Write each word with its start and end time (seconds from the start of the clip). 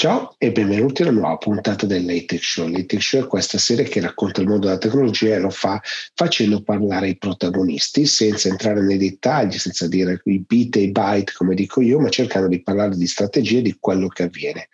Ciao 0.00 0.34
e 0.38 0.50
benvenuti 0.50 1.02
alla 1.02 1.10
nuova 1.10 1.36
puntata 1.36 1.84
del 1.84 2.06
Latex 2.06 2.40
Show. 2.40 2.68
Latex 2.68 3.00
Show 3.02 3.22
è 3.22 3.26
questa 3.26 3.58
serie 3.58 3.84
che 3.84 4.00
racconta 4.00 4.40
il 4.40 4.48
mondo 4.48 4.64
della 4.64 4.78
tecnologia 4.78 5.34
e 5.34 5.38
lo 5.38 5.50
fa 5.50 5.78
facendo 6.14 6.62
parlare 6.62 7.10
i 7.10 7.18
protagonisti 7.18 8.06
senza 8.06 8.48
entrare 8.48 8.80
nei 8.80 8.96
dettagli, 8.96 9.58
senza 9.58 9.86
dire 9.88 10.22
i 10.24 10.38
bit 10.38 10.76
e 10.76 10.84
i 10.84 10.90
byte 10.90 11.34
come 11.34 11.54
dico 11.54 11.82
io, 11.82 12.00
ma 12.00 12.08
cercando 12.08 12.48
di 12.48 12.62
parlare 12.62 12.96
di 12.96 13.06
strategie 13.06 13.60
di 13.60 13.76
quello 13.78 14.08
che 14.08 14.22
avviene. 14.22 14.70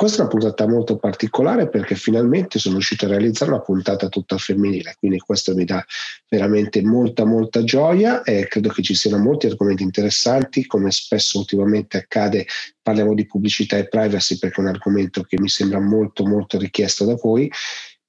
Questa 0.00 0.16
è 0.16 0.20
una 0.22 0.30
puntata 0.30 0.66
molto 0.66 0.96
particolare 0.96 1.68
perché 1.68 1.94
finalmente 1.94 2.58
sono 2.58 2.76
riuscito 2.76 3.04
a 3.04 3.08
realizzare 3.08 3.50
una 3.50 3.60
puntata 3.60 4.08
tutta 4.08 4.38
femminile, 4.38 4.96
quindi 4.98 5.18
questo 5.18 5.54
mi 5.54 5.66
dà 5.66 5.84
veramente 6.26 6.80
molta 6.80 7.26
molta 7.26 7.62
gioia 7.64 8.22
e 8.22 8.46
credo 8.48 8.70
che 8.70 8.80
ci 8.80 8.94
siano 8.94 9.18
molti 9.18 9.44
argomenti 9.44 9.82
interessanti 9.82 10.64
come 10.64 10.90
spesso 10.90 11.36
ultimamente 11.36 11.98
accade 11.98 12.46
parliamo 12.80 13.12
di 13.12 13.26
pubblicità 13.26 13.76
e 13.76 13.88
privacy 13.88 14.38
perché 14.38 14.62
è 14.62 14.64
un 14.64 14.70
argomento 14.70 15.20
che 15.20 15.38
mi 15.38 15.50
sembra 15.50 15.80
molto 15.80 16.24
molto 16.24 16.56
richiesto 16.56 17.04
da 17.04 17.16
voi, 17.16 17.52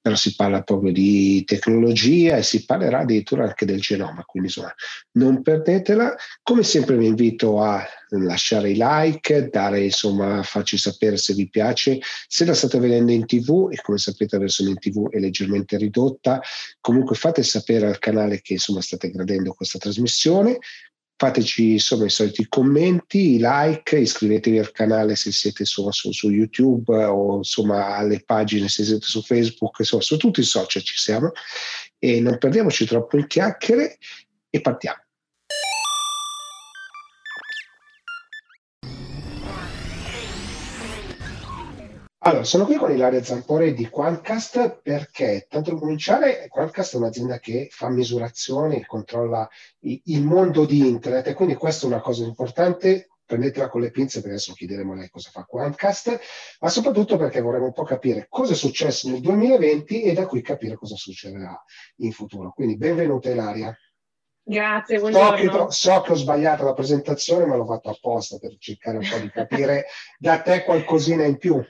però 0.02 0.16
si 0.16 0.34
parla 0.34 0.62
proprio 0.62 0.92
di 0.92 1.44
tecnologia 1.44 2.36
e 2.36 2.42
si 2.42 2.64
parlerà 2.64 2.98
addirittura 2.98 3.44
anche 3.44 3.64
del 3.64 3.80
genoma, 3.80 4.24
quindi 4.24 4.48
insomma 4.48 4.74
non 5.12 5.42
perdetela. 5.42 6.16
Come 6.42 6.64
sempre 6.64 6.96
vi 6.96 7.06
invito 7.06 7.62
a 7.62 7.86
lasciare 8.08 8.70
i 8.70 8.76
like, 8.76 9.48
dare 9.48 9.84
insomma, 9.84 10.42
farci 10.42 10.76
sapere 10.76 11.16
se 11.16 11.34
vi 11.34 11.48
piace, 11.48 12.00
se 12.26 12.44
la 12.44 12.52
state 12.52 12.80
vedendo 12.80 13.12
in 13.12 13.26
tv 13.26 13.68
e 13.70 13.80
come 13.80 13.98
sapete 13.98 14.34
la 14.34 14.42
versione 14.42 14.70
in 14.70 14.78
tv 14.78 15.08
è 15.08 15.20
leggermente 15.20 15.76
ridotta, 15.76 16.42
comunque 16.80 17.14
fate 17.14 17.44
sapere 17.44 17.86
al 17.86 18.00
canale 18.00 18.40
che 18.40 18.54
insomma 18.54 18.80
state 18.80 19.08
gradendo 19.08 19.52
questa 19.52 19.78
trasmissione, 19.78 20.58
fateci 21.22 21.72
insomma 21.72 22.06
i 22.06 22.10
soliti 22.10 22.48
commenti, 22.48 23.34
i 23.34 23.38
like, 23.40 23.96
iscrivetevi 23.96 24.58
al 24.58 24.72
canale 24.72 25.14
se 25.14 25.30
siete 25.30 25.62
insomma, 25.62 25.92
su, 25.92 26.10
su, 26.10 26.30
YouTube 26.30 26.92
o 26.92 27.36
insomma 27.36 27.94
alle 27.94 28.24
pagine 28.24 28.68
se 28.68 28.82
siete 28.82 29.06
su 29.06 29.22
Facebook, 29.22 29.76
insomma 29.78 30.02
su 30.02 30.16
tutti 30.16 30.40
i 30.40 30.44
social 30.44 30.82
ci 30.82 30.96
siamo 30.96 31.30
e 32.00 32.20
non 32.20 32.38
perdiamoci 32.38 32.86
troppo 32.86 33.16
in 33.18 33.28
chiacchiere 33.28 33.98
e 34.50 34.60
partiamo. 34.60 35.01
Allora, 42.24 42.44
sono 42.44 42.66
qui 42.66 42.76
con 42.76 42.92
Ilaria 42.92 43.20
Zampore 43.20 43.74
di 43.74 43.88
Quantcast 43.88 44.78
perché, 44.80 45.46
tanto 45.48 45.72
per 45.72 45.80
cominciare, 45.80 46.46
Quantcast 46.48 46.94
è 46.94 46.98
un'azienda 46.98 47.40
che 47.40 47.66
fa 47.68 47.90
misurazioni, 47.90 48.84
controlla 48.86 49.48
il 49.80 50.22
mondo 50.22 50.64
di 50.64 50.86
internet 50.86 51.26
e 51.26 51.34
quindi 51.34 51.56
questa 51.56 51.86
è 51.86 51.88
una 51.88 52.00
cosa 52.00 52.22
importante. 52.22 53.08
Prendetela 53.24 53.68
con 53.68 53.80
le 53.80 53.90
pinze 53.90 54.20
perché 54.20 54.36
adesso 54.36 54.52
chiederemo 54.52 54.92
a 54.92 54.96
lei 54.96 55.10
cosa 55.10 55.30
fa 55.32 55.42
Quantcast, 55.42 56.20
ma 56.60 56.68
soprattutto 56.68 57.16
perché 57.16 57.40
vorremmo 57.40 57.66
un 57.66 57.72
po' 57.72 57.82
capire 57.82 58.26
cosa 58.28 58.52
è 58.52 58.56
successo 58.56 59.10
nel 59.10 59.20
2020 59.20 60.02
e 60.02 60.12
da 60.12 60.26
qui 60.26 60.42
capire 60.42 60.76
cosa 60.76 60.94
succederà 60.94 61.60
in 61.96 62.12
futuro. 62.12 62.52
Quindi 62.54 62.76
benvenuta 62.76 63.30
Ilaria. 63.30 63.76
Grazie, 64.44 65.00
buongiorno. 65.00 65.36
So 65.36 65.66
che, 65.66 65.72
so 65.72 66.00
che 66.02 66.12
ho 66.12 66.14
sbagliato 66.14 66.64
la 66.64 66.74
presentazione, 66.74 67.46
ma 67.46 67.56
l'ho 67.56 67.66
fatto 67.66 67.90
apposta 67.90 68.38
per 68.38 68.54
cercare 68.58 68.98
un 68.98 69.08
po' 69.08 69.18
di 69.18 69.30
capire 69.30 69.86
da 70.18 70.40
te 70.40 70.62
qualcosina 70.62 71.24
in 71.24 71.36
più. 71.36 71.60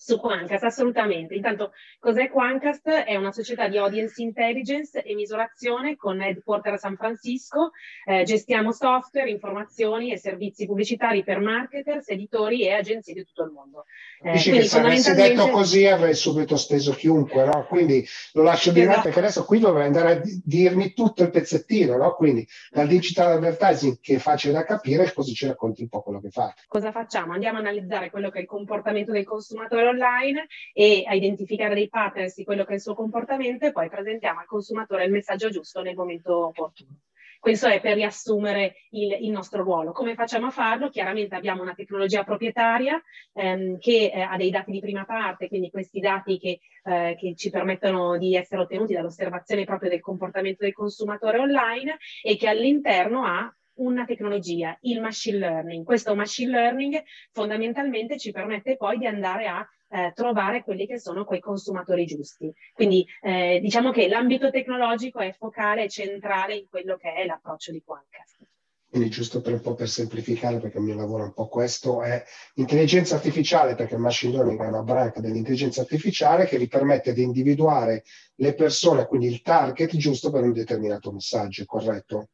Su 0.00 0.20
Quancast, 0.20 0.62
assolutamente. 0.62 1.34
Intanto, 1.34 1.72
cos'è 1.98 2.30
Quancast? 2.30 2.88
È 2.88 3.16
una 3.16 3.32
società 3.32 3.66
di 3.66 3.78
audience 3.78 4.22
intelligence 4.22 5.02
e 5.02 5.12
misurazione 5.16 5.96
con 5.96 6.22
headquarter 6.22 6.74
a 6.74 6.76
San 6.76 6.94
Francisco. 6.94 7.72
Eh, 8.06 8.22
gestiamo 8.22 8.70
software, 8.70 9.28
informazioni 9.28 10.12
e 10.12 10.16
servizi 10.16 10.66
pubblicitari 10.66 11.24
per 11.24 11.40
marketers, 11.40 12.10
editori 12.10 12.62
e 12.62 12.74
agenzie 12.74 13.12
di 13.12 13.24
tutto 13.24 13.42
il 13.42 13.50
mondo. 13.50 13.86
Eh, 14.22 14.30
Dici 14.30 14.52
che 14.52 14.62
se 14.62 14.78
avessi 14.78 15.12
detto 15.14 15.48
così 15.48 15.86
avrei 15.86 16.14
subito 16.14 16.56
steso 16.56 16.92
chiunque, 16.92 17.44
no? 17.44 17.66
Quindi 17.66 18.06
lo 18.34 18.42
lascio 18.44 18.70
dire 18.70 18.86
esatto. 18.86 19.02
perché 19.02 19.18
adesso 19.18 19.44
qui 19.44 19.58
dovrei 19.58 19.86
andare 19.86 20.12
a 20.12 20.22
dirmi 20.44 20.92
tutto 20.92 21.24
il 21.24 21.30
pezzettino, 21.30 21.96
no? 21.96 22.14
Quindi 22.14 22.46
dal 22.70 22.86
digital 22.86 23.32
advertising 23.32 23.98
che 24.00 24.14
è 24.14 24.18
facile 24.18 24.52
da 24.52 24.62
capire, 24.62 25.12
così 25.12 25.34
ci 25.34 25.48
racconti 25.48 25.82
un 25.82 25.88
po' 25.88 26.02
quello 26.02 26.20
che 26.20 26.30
fate. 26.30 26.62
Cosa 26.68 26.92
facciamo? 26.92 27.32
Andiamo 27.32 27.58
a 27.58 27.62
analizzare 27.62 28.10
quello 28.10 28.30
che 28.30 28.38
è 28.38 28.42
il 28.42 28.46
comportamento 28.46 29.10
del 29.10 29.24
consumatore 29.24 29.86
online 29.88 30.46
e 30.72 31.04
a 31.06 31.14
identificare 31.14 31.74
dei 31.74 31.88
patterns 31.88 32.34
di 32.34 32.44
quello 32.44 32.64
che 32.64 32.72
è 32.72 32.74
il 32.74 32.80
suo 32.80 32.94
comportamento 32.94 33.66
e 33.66 33.72
poi 33.72 33.88
presentiamo 33.88 34.40
al 34.40 34.46
consumatore 34.46 35.04
il 35.04 35.12
messaggio 35.12 35.50
giusto 35.50 35.82
nel 35.82 35.94
momento 35.94 36.46
opportuno. 36.46 36.98
Questo 37.40 37.68
è 37.68 37.80
per 37.80 37.94
riassumere 37.94 38.74
il, 38.90 39.16
il, 39.20 39.30
nostro 39.30 39.62
ruolo. 39.62 39.92
Come 39.92 40.14
facciamo 40.14 40.46
a 40.46 40.50
farlo? 40.50 40.90
Chiaramente 40.90 41.36
abbiamo 41.36 41.62
una 41.62 41.74
tecnologia 41.74 42.24
proprietaria 42.24 43.00
ehm, 43.32 43.78
che 43.78 44.10
eh, 44.12 44.20
ha 44.20 44.36
dei 44.36 44.50
dati 44.50 44.72
di 44.72 44.80
prima 44.80 45.04
parte, 45.04 45.46
quindi 45.46 45.70
questi 45.70 46.00
dati 46.00 46.36
che, 46.38 46.58
eh, 46.82 47.16
che, 47.16 47.34
ci 47.36 47.50
permettono 47.50 48.18
di 48.18 48.34
essere 48.34 48.62
ottenuti 48.62 48.92
dall'osservazione 48.92 49.64
proprio 49.64 49.88
del 49.88 50.00
comportamento 50.00 50.64
del 50.64 50.72
consumatore 50.72 51.38
online 51.38 51.98
e 52.22 52.36
che 52.36 52.48
all'interno 52.48 53.24
ha 53.24 53.52
una 53.74 54.04
tecnologia, 54.04 54.76
il 54.82 55.00
machine 55.00 55.38
learning. 55.38 55.84
Questo 55.84 56.16
machine 56.16 56.50
learning 56.50 57.02
fondamentalmente 57.30 58.18
ci 58.18 58.32
permette 58.32 58.76
poi 58.76 58.98
di 58.98 59.06
andare 59.06 59.46
a 59.46 59.64
eh, 59.90 60.12
trovare 60.14 60.62
quelli 60.62 60.86
che 60.86 60.98
sono 60.98 61.24
quei 61.24 61.40
consumatori 61.40 62.04
giusti. 62.04 62.52
Quindi 62.74 63.06
eh, 63.22 63.58
diciamo 63.60 63.90
che 63.90 64.08
l'ambito 64.08 64.50
tecnologico 64.50 65.18
è 65.18 65.32
focale 65.32 65.84
e 65.84 65.88
centrale 65.88 66.54
in 66.54 66.68
quello 66.68 66.96
che 66.96 67.12
è 67.14 67.24
l'approccio 67.24 67.72
di 67.72 67.82
Quantcast. 67.84 68.46
Quindi 68.90 69.10
giusto 69.10 69.42
per 69.42 69.52
un 69.52 69.60
po' 69.60 69.74
per 69.74 69.88
semplificare, 69.88 70.60
perché 70.60 70.78
il 70.78 70.84
mio 70.84 70.94
lavoro 70.94 71.22
è 71.22 71.26
un 71.26 71.34
po' 71.34 71.46
questo, 71.46 72.02
è 72.02 72.24
intelligenza 72.54 73.16
artificiale, 73.16 73.74
perché 73.74 73.94
il 73.94 74.00
machine 74.00 74.32
learning 74.32 74.62
è 74.62 74.66
una 74.66 74.82
branca 74.82 75.20
dell'intelligenza 75.20 75.82
artificiale 75.82 76.46
che 76.46 76.56
vi 76.56 76.68
permette 76.68 77.12
di 77.12 77.22
individuare 77.22 78.04
le 78.36 78.54
persone, 78.54 79.06
quindi 79.06 79.26
il 79.26 79.42
target 79.42 79.94
giusto 79.96 80.30
per 80.30 80.42
un 80.42 80.54
determinato 80.54 81.12
messaggio, 81.12 81.66
corretto? 81.66 82.30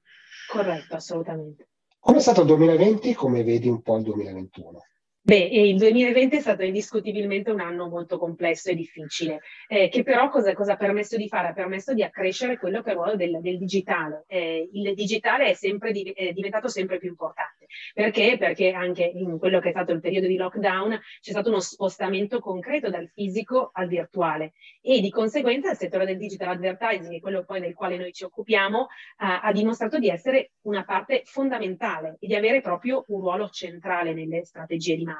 Corretto, 0.48 0.94
assolutamente. 0.94 1.70
Come 1.98 2.18
è 2.18 2.20
stato 2.20 2.42
il 2.42 2.46
2020? 2.46 3.14
Come 3.14 3.42
vedi 3.42 3.68
un 3.68 3.82
po' 3.82 3.96
il 3.96 4.04
2021? 4.04 4.78
Beh, 5.26 5.38
il 5.38 5.78
2020 5.78 6.36
è 6.36 6.40
stato 6.40 6.64
indiscutibilmente 6.64 7.50
un 7.50 7.60
anno 7.60 7.88
molto 7.88 8.18
complesso 8.18 8.68
e 8.68 8.74
difficile, 8.74 9.40
eh, 9.68 9.88
che 9.88 10.02
però 10.02 10.28
cosa, 10.28 10.52
cosa, 10.52 10.74
ha 10.74 10.76
permesso 10.76 11.16
di 11.16 11.28
fare? 11.28 11.48
Ha 11.48 11.54
permesso 11.54 11.94
di 11.94 12.02
accrescere 12.02 12.58
quello 12.58 12.82
che 12.82 12.90
è 12.90 12.92
il 12.92 12.98
ruolo 12.98 13.16
del, 13.16 13.40
del 13.40 13.56
digitale. 13.56 14.24
Eh, 14.26 14.68
il 14.70 14.92
digitale 14.92 15.46
è, 15.46 15.54
sempre, 15.54 15.92
è 15.92 16.32
diventato 16.32 16.68
sempre 16.68 16.98
più 16.98 17.08
importante. 17.08 17.64
Perché? 17.94 18.36
Perché 18.38 18.72
anche 18.72 19.02
in 19.02 19.38
quello 19.38 19.60
che 19.60 19.68
è 19.68 19.72
stato 19.72 19.92
il 19.92 20.00
periodo 20.00 20.26
di 20.26 20.36
lockdown 20.36 21.00
c'è 21.22 21.30
stato 21.30 21.48
uno 21.48 21.60
spostamento 21.60 22.38
concreto 22.40 22.90
dal 22.90 23.08
fisico 23.08 23.70
al 23.72 23.88
virtuale 23.88 24.52
e 24.82 25.00
di 25.00 25.08
conseguenza 25.08 25.70
il 25.70 25.78
settore 25.78 26.04
del 26.04 26.18
digital 26.18 26.48
advertising, 26.50 27.18
quello 27.20 27.44
poi 27.46 27.60
del 27.60 27.72
quale 27.72 27.96
noi 27.96 28.12
ci 28.12 28.24
occupiamo, 28.24 28.88
ha, 29.20 29.40
ha 29.40 29.52
dimostrato 29.52 29.98
di 29.98 30.10
essere 30.10 30.50
una 30.64 30.84
parte 30.84 31.22
fondamentale 31.24 32.18
e 32.20 32.26
di 32.26 32.34
avere 32.34 32.60
proprio 32.60 33.04
un 33.08 33.20
ruolo 33.20 33.48
centrale 33.48 34.12
nelle 34.12 34.44
strategie 34.44 34.96
di 34.96 35.04
marketing. 35.04 35.13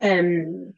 Um, 0.00 0.72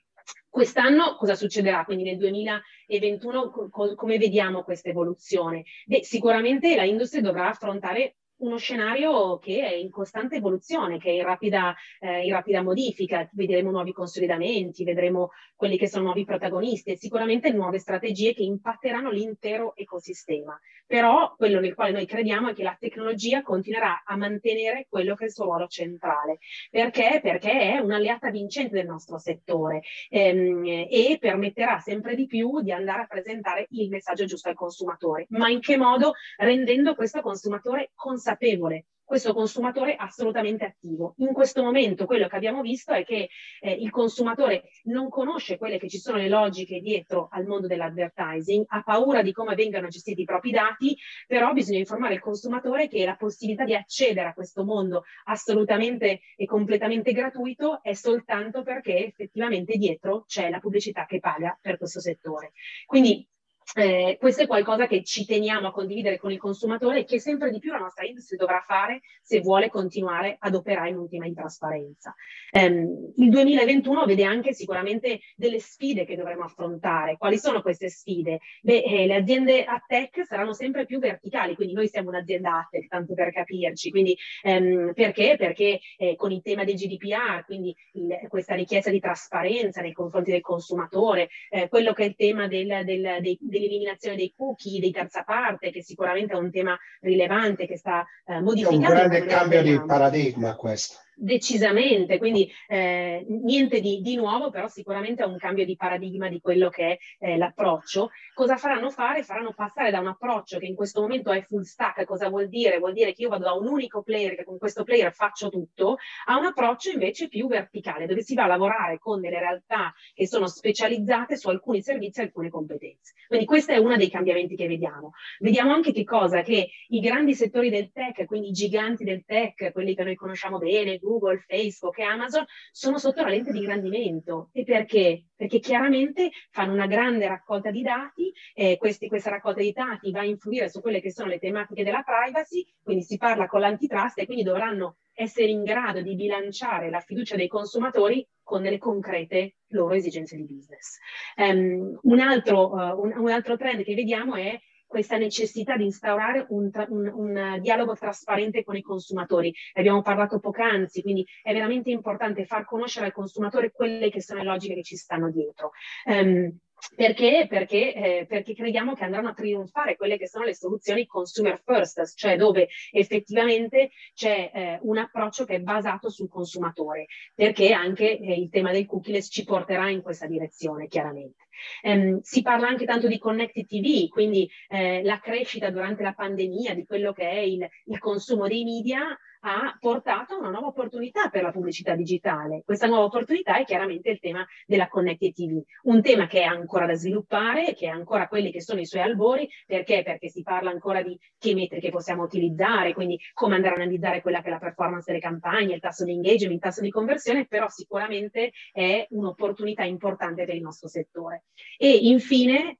Quest'anno 0.49 1.17
cosa 1.17 1.35
succederà? 1.35 1.85
Quindi 1.85 2.05
nel 2.05 2.17
2021 2.17 3.51
co- 3.51 3.95
come 3.97 4.19
vediamo 4.19 4.62
questa 4.62 4.89
evoluzione? 4.89 5.65
Beh, 5.85 6.05
sicuramente 6.05 6.77
la 6.77 6.85
industria 6.85 7.21
dovrà 7.23 7.49
affrontare 7.49 8.19
uno 8.39 8.56
scenario 8.56 9.39
che 9.39 9.65
è 9.65 9.75
in 9.75 9.91
costante 9.91 10.37
evoluzione, 10.37 10.99
che 10.99 11.11
è 11.11 11.12
in 11.12 11.22
rapida, 11.22 11.75
eh, 12.00 12.25
in 12.25 12.33
rapida, 12.33 12.62
modifica, 12.62 13.28
vedremo 13.33 13.71
nuovi 13.71 13.93
consolidamenti, 13.93 14.84
vedremo 14.84 15.31
quelli 15.55 15.78
che 15.78 15.89
sono 15.89 16.05
nuovi 16.05 16.25
protagonisti 16.25 16.91
e 16.91 16.97
sicuramente 16.97 17.50
nuove 17.50 17.78
strategie 17.78 18.34
che 18.34 18.43
impatteranno 18.43 19.11
l'intero 19.11 19.75
ecosistema. 19.77 20.59
Però 20.87 21.34
quello 21.37 21.61
nel 21.61 21.75
quale 21.75 21.93
noi 21.93 22.06
crediamo 22.06 22.50
è 22.50 22.55
che 22.55 22.62
la 22.62 22.77
tecnologia 22.78 23.43
continuerà 23.43 24.03
a 24.05 24.17
mantenere 24.17 24.87
quello 24.89 25.15
che 25.15 25.25
è 25.25 25.27
il 25.28 25.33
suo 25.33 25.44
ruolo 25.44 25.67
centrale. 25.67 26.39
Perché? 26.71 27.20
Perché 27.23 27.73
è 27.73 27.79
un'alleata 27.79 28.31
vincente 28.31 28.75
del 28.75 28.87
nostro 28.87 29.17
settore 29.19 29.81
ehm, 30.11 30.67
e 30.67 31.17
permetterà 31.19 31.79
sempre 31.79 32.14
di 32.14 32.26
più 32.26 32.61
di 32.61 32.73
andare 32.73 33.03
a 33.03 33.06
presentare 33.06 33.67
il 33.70 33.88
messaggio 33.88 34.26
giusto 34.26 34.50
al 34.50 34.55
consumatore. 34.55 35.26
Ma 35.31 35.49
in 35.49 35.61
che 35.61 35.79
modo? 35.79 36.12
Rendendo 36.37 36.94
questo 36.94 37.23
consumatore 37.23 37.93
consapevole 37.94 38.24
consapevole, 38.25 38.87
questo 39.05 39.35
consumatore 39.35 39.97
assolutamente 39.97 40.65
attivo. 40.65 41.12
In 41.19 41.35
questo 41.35 41.62
momento 41.62 42.06
quello 42.06 42.26
che 42.26 42.37
abbiamo 42.37 42.62
visto 42.62 42.94
è 42.94 43.05
che 43.05 43.29
eh, 43.61 43.73
il 43.73 43.91
consumatore 43.91 44.71
non 44.85 45.11
conosce 45.11 45.59
quelle 45.59 45.79
che 45.79 45.91
ci 45.91 45.99
sono 45.99 46.17
le 46.17 46.31
logiche 46.31 46.81
dietro 46.81 47.29
al 47.31 47.44
mondo 47.44 47.67
dell'advertising, 47.67 48.65
ha 48.69 48.82
paura 48.82 49.21
di 49.21 49.32
come 49.32 49.55
vengano 49.55 49.88
gestiti 49.88 50.23
i 50.23 50.25
propri 50.25 50.53
dati, 50.53 50.97
però 51.26 51.53
bisogna 51.53 51.79
informare 51.79 52.15
il 52.15 52.21
consumatore 52.21 52.88
che 52.88 53.05
la 53.05 53.15
possibilità 53.15 53.65
di 53.65 53.75
accedere 53.75 54.29
a 54.29 54.32
questo 54.32 54.65
mondo 54.65 55.05
assolutamente 55.25 56.20
e 56.35 56.47
completamente 56.47 57.12
gratuito 57.12 57.82
è 57.82 57.93
soltanto 57.93 58.62
perché 58.62 59.05
effettivamente 59.05 59.77
dietro 59.77 60.25
c'è 60.27 60.49
la 60.49 60.61
pubblicità 60.61 61.05
che 61.05 61.20
paga 61.20 61.59
per 61.61 61.77
questo 61.77 62.00
settore. 62.00 62.53
Quindi 62.87 63.29
eh, 63.75 64.16
questo 64.20 64.43
è 64.43 64.46
qualcosa 64.46 64.87
che 64.87 65.02
ci 65.02 65.25
teniamo 65.25 65.69
a 65.69 65.72
condividere 65.72 66.19
con 66.19 66.31
il 66.31 66.38
consumatore 66.38 67.00
e 67.00 67.05
che 67.05 67.19
sempre 67.19 67.50
di 67.50 67.58
più 67.58 67.72
la 67.72 67.78
nostra 67.78 68.05
industria 68.05 68.38
dovrà 68.38 68.62
fare 68.66 69.00
se 69.22 69.40
vuole 69.40 69.70
continuare 69.70 70.37
ad 70.38 70.55
operare 70.55 70.90
in 70.90 70.99
un 70.99 71.08
tema 71.08 71.26
di 71.26 71.34
trasparenza. 71.34 72.14
Um, 72.52 73.12
il 73.16 73.31
2021 73.31 74.05
vede 74.05 74.25
anche 74.25 74.52
sicuramente 74.52 75.20
delle 75.34 75.58
sfide 75.58 76.05
che 76.05 76.16
dovremo 76.16 76.44
affrontare. 76.44 77.16
Quali 77.16 77.38
sono 77.38 77.62
queste 77.62 77.88
sfide? 77.88 78.40
Beh, 78.62 78.82
eh, 78.82 79.06
le 79.06 79.16
aziende 79.16 79.64
a 79.64 79.82
tech 79.87 80.25
saranno 80.25 80.52
sempre 80.52 80.84
più 80.84 80.99
verticali, 80.99 81.55
quindi 81.55 81.75
noi 81.75 81.88
siamo 81.88 82.10
un'azienda 82.10 82.50
a 82.50 82.69
tech, 82.70 82.87
tanto 82.87 83.14
per 83.14 83.32
capirci. 83.32 83.90
Quindi 83.90 84.17
um, 84.43 84.93
perché? 84.93 85.37
Perché 85.38 85.81
eh, 85.96 86.14
con 86.17 86.31
il 86.32 86.43
tema 86.43 86.64
del 86.64 86.75
GDPR, 86.75 87.44
quindi 87.44 87.75
il, 87.93 88.26
questa 88.28 88.55
richiesta 88.55 88.90
di 88.90 89.00
trasparenza 89.00 89.81
nei 89.81 89.93
confronti 89.93 90.31
del 90.31 90.43
consumatore, 90.43 91.28
eh, 91.49 91.69
quello 91.69 91.93
che 91.93 92.05
è 92.05 92.06
il 92.06 92.14
tema 92.14 92.46
del, 92.46 92.82
del, 92.84 93.19
dei, 93.20 93.38
dell'eliminazione 93.59 94.17
dei 94.17 94.33
cookie, 94.37 94.81
dei 94.81 94.91
terza 94.91 95.23
parte, 95.23 95.71
che 95.71 95.83
sicuramente 95.83 96.35
è 96.35 96.37
un 96.37 96.51
tema 96.51 96.79
rilevante 97.01 97.67
che 97.67 97.77
sta 97.77 98.05
eh, 98.27 98.41
modificando. 98.41 98.87
È 98.87 98.89
un 98.89 98.95
grande 98.95 99.27
cambio 99.27 99.62
di 99.62 99.83
paradigma 99.85 100.56
questo. 100.56 101.04
Decisamente, 101.16 102.19
quindi 102.19 102.50
eh, 102.66 103.25
niente 103.28 103.81
di, 103.81 104.00
di, 104.00 104.16
nuovo, 104.16 104.50
però 104.50 104.66
sicuramente 104.66 105.22
è 105.22 105.26
un 105.26 105.38
cambio 105.38 105.64
di 105.64 105.76
paradigma 105.76 106.28
di 106.28 106.40
quello 106.40 106.69
che 106.69 106.99
è 107.19 107.26
eh, 107.26 107.37
l'approccio. 107.37 108.11
Cosa 108.34 108.56
faranno 108.56 108.90
fare? 108.90 109.22
Faranno 109.22 109.52
passare 109.55 109.90
da 109.90 110.00
un 110.00 110.08
approccio 110.08 110.58
che 110.58 110.66
in 110.66 110.75
questo 110.75 111.00
momento 111.00 111.31
è 111.31 111.43
full 111.43 111.62
stack, 111.62 112.05
cosa 112.05 112.28
vuol 112.28 112.49
dire? 112.49 112.78
Vuol 112.78 112.93
dire 112.93 113.12
che 113.12 113.22
io 113.22 113.28
vado 113.28 113.44
da 113.44 113.52
un 113.52 113.66
unico 113.69 114.02
player, 114.02 114.34
che 114.34 114.44
con 114.44 114.58
questo 114.58 114.82
player 114.82 115.12
faccio 115.12 115.49
tutto, 115.50 115.99
a 116.26 116.37
un 116.37 116.46
approccio 116.46 116.90
invece 116.90 117.28
più 117.28 117.46
verticale, 117.46 118.06
dove 118.06 118.22
si 118.22 118.34
va 118.34 118.44
a 118.44 118.49
lavorare 118.49 118.99
con 118.99 119.20
delle 119.20 119.38
realtà 119.38 119.94
che 120.12 120.26
sono 120.26 120.49
specializzate 120.49 121.37
su 121.37 121.49
alcuni 121.49 121.81
servizi 121.81 122.20
e 122.20 122.25
alcune 122.25 122.50
competenze. 122.50 123.14
Quindi 123.28 123.46
questo 123.46 123.72
è 123.72 123.76
uno 123.76 123.96
dei 123.96 124.10
cambiamenti 124.10 124.56
che 124.56 124.67
vediamo. 124.67 125.12
Vediamo 125.38 125.72
anche 125.72 125.93
che 125.93 126.05
cosa? 126.05 126.43
Che 126.43 126.69
i 126.88 127.00
grandi 127.00 127.34
settori 127.34 127.70
del 127.70 127.93
tech, 127.93 128.25
quindi 128.25 128.49
i 128.49 128.52
giganti 128.52 129.05
del 129.05 129.25
tech, 129.25 129.72
quelli 129.72 129.94
che 129.94 130.02
noi 130.02 130.14
conosciamo 130.17 130.58
bene, 130.58 130.99
Google, 131.05 131.45
Facebook 131.47 131.99
e 131.99 132.03
Amazon 132.03 132.45
sono 132.73 132.99
sotto 132.99 133.23
la 133.23 133.29
lente 133.29 133.53
di 133.53 133.59
ingrandimento. 133.59 134.49
E 134.53 134.65
perché? 134.65 135.27
Perché 135.37 135.59
chiaramente 135.59 136.31
fanno 136.51 136.73
una 136.73 136.87
grande 136.87 137.29
raccolta 137.29 137.71
di 137.71 137.83
dati, 137.83 138.33
e 138.55 138.77
questi, 138.79 139.09
questa 139.09 139.31
raccolta 139.31 139.61
di 139.61 139.73
dati 139.73 140.11
va 140.11 140.21
a 140.21 140.25
influire 140.25 140.69
su 140.69 140.81
quelle 140.81 141.01
che 141.01 141.12
sono 141.12 141.29
le 141.29 141.39
tematiche 141.39 141.85
della 141.85 142.03
privacy, 142.03 142.67
quindi 142.83 143.05
si 143.05 143.17
parla 143.17 143.47
con 143.47 143.61
l'antitrust 143.61 144.19
e 144.19 144.27
quindi 144.27 144.43
dovranno 144.43 144.97
essere 145.12 145.49
in 145.49 145.62
grado 145.62 146.01
di 146.01 146.15
bilanciare 146.17 146.91
la 146.91 147.01
fiducia 147.01 147.37
dei 147.37 147.47
consumatori 147.47 148.27
con 148.43 148.62
delle 148.62 148.79
concrete 148.79 149.56
loro 149.69 149.95
esigenze 149.95 150.37
di 150.37 150.45
business. 150.45 150.99
Um, 151.37 151.99
un, 152.03 152.21
altro, 152.21 152.73
uh, 152.73 153.01
un, 153.01 153.12
un 153.17 153.31
altro 153.31 153.56
trend 153.56 153.85
che 153.85 153.95
vediamo 153.95 154.35
è 154.35 154.59
questa 154.94 155.17
necessità 155.17 155.76
di 155.76 155.87
instaurare 155.87 156.46
un, 156.50 156.70
un, 156.88 157.11
un, 157.12 157.58
dialogo 157.61 157.96
trasparente 157.96 158.62
con 158.62 158.76
i 158.76 158.81
consumatori. 158.81 159.50
Ne 159.50 159.81
abbiamo 159.81 160.02
parlato 160.02 160.38
poc'anzi, 160.38 161.02
quindi 161.02 161.26
è 161.43 161.52
veramente 161.52 161.91
importante 161.91 162.44
far 162.44 162.64
conoscere 162.64 163.06
al 163.06 163.12
consumatore 163.12 163.73
quelle 163.73 164.08
che 164.08 164.23
sono 164.23 164.38
le 164.38 164.44
logiche 164.44 164.75
che 164.75 164.85
ci 164.85 164.94
stanno 164.94 165.32
dietro. 165.32 165.73
Um, 166.05 166.56
perché? 166.94 167.46
Perché, 167.49 167.93
eh, 167.93 168.26
perché, 168.29 168.55
crediamo 168.55 168.94
che 168.94 169.02
andranno 169.02 169.31
a 169.31 169.35
trionfare 169.35 169.96
quelle 169.96 170.17
che 170.17 170.29
sono 170.29 170.44
le 170.44 170.55
soluzioni 170.55 171.06
consumer 171.06 171.61
first, 171.64 172.14
cioè 172.14 172.37
dove 172.37 172.69
effettivamente 172.93 173.91
c'è 174.14 174.52
eh, 174.55 174.79
un 174.82 174.99
approccio 174.99 175.44
che 175.44 175.56
è 175.56 175.61
basato 175.61 176.08
sul 176.08 176.29
consumatore, 176.29 177.06
perché 177.35 177.73
anche 177.73 178.17
eh, 178.17 178.35
il 178.35 178.49
tema 178.49 178.70
del 178.70 178.87
cookieless 178.87 179.26
ci 179.29 179.43
porterà 179.43 179.91
in 179.91 180.02
questa 180.02 180.29
direzione, 180.29 180.87
chiaramente. 180.87 181.44
Um, 181.83 182.21
si 182.21 182.43
parla 182.43 182.69
anche 182.69 182.85
tanto 182.85 183.09
di 183.09 183.19
connected 183.19 183.67
TV, 183.67 184.09
quindi 184.09 184.49
eh, 184.69 185.03
la 185.03 185.19
crescita 185.21 185.71
durante 185.71 186.03
la 186.03 186.12
pandemia 186.12 186.75
di 186.75 186.85
quello 186.85 187.12
che 187.12 187.29
è 187.29 187.39
il, 187.39 187.67
il 187.87 187.99
consumo 187.99 188.47
dei 188.47 188.65
media 188.65 189.17
ha 189.47 189.77
portato 189.79 190.35
a 190.35 190.39
una 190.39 190.51
nuova 190.51 190.69
opportunità 190.69 191.29
per 191.29 191.43
la 191.43 191.51
pubblicità 191.51 191.95
digitale. 191.95 192.62
Questa 192.65 192.87
nuova 192.87 193.05
opportunità 193.05 193.59
è 193.59 193.65
chiaramente 193.65 194.11
il 194.11 194.19
tema 194.19 194.45
della 194.67 194.89
connected 194.89 195.33
TV, 195.33 195.62
un 195.83 196.01
tema 196.01 196.27
che 196.27 196.41
è 196.41 196.45
ancora 196.45 196.87
da 196.87 196.95
sviluppare, 196.95 197.75
che 197.75 197.87
è 197.87 197.91
ancora 197.91 198.27
quelli 198.27 198.51
che 198.51 198.62
sono 198.62 198.81
i 198.81 198.87
suoi 198.87 199.03
albori, 199.03 199.49
perché? 199.67 200.03
Perché 200.03 200.29
si 200.31 200.43
parla 200.43 200.71
ancora 200.71 201.03
di 201.03 201.19
che 201.39 201.55
metriche 201.55 201.91
possiamo 201.91 202.23
utilizzare, 202.23 202.95
quindi 202.95 203.19
come 203.35 203.56
andare 203.56 203.75
a 203.75 203.77
analizzare 203.77 204.23
quella 204.23 204.41
che 204.41 204.49
è 204.49 204.51
la 204.51 204.59
performance 204.59 205.05
delle 205.06 205.23
campagne, 205.23 205.75
il 205.75 205.81
tasso 205.81 206.05
di 206.05 206.12
engagement, 206.12 206.55
il 206.55 206.61
tasso 206.61 206.81
di 206.81 206.91
conversione, 206.91 207.47
però 207.47 207.69
sicuramente 207.69 208.53
è 208.73 209.06
un'opportunità 209.11 209.85
importante 209.85 210.45
per 210.45 210.55
il 210.55 210.62
nostro 210.62 210.89
settore. 210.89 211.44
E 211.79 211.91
infine 211.91 212.79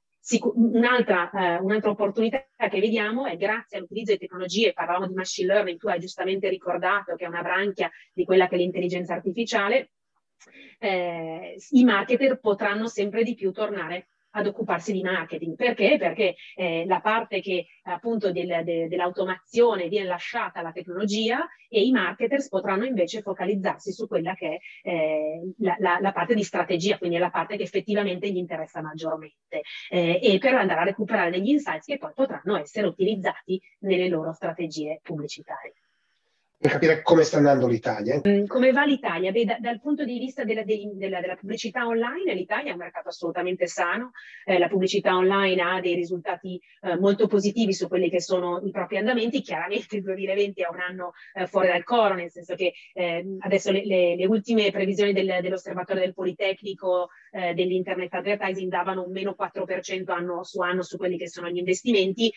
Un'altra, 0.55 1.31
eh, 1.32 1.58
un'altra, 1.61 1.90
opportunità 1.90 2.46
che 2.56 2.81
vediamo 2.81 3.26
è 3.26 3.37
grazie 3.37 3.76
all'utilizzo 3.76 4.12
di 4.12 4.19
tecnologie, 4.19 4.72
parlavamo 4.72 5.06
di 5.06 5.12
machine 5.12 5.52
learning, 5.52 5.78
tu 5.78 5.88
hai 5.88 6.00
giustamente 6.00 6.49
ricordato 6.49 7.14
che 7.14 7.26
è 7.26 7.28
una 7.28 7.43
branchia 7.43 7.90
di 8.11 8.25
quella 8.25 8.49
che 8.49 8.55
è 8.55 8.58
l'intelligenza 8.58 9.12
artificiale, 9.12 9.90
eh, 10.78 11.56
i 11.72 11.84
marketer 11.84 12.40
potranno 12.40 12.87
sempre 12.87 13.22
di 13.22 13.34
più 13.34 13.52
tornare 13.52 14.08
ad 14.34 14.46
occuparsi 14.46 14.92
di 14.92 15.02
marketing. 15.02 15.56
Perché? 15.56 15.96
Perché 15.98 16.36
eh, 16.54 16.84
la 16.86 17.00
parte 17.00 17.40
che 17.40 17.66
appunto 17.84 18.32
del, 18.32 18.62
de, 18.64 18.88
dell'automazione 18.88 19.88
viene 19.88 20.08
lasciata 20.08 20.60
alla 20.60 20.72
tecnologia 20.72 21.46
e 21.69 21.82
i 21.82 21.90
marketers 21.90 22.48
potranno 22.48 22.84
invece 22.84 23.22
focalizzarsi 23.22 23.92
su 23.92 24.06
quella 24.06 24.34
che 24.34 24.60
è 24.82 24.88
eh, 24.88 25.52
la, 25.58 25.76
la, 25.78 25.98
la, 26.00 26.12
parte 26.12 26.34
di 26.34 26.42
strategia, 26.42 26.98
quindi 26.98 27.19
la 27.19 27.31
parte 27.31 27.56
che 27.56 27.62
effettivamente 27.62 28.31
gli 28.31 28.36
interessa 28.36 28.81
maggiormente 28.81 29.62
eh, 29.90 30.20
e 30.22 30.38
per 30.38 30.54
andare 30.54 30.80
a 30.80 30.84
recuperare 30.84 31.30
degli 31.30 31.48
insights 31.48 31.87
che 31.87 31.98
poi 31.98 32.12
potranno 32.14 32.56
essere 32.56 32.87
utilizzati 32.87 33.60
nelle 33.80 34.08
loro 34.08 34.32
strategie 34.32 35.00
pubblicitarie 35.02 35.75
per 36.64 36.72
capire 36.72 37.02
come 37.02 37.25
sta 37.25 37.37
andando 37.37 37.66
l'Italia. 37.66 38.22
Mm, 38.26 38.46
come 38.46 38.72
va 38.72 38.87
l'Italia? 38.87 39.31
Beh, 39.31 39.44
da, 39.44 39.58
dal 39.61 39.82
punto 39.82 40.02
di 40.02 40.19
vista 40.19 40.44
della, 40.44 40.62
della, 40.62 41.20
della, 41.20 41.37
pubblicità 41.37 41.87
online, 41.87 42.32
l'Italia 42.32 42.70
è 42.70 42.72
un 42.72 42.78
mercato 42.78 43.08
assolutamente 43.08 43.66
sano, 43.66 44.12
eh, 44.46 44.58
la 44.58 44.69
pubblicità 44.69 45.14
online 45.14 45.61
ha 45.61 45.81
dei 45.82 45.94
risultati 45.94 46.58
eh, 46.81 46.96
molto 46.96 47.26
positivi 47.26 47.75
su 47.75 47.87
quelli 47.87 48.08
che 48.08 48.22
sono 48.22 48.62
i 48.64 48.70
propri 48.70 48.96
andamenti, 48.96 49.43
chiaramente 49.43 49.96
il 49.96 50.02
2020 50.05 50.62
è 50.62 50.69
un 50.70 50.81
anno 50.81 51.12
eh, 51.34 51.46
fuori 51.46 51.69
dal 51.69 51.84
coro, 51.84 52.14
nel 52.14 52.31
senso 52.31 52.55
che 52.55 52.72
ehm, 52.94 53.37
adesso 53.40 53.70
le, 53.70 53.84
le, 53.84 54.16
le, 54.16 54.25
ultime 54.25 54.70
previsioni 54.70 55.12
del, 55.12 55.40
dell'osservatorio 55.43 56.00
del 56.00 56.14
Politecnico 56.14 57.11
eh, 57.31 57.52
dell'Internet 57.52 58.14
Advertising 58.14 58.70
davano 58.70 59.05
un 59.05 59.12
meno 59.12 59.37
4% 59.38 60.11
anno 60.11 60.43
su 60.44 60.62
anno 60.62 60.82
su 60.82 60.96
quelli 60.96 61.19
che 61.19 61.28
sono 61.28 61.50
gli 61.50 61.58
investimenti, 61.58 62.32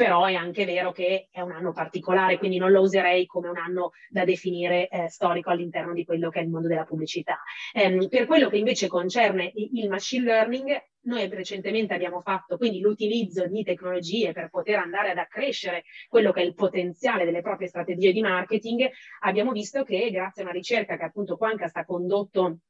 però 0.00 0.24
è 0.24 0.32
anche 0.32 0.64
vero 0.64 0.92
che 0.92 1.28
è 1.30 1.42
un 1.42 1.52
anno 1.52 1.72
particolare, 1.72 2.38
quindi 2.38 2.56
non 2.56 2.70
lo 2.70 2.80
userei 2.80 3.26
come 3.26 3.50
un 3.50 3.58
anno 3.58 3.90
da 4.08 4.24
definire 4.24 4.88
eh, 4.88 5.10
storico 5.10 5.50
all'interno 5.50 5.92
di 5.92 6.06
quello 6.06 6.30
che 6.30 6.38
è 6.38 6.42
il 6.42 6.48
mondo 6.48 6.68
della 6.68 6.84
pubblicità. 6.84 7.38
Eh, 7.70 8.08
per 8.08 8.24
quello 8.24 8.48
che 8.48 8.56
invece 8.56 8.88
concerne 8.88 9.52
il 9.54 9.90
machine 9.90 10.24
learning, 10.24 10.84
noi 11.02 11.28
recentemente 11.28 11.92
abbiamo 11.92 12.22
fatto 12.22 12.56
quindi 12.56 12.80
l'utilizzo 12.80 13.46
di 13.46 13.62
tecnologie 13.62 14.32
per 14.32 14.48
poter 14.48 14.78
andare 14.78 15.10
ad 15.10 15.18
accrescere 15.18 15.84
quello 16.08 16.32
che 16.32 16.40
è 16.40 16.44
il 16.44 16.54
potenziale 16.54 17.26
delle 17.26 17.42
proprie 17.42 17.68
strategie 17.68 18.12
di 18.12 18.22
marketing. 18.22 18.88
Abbiamo 19.20 19.52
visto 19.52 19.82
che 19.82 20.10
grazie 20.10 20.40
a 20.40 20.46
una 20.46 20.54
ricerca 20.54 20.96
che 20.96 21.04
appunto 21.04 21.36
Quanca 21.36 21.68
sta 21.68 21.84
condotto 21.84 22.60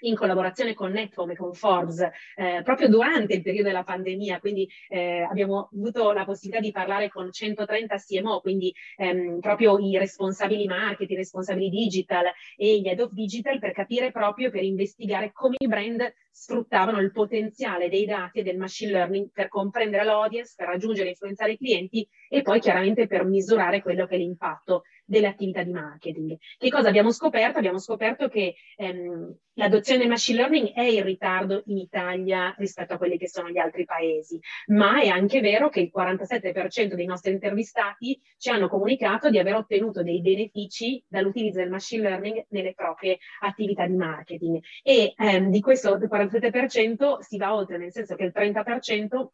in 0.00 0.14
collaborazione 0.14 0.74
con 0.74 0.90
Netcom 0.90 1.30
e 1.30 1.36
con 1.36 1.54
Forbes 1.54 2.00
eh, 2.36 2.60
proprio 2.62 2.88
durante 2.88 3.34
il 3.34 3.42
periodo 3.42 3.68
della 3.68 3.84
pandemia, 3.84 4.40
quindi 4.40 4.68
eh, 4.88 5.20
abbiamo 5.20 5.70
avuto 5.72 6.12
la 6.12 6.24
possibilità 6.24 6.62
di 6.62 6.72
parlare 6.72 7.08
con 7.08 7.30
130 7.32 7.96
CMO, 7.96 8.40
quindi 8.40 8.74
ehm, 8.96 9.40
proprio 9.40 9.78
i 9.78 9.96
responsabili 9.96 10.66
marketing, 10.66 11.10
i 11.10 11.16
responsabili 11.16 11.70
digital 11.70 12.24
e 12.56 12.80
gli 12.80 12.88
head 12.88 13.00
of 13.00 13.12
digital 13.12 13.58
per 13.58 13.72
capire 13.72 14.10
proprio, 14.10 14.50
per 14.50 14.62
investigare 14.62 15.32
come 15.32 15.56
i 15.58 15.66
brand 15.66 16.12
sfruttavano 16.30 17.00
il 17.00 17.12
potenziale 17.12 17.88
dei 17.88 18.04
dati 18.04 18.40
e 18.40 18.42
del 18.42 18.58
machine 18.58 18.92
learning 18.92 19.30
per 19.32 19.48
comprendere 19.48 20.04
l'audience, 20.04 20.52
per 20.54 20.66
raggiungere 20.66 21.06
e 21.06 21.10
influenzare 21.10 21.52
i 21.52 21.56
clienti 21.56 22.06
e 22.28 22.42
poi 22.42 22.60
chiaramente 22.60 23.06
per 23.06 23.24
misurare 23.24 23.80
quello 23.80 24.06
che 24.06 24.16
è 24.16 24.18
l'impatto 24.18 24.82
delle 25.06 25.28
attività 25.28 25.62
di 25.62 25.70
marketing. 25.70 26.36
Che 26.58 26.68
cosa 26.68 26.88
abbiamo 26.88 27.12
scoperto? 27.12 27.58
Abbiamo 27.58 27.78
scoperto 27.78 28.28
che 28.28 28.56
ehm, 28.76 29.34
l'adozione 29.54 30.00
del 30.00 30.08
machine 30.08 30.38
learning 30.38 30.72
è 30.72 30.82
in 30.82 31.04
ritardo 31.04 31.62
in 31.66 31.78
Italia 31.78 32.54
rispetto 32.58 32.94
a 32.94 32.98
quelli 32.98 33.16
che 33.16 33.28
sono 33.28 33.48
gli 33.48 33.58
altri 33.58 33.84
paesi, 33.84 34.38
ma 34.66 35.00
è 35.00 35.06
anche 35.06 35.40
vero 35.40 35.68
che 35.68 35.80
il 35.80 35.92
47% 35.94 36.94
dei 36.94 37.06
nostri 37.06 37.32
intervistati 37.32 38.20
ci 38.36 38.50
hanno 38.50 38.68
comunicato 38.68 39.30
di 39.30 39.38
aver 39.38 39.54
ottenuto 39.54 40.02
dei 40.02 40.20
benefici 40.20 41.02
dall'utilizzo 41.06 41.58
del 41.58 41.70
machine 41.70 42.02
learning 42.02 42.46
nelle 42.48 42.74
proprie 42.74 43.18
attività 43.40 43.86
di 43.86 43.94
marketing 43.94 44.60
e 44.82 45.14
ehm, 45.16 45.50
di 45.50 45.60
questo 45.60 45.96
47% 45.96 47.18
si 47.20 47.36
va 47.38 47.54
oltre, 47.54 47.78
nel 47.78 47.92
senso 47.92 48.16
che 48.16 48.24
il 48.24 48.32
30% 48.34 49.26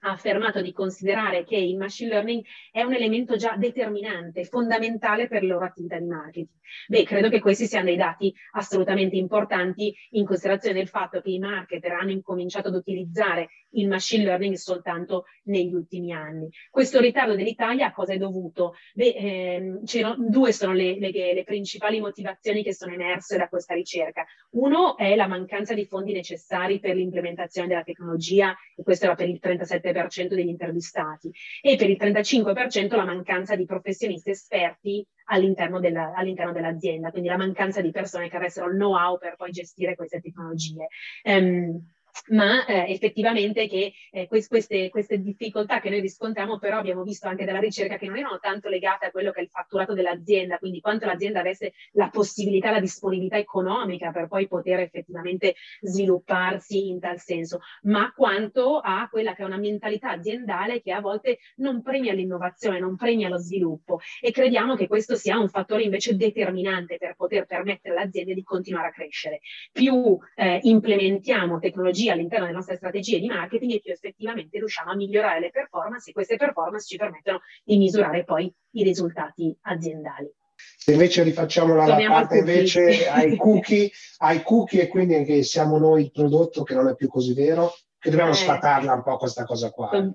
ha 0.00 0.10
affermato 0.10 0.60
di 0.60 0.72
considerare 0.72 1.44
che 1.44 1.56
il 1.56 1.76
machine 1.76 2.10
learning 2.10 2.44
è 2.70 2.82
un 2.82 2.94
elemento 2.94 3.36
già 3.36 3.56
determinante, 3.56 4.44
fondamentale 4.44 5.28
per 5.28 5.42
le 5.42 5.48
loro 5.48 5.64
attività 5.64 5.98
di 5.98 6.06
marketing. 6.06 6.48
Beh, 6.86 7.04
credo 7.04 7.28
che 7.28 7.40
questi 7.40 7.66
siano 7.66 7.86
dei 7.86 7.96
dati 7.96 8.32
assolutamente 8.52 9.16
importanti 9.16 9.94
in 10.10 10.24
considerazione 10.24 10.78
del 10.78 10.88
fatto 10.88 11.20
che 11.20 11.30
i 11.30 11.38
marketer 11.38 11.92
hanno 11.92 12.12
incominciato 12.12 12.68
ad 12.68 12.74
utilizzare 12.74 13.48
il 13.72 13.88
machine 13.88 14.24
learning 14.24 14.54
soltanto 14.54 15.24
negli 15.44 15.74
ultimi 15.74 16.12
anni. 16.12 16.48
Questo 16.70 17.00
ritardo 17.00 17.34
dell'Italia 17.34 17.86
a 17.86 17.92
cosa 17.92 18.12
è 18.12 18.16
dovuto? 18.16 18.74
Beh, 18.94 19.14
ehm, 19.14 19.80
due 20.28 20.52
sono 20.52 20.72
le, 20.72 20.98
le, 20.98 21.10
le 21.10 21.44
principali 21.44 22.00
motivazioni 22.00 22.62
che 22.62 22.74
sono 22.74 22.92
emerse 22.92 23.36
da 23.36 23.48
questa 23.48 23.74
ricerca. 23.74 24.24
Uno 24.50 24.96
è 24.96 25.14
la 25.14 25.26
mancanza 25.26 25.74
di 25.74 25.86
fondi 25.86 26.12
necessari 26.12 26.80
per 26.80 26.96
l'implementazione 26.96 27.68
della 27.68 27.82
tecnologia, 27.82 28.56
e 28.76 28.82
questo 28.82 29.06
era 29.06 29.14
per 29.14 29.28
il 29.28 29.40
37% 29.42 30.34
degli 30.34 30.48
intervistati, 30.48 31.30
e 31.60 31.76
per 31.76 31.90
il 31.90 31.96
35% 31.98 32.96
la 32.96 33.04
mancanza 33.04 33.56
di 33.56 33.64
professionisti 33.64 34.30
esperti 34.30 35.06
all'interno, 35.30 35.80
della, 35.80 36.12
all'interno, 36.14 36.52
dell'azienda, 36.52 37.10
quindi 37.10 37.28
la 37.28 37.36
mancanza 37.36 37.80
di 37.80 37.90
persone 37.90 38.28
che 38.28 38.36
avessero 38.36 38.66
il 38.66 38.74
know-how 38.74 39.18
per 39.18 39.36
poi 39.36 39.50
gestire 39.50 39.94
queste 39.94 40.20
tecnologie. 40.20 40.88
Um, 41.24 41.80
ma 42.28 42.64
eh, 42.66 42.92
effettivamente 42.92 43.66
che 43.68 43.92
eh, 44.10 44.26
queste, 44.26 44.88
queste, 44.90 45.20
difficoltà 45.20 45.80
che 45.80 45.90
noi 45.90 46.00
riscontriamo 46.00 46.58
però 46.58 46.78
abbiamo 46.78 47.02
visto 47.02 47.28
anche 47.28 47.44
dalla 47.44 47.58
ricerca 47.58 47.96
che 47.96 48.06
non 48.06 48.16
erano 48.16 48.38
tanto 48.38 48.68
legate 48.68 49.06
a 49.06 49.10
quello 49.10 49.32
che 49.32 49.40
è 49.40 49.42
il 49.42 49.48
fatturato 49.48 49.94
dell'azienda, 49.94 50.58
quindi 50.58 50.80
quanto 50.80 51.06
l'azienda 51.06 51.40
avesse 51.40 51.72
la 51.92 52.08
possibilità, 52.08 52.70
la 52.70 52.80
disponibilità 52.80 53.36
economica 53.36 54.10
per 54.10 54.28
poi 54.28 54.46
poter 54.48 54.80
effettivamente 54.80 55.54
svilupparsi 55.80 56.88
in 56.88 57.00
tal 57.00 57.18
senso, 57.18 57.60
ma 57.82 58.12
quanto 58.14 58.78
a 58.78 59.08
quella 59.10 59.34
che 59.34 59.42
è 59.42 59.46
una 59.46 59.58
mentalità 59.58 60.10
aziendale 60.10 60.80
che 60.80 60.92
a 60.92 61.00
volte 61.00 61.38
non 61.56 61.82
premia 61.82 62.12
l'innovazione, 62.12 62.78
non 62.78 62.96
premia 62.96 63.28
lo 63.28 63.38
sviluppo 63.38 64.00
e 64.20 64.30
crediamo 64.30 64.76
che 64.76 64.86
questo 64.86 65.16
sia 65.16 65.38
un 65.38 65.48
fattore 65.48 65.82
invece 65.82 66.16
determinante 66.16 66.96
per 66.96 67.14
poter 67.16 67.46
permettere 67.46 67.96
all'azienda 67.96 68.34
di 68.34 68.42
continuare 68.42 68.88
a 68.88 68.92
crescere. 68.92 69.40
Più 69.72 70.18
eh, 70.34 70.58
implementiamo 70.62 71.58
tecnologie 71.58 71.99
tecnologia 72.00 72.12
all'interno 72.12 72.44
delle 72.44 72.56
nostre 72.56 72.76
strategie 72.76 73.18
di 73.18 73.26
marketing 73.26 73.72
e 73.72 73.80
più 73.80 73.92
effettivamente 73.92 74.58
riusciamo 74.58 74.90
a 74.90 74.94
migliorare 74.94 75.40
le 75.40 75.50
performance 75.50 76.10
e 76.10 76.12
queste 76.12 76.36
performance 76.36 76.86
ci 76.86 76.96
permettono 76.96 77.40
di 77.64 77.76
misurare 77.76 78.24
poi 78.24 78.52
i 78.72 78.82
risultati 78.82 79.56
aziendali. 79.62 80.32
Se 80.76 80.92
invece 80.92 81.22
rifacciamo 81.22 81.74
la, 81.74 81.96
parte 82.06 82.38
invece 82.38 83.08
ai 83.08 83.36
cookie, 83.36 83.90
ai 84.18 84.42
cookie 84.42 84.82
e 84.82 84.88
quindi 84.88 85.14
anche 85.14 85.42
siamo 85.42 85.78
noi 85.78 86.02
il 86.04 86.10
prodotto 86.10 86.62
che 86.64 86.74
non 86.74 86.88
è 86.88 86.94
più 86.94 87.08
così 87.08 87.32
vero, 87.32 87.72
che 88.00 88.08
dobbiamo 88.08 88.30
eh. 88.30 88.34
sfatarla 88.34 88.94
un 88.94 89.02
po' 89.02 89.18
questa 89.18 89.44
cosa 89.44 89.70
qua. 89.70 89.90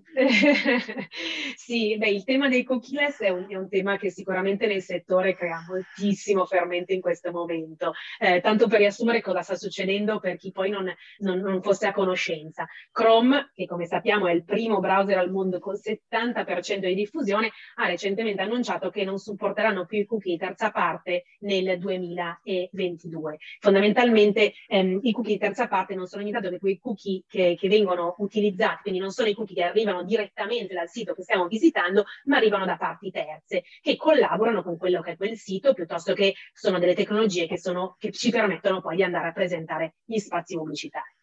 sì, 1.55 1.95
beh, 1.97 2.09
il 2.09 2.23
tema 2.23 2.49
dei 2.49 2.63
cookieless 2.63 3.21
è 3.21 3.29
un, 3.29 3.45
è 3.47 3.55
un, 3.55 3.69
tema 3.69 3.95
che 3.97 4.09
sicuramente 4.09 4.65
nel 4.65 4.81
settore 4.81 5.35
crea 5.35 5.63
moltissimo 5.67 6.45
fermento 6.45 6.93
in 6.93 7.01
questo 7.01 7.31
momento. 7.31 7.93
Eh, 8.19 8.41
tanto 8.41 8.67
per 8.67 8.79
riassumere 8.79 9.21
cosa 9.21 9.43
sta 9.43 9.55
succedendo 9.55 10.19
per 10.19 10.35
chi 10.37 10.51
poi 10.51 10.71
non, 10.71 10.91
non, 11.19 11.37
non, 11.37 11.61
fosse 11.61 11.85
a 11.85 11.93
conoscenza. 11.93 12.65
Chrome, 12.91 13.51
che 13.53 13.67
come 13.67 13.85
sappiamo 13.85 14.25
è 14.25 14.31
il 14.31 14.43
primo 14.43 14.79
browser 14.79 15.19
al 15.19 15.29
mondo 15.29 15.59
con 15.59 15.75
70% 15.75 16.79
di 16.79 16.95
diffusione, 16.95 17.51
ha 17.75 17.85
recentemente 17.85 18.41
annunciato 18.41 18.89
che 18.89 19.03
non 19.03 19.19
supporteranno 19.19 19.85
più 19.85 19.99
i 19.99 20.05
cookie 20.05 20.37
terza 20.37 20.71
parte 20.71 21.25
nel 21.41 21.77
2022. 21.77 23.37
Fondamentalmente 23.59 24.53
ehm, 24.67 25.01
i 25.03 25.11
cookie 25.11 25.37
terza 25.37 25.67
parte 25.67 25.93
non 25.93 26.07
sono 26.07 26.23
niente 26.23 26.39
altro 26.39 26.53
che 26.53 26.59
quei 26.59 26.79
cookie 26.79 27.21
che, 27.27 27.55
che 27.59 27.73
vengono 27.75 28.15
utilizzati, 28.19 28.83
quindi 28.83 28.99
non 28.99 29.11
sono 29.11 29.27
i 29.27 29.33
cookie 29.33 29.55
che 29.55 29.63
arrivano 29.63 30.03
direttamente 30.03 30.73
dal 30.73 30.89
sito 30.89 31.13
che 31.13 31.23
stiamo 31.23 31.47
visitando, 31.47 32.05
ma 32.25 32.37
arrivano 32.37 32.65
da 32.65 32.77
parti 32.77 33.11
terze 33.11 33.63
che 33.81 33.95
collaborano 33.95 34.63
con 34.63 34.77
quello 34.77 35.01
che 35.01 35.11
è 35.11 35.17
quel 35.17 35.37
sito, 35.37 35.73
piuttosto 35.73 36.13
che 36.13 36.35
sono 36.53 36.79
delle 36.79 36.95
tecnologie 36.95 37.47
che, 37.47 37.57
sono, 37.57 37.95
che 37.99 38.11
ci 38.11 38.31
permettono 38.31 38.81
poi 38.81 38.95
di 38.95 39.03
andare 39.03 39.27
a 39.27 39.33
presentare 39.33 39.95
gli 40.05 40.17
spazi 40.17 40.55
pubblicitari. 40.55 41.14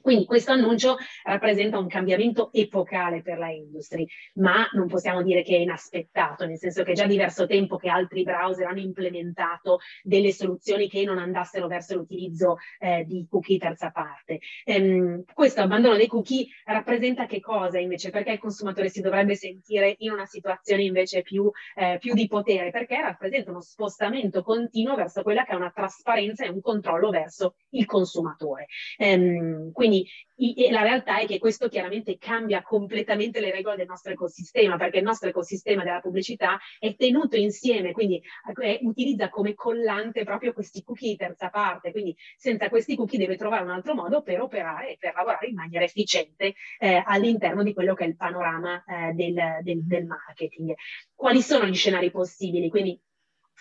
Quindi 0.00 0.24
questo 0.24 0.52
annuncio 0.52 0.96
rappresenta 1.24 1.78
un 1.78 1.88
cambiamento 1.88 2.52
epocale 2.52 3.22
per 3.22 3.38
la 3.38 3.50
industry, 3.50 4.06
ma 4.34 4.68
non 4.72 4.86
possiamo 4.86 5.22
dire 5.22 5.42
che 5.42 5.56
è 5.56 5.60
inaspettato, 5.60 6.46
nel 6.46 6.58
senso 6.58 6.84
che 6.84 6.92
è 6.92 6.94
già 6.94 7.06
diverso 7.06 7.46
tempo 7.46 7.76
che 7.76 7.88
altri 7.88 8.22
browser 8.22 8.66
hanno 8.66 8.80
implementato 8.80 9.78
delle 10.02 10.32
soluzioni 10.32 10.88
che 10.88 11.04
non 11.04 11.18
andassero 11.18 11.66
verso 11.66 11.96
l'utilizzo 11.96 12.56
eh, 12.78 13.04
di 13.04 13.26
cookie 13.28 13.58
terza 13.58 13.90
parte. 13.90 14.38
Ehm, 14.64 15.24
questo 15.34 15.60
abbandono 15.60 15.96
dei 15.96 16.06
cookie 16.06 16.46
rappresenta 16.64 17.26
che 17.26 17.40
cosa 17.40 17.78
invece? 17.78 18.10
Perché 18.10 18.32
il 18.32 18.38
consumatore 18.38 18.88
si 18.88 19.00
dovrebbe 19.00 19.34
sentire 19.34 19.96
in 19.98 20.12
una 20.12 20.26
situazione 20.26 20.82
invece 20.84 21.22
più, 21.22 21.50
eh, 21.74 21.98
più 21.98 22.14
di 22.14 22.26
potere? 22.28 22.70
Perché 22.70 23.00
rappresenta 23.00 23.50
uno 23.50 23.60
spostamento 23.60 24.42
continuo 24.42 24.94
verso 24.94 25.22
quella 25.22 25.44
che 25.44 25.52
è 25.52 25.56
una 25.56 25.72
trasparenza 25.74 26.44
e 26.44 26.48
un 26.48 26.60
controllo 26.60 27.10
verso 27.10 27.56
il 27.70 27.86
consumatore. 27.86 28.66
Ehm, 28.98 29.72
quindi 29.80 30.06
i, 30.34 30.68
la 30.70 30.82
realtà 30.82 31.20
è 31.20 31.26
che 31.26 31.38
questo 31.38 31.70
chiaramente 31.70 32.18
cambia 32.18 32.60
completamente 32.60 33.40
le 33.40 33.50
regole 33.50 33.76
del 33.76 33.86
nostro 33.86 34.12
ecosistema, 34.12 34.76
perché 34.76 34.98
il 34.98 35.04
nostro 35.04 35.30
ecosistema 35.30 35.82
della 35.82 36.00
pubblicità 36.00 36.58
è 36.78 36.94
tenuto 36.96 37.36
insieme, 37.36 37.92
quindi 37.92 38.20
eh, 38.60 38.80
utilizza 38.82 39.30
come 39.30 39.54
collante 39.54 40.22
proprio 40.22 40.52
questi 40.52 40.82
cookie 40.84 41.12
di 41.12 41.16
terza 41.16 41.48
parte, 41.48 41.92
quindi 41.92 42.14
senza 42.36 42.68
questi 42.68 42.94
cookie 42.94 43.18
deve 43.18 43.38
trovare 43.38 43.62
un 43.62 43.70
altro 43.70 43.94
modo 43.94 44.20
per 44.20 44.42
operare 44.42 44.90
e 44.90 44.96
per 44.98 45.14
lavorare 45.14 45.46
in 45.46 45.54
maniera 45.54 45.86
efficiente 45.86 46.52
eh, 46.78 47.02
all'interno 47.02 47.62
di 47.62 47.72
quello 47.72 47.94
che 47.94 48.04
è 48.04 48.08
il 48.08 48.16
panorama 48.16 48.84
eh, 48.84 49.14
del, 49.14 49.60
del, 49.62 49.82
del 49.86 50.04
marketing. 50.04 50.74
Quali 51.14 51.40
sono 51.40 51.64
gli 51.64 51.74
scenari 51.74 52.10
possibili? 52.10 52.68
Quindi 52.68 53.00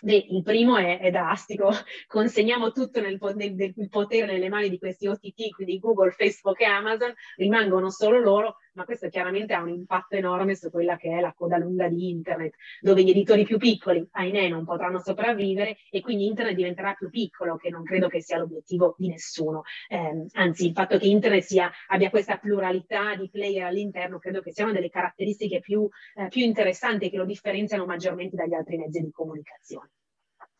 Beh, 0.02 0.28
il 0.30 0.44
primo 0.44 0.78
è, 0.78 1.00
è, 1.00 1.12
drastico, 1.12 1.70
consegniamo 2.08 2.72
tutto 2.72 3.02
nel, 3.02 3.18
nel, 3.36 3.54
nel, 3.54 3.90
potere 3.90 4.26
nelle 4.26 4.48
mani 4.48 4.70
di 4.70 4.78
questi 4.78 5.08
OTT, 5.08 5.50
quindi 5.56 5.80
Google, 5.80 6.12
Facebook 6.12 6.62
e 6.62 6.66
Amazon, 6.66 7.14
rimangono 7.36 7.90
solo 7.90 8.20
loro, 8.20 8.58
ma 8.80 8.86
questo 8.86 9.10
chiaramente 9.10 9.54
ha 9.54 9.62
un 9.62 9.68
impatto 9.68 10.16
enorme 10.16 10.56
su 10.56 10.72
quella 10.72 10.96
che 10.96 11.10
è 11.10 11.20
la 11.20 11.34
coda 11.34 11.58
lunga 11.58 11.90
di 11.90 12.10
Internet, 12.10 12.56
dove 12.80 13.04
gli 13.04 13.10
editori 13.10 13.44
più 13.44 13.58
piccoli, 13.58 14.08
ahimè, 14.10 14.48
non 14.48 14.64
potranno 14.64 15.00
sopravvivere 15.00 15.76
e 15.92 16.00
quindi 16.00 16.28
Internet 16.28 16.56
diventerà 16.56 16.94
più 16.94 17.10
piccolo, 17.10 17.58
che 17.58 17.70
non 17.70 17.84
credo 17.84 18.08
che 18.08 18.22
sia 18.22 18.38
l'obiettivo 18.38 18.96
di 18.98 19.10
nessuno. 19.10 19.64
Eh, 19.90 20.28
anzi, 20.32 20.68
il 20.68 20.72
fatto 20.72 20.98
che 20.98 21.08
Internet 21.08 21.44
sia, 21.44 21.70
abbia 21.88 22.10
questa 22.10 22.38
pluralità 22.38 23.16
di 23.16 23.30
player 23.30 23.66
all'interno 23.66 24.18
credo 24.18 24.40
che 24.40 24.54
sia 24.54 24.64
una 24.64 24.72
delle 24.72 24.90
caratteristiche 24.90 25.60
più, 25.60 25.86
eh, 26.16 26.30
più 26.30 26.44
interessanti 26.44 27.10
che 27.10 27.18
lo 27.18 27.26
differenziano 27.26 27.86
maggiormente 27.86 28.38
dagli 28.38 28.54
altri 28.54 28.78
mezzi 28.78 29.02
di 29.02 29.12
comunicazione. 29.12 29.90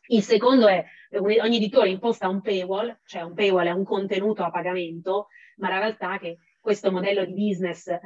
Il 0.08 0.22
secondo 0.22 0.66
è 0.66 0.84
ogni 1.18 1.56
editore 1.56 1.88
imposta 1.88 2.28
un 2.28 2.42
paywall, 2.42 2.98
cioè 3.06 3.22
un 3.22 3.32
paywall 3.32 3.68
è 3.68 3.70
un 3.70 3.84
contenuto 3.84 4.42
a 4.42 4.50
pagamento, 4.50 5.28
ma 5.56 5.70
la 5.70 5.78
realtà 5.78 6.16
è 6.16 6.18
che 6.18 6.38
questo 6.60 6.92
modello 6.92 7.24
di 7.24 7.32
business 7.32 7.86
eh, 7.88 7.98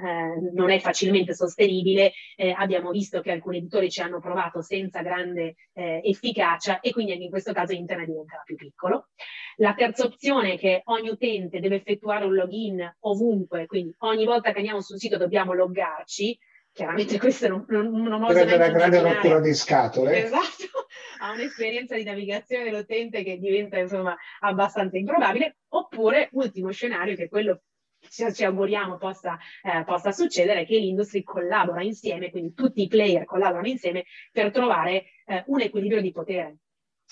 non 0.52 0.70
è 0.70 0.78
facilmente 0.78 1.34
sostenibile, 1.34 2.12
eh, 2.37 2.54
abbiamo 2.56 2.90
visto 2.90 3.20
che 3.20 3.32
alcuni 3.32 3.58
editori 3.58 3.90
ci 3.90 4.00
hanno 4.00 4.20
provato 4.20 4.62
senza 4.62 5.02
grande 5.02 5.56
eh, 5.73 6.00
efficacia 6.04 6.80
e 6.80 6.92
quindi 6.92 7.12
anche 7.12 7.25
in 7.25 7.30
questo 7.30 7.52
caso 7.52 7.73
internet 7.73 8.06
diventerà 8.06 8.42
più 8.44 8.54
piccolo. 8.54 9.08
La 9.56 9.75
terza 9.75 10.04
opzione 10.04 10.54
è 10.54 10.58
che 10.58 10.82
ogni 10.84 11.08
utente 11.08 11.61
deve 11.61 11.76
effettuare 11.76 12.25
un 12.25 12.34
login 12.34 12.96
ovunque, 13.00 13.66
quindi 13.66 13.94
ogni 13.99 14.25
volta 14.25 14.52
che 14.52 14.58
andiamo 14.58 14.80
sul 14.80 14.99
sito 14.99 15.16
dobbiamo 15.16 15.52
loggarci, 15.52 16.38
chiaramente 16.73 17.18
questo 17.18 17.49
non, 17.49 17.64
non, 17.68 17.90
non 17.90 18.23
oso 18.23 18.32
Diventa 18.32 18.56
una 18.56 18.73
grande 18.73 19.00
rottura 19.00 19.40
di 19.40 19.54
scatole. 19.54 20.25
Esatto, 20.25 20.87
ha 21.20 21.32
un'esperienza 21.32 21.94
di 21.96 22.04
navigazione 22.04 22.64
dell'utente 22.64 23.23
che 23.23 23.38
diventa 23.38 23.78
insomma 23.78 24.16
abbastanza 24.40 24.96
improbabile, 24.96 25.58
oppure 25.68 26.28
ultimo 26.32 26.70
scenario 26.70 27.14
che 27.14 27.25
è 27.25 27.28
quello 27.28 27.62
ci, 28.08 28.32
ci 28.32 28.44
auguriamo 28.44 28.96
possa, 28.96 29.38
eh, 29.62 29.84
possa 29.84 30.12
succedere 30.12 30.64
che 30.64 30.78
l'industria 30.78 31.23
collabora 31.23 31.82
insieme, 31.82 32.30
quindi 32.30 32.54
tutti 32.54 32.82
i 32.82 32.88
player 32.88 33.25
collaborano 33.25 33.68
insieme 33.68 34.04
per 34.32 34.50
trovare 34.50 35.04
eh, 35.26 35.44
un 35.46 35.61
equilibrio 35.61 36.00
di 36.00 36.12
potere. 36.12 36.58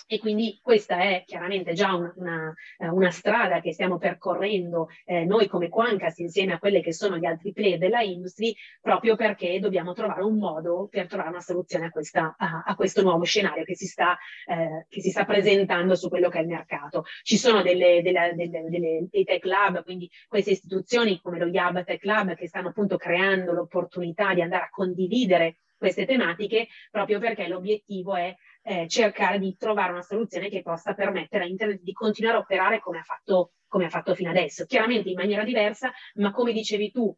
E 0.06 0.18
quindi 0.18 0.58
questa 0.62 1.00
è 1.00 1.22
chiaramente 1.26 1.72
già 1.72 1.94
una, 1.94 2.12
una, 2.16 2.54
eh, 2.78 2.88
una 2.88 3.10
strada 3.10 3.60
che 3.60 3.72
stiamo 3.72 3.98
percorrendo 3.98 4.88
eh, 5.04 5.24
noi 5.24 5.48
come 5.48 5.68
Quancast 5.68 6.18
insieme 6.18 6.52
a 6.52 6.58
quelle 6.58 6.82
che 6.82 6.92
sono 6.92 7.16
gli 7.16 7.24
altri 7.24 7.52
player 7.52 7.78
della 7.78 8.02
industria, 8.02 8.52
proprio 8.80 9.16
perché 9.16 9.58
dobbiamo 9.58 9.92
trovare 9.92 10.22
un 10.22 10.36
modo 10.38 10.88
per 10.90 11.06
trovare 11.06 11.30
una 11.30 11.40
soluzione 11.40 11.86
a, 11.86 11.90
questa, 11.90 12.34
a, 12.36 12.62
a 12.66 12.74
questo 12.74 13.02
nuovo 13.02 13.24
scenario 13.24 13.64
che 13.64 13.76
si, 13.76 13.86
sta, 13.86 14.16
eh, 14.46 14.86
che 14.88 15.00
si, 15.00 15.10
sta, 15.10 15.24
presentando 15.24 15.94
su 15.94 16.08
quello 16.08 16.28
che 16.28 16.38
è 16.38 16.42
il 16.42 16.48
mercato. 16.48 17.04
Ci 17.22 17.36
sono 17.36 17.62
delle, 17.62 18.02
delle, 18.02 18.34
delle, 18.34 18.68
delle, 18.68 19.06
dei 19.10 19.24
tech 19.24 19.44
lab, 19.44 19.82
quindi 19.84 20.10
queste 20.28 20.50
istituzioni 20.50 21.20
come 21.20 21.38
lo 21.38 21.46
YAB 21.46 21.84
Tech 21.84 22.04
Lab 22.04 22.34
che 22.34 22.48
stanno 22.48 22.68
appunto 22.68 22.96
creando 22.96 23.52
l'opportunità 23.52 24.34
di 24.34 24.42
andare 24.42 24.64
a 24.64 24.70
condividere 24.70 25.58
queste 25.82 26.06
tematiche 26.06 26.68
proprio 26.90 27.18
perché 27.18 27.48
l'obiettivo 27.48 28.14
è 28.14 28.32
eh, 28.62 28.86
cercare 28.88 29.38
di 29.38 29.56
trovare 29.56 29.92
una 29.92 30.02
soluzione 30.02 30.48
che 30.48 30.62
possa 30.62 30.94
permettere 30.94 31.44
a 31.44 31.46
Internet 31.46 31.82
di 31.82 31.92
continuare 31.92 32.38
a 32.38 32.40
operare 32.40 32.80
come 32.80 32.98
ha 32.98 33.02
fatto, 33.02 33.52
come 33.66 33.86
ha 33.86 33.90
fatto 33.90 34.14
fino 34.14 34.30
adesso. 34.30 34.64
Chiaramente 34.66 35.08
in 35.10 35.16
maniera 35.16 35.44
diversa, 35.44 35.92
ma 36.14 36.30
come 36.30 36.52
dicevi 36.52 36.90
tu, 36.90 37.14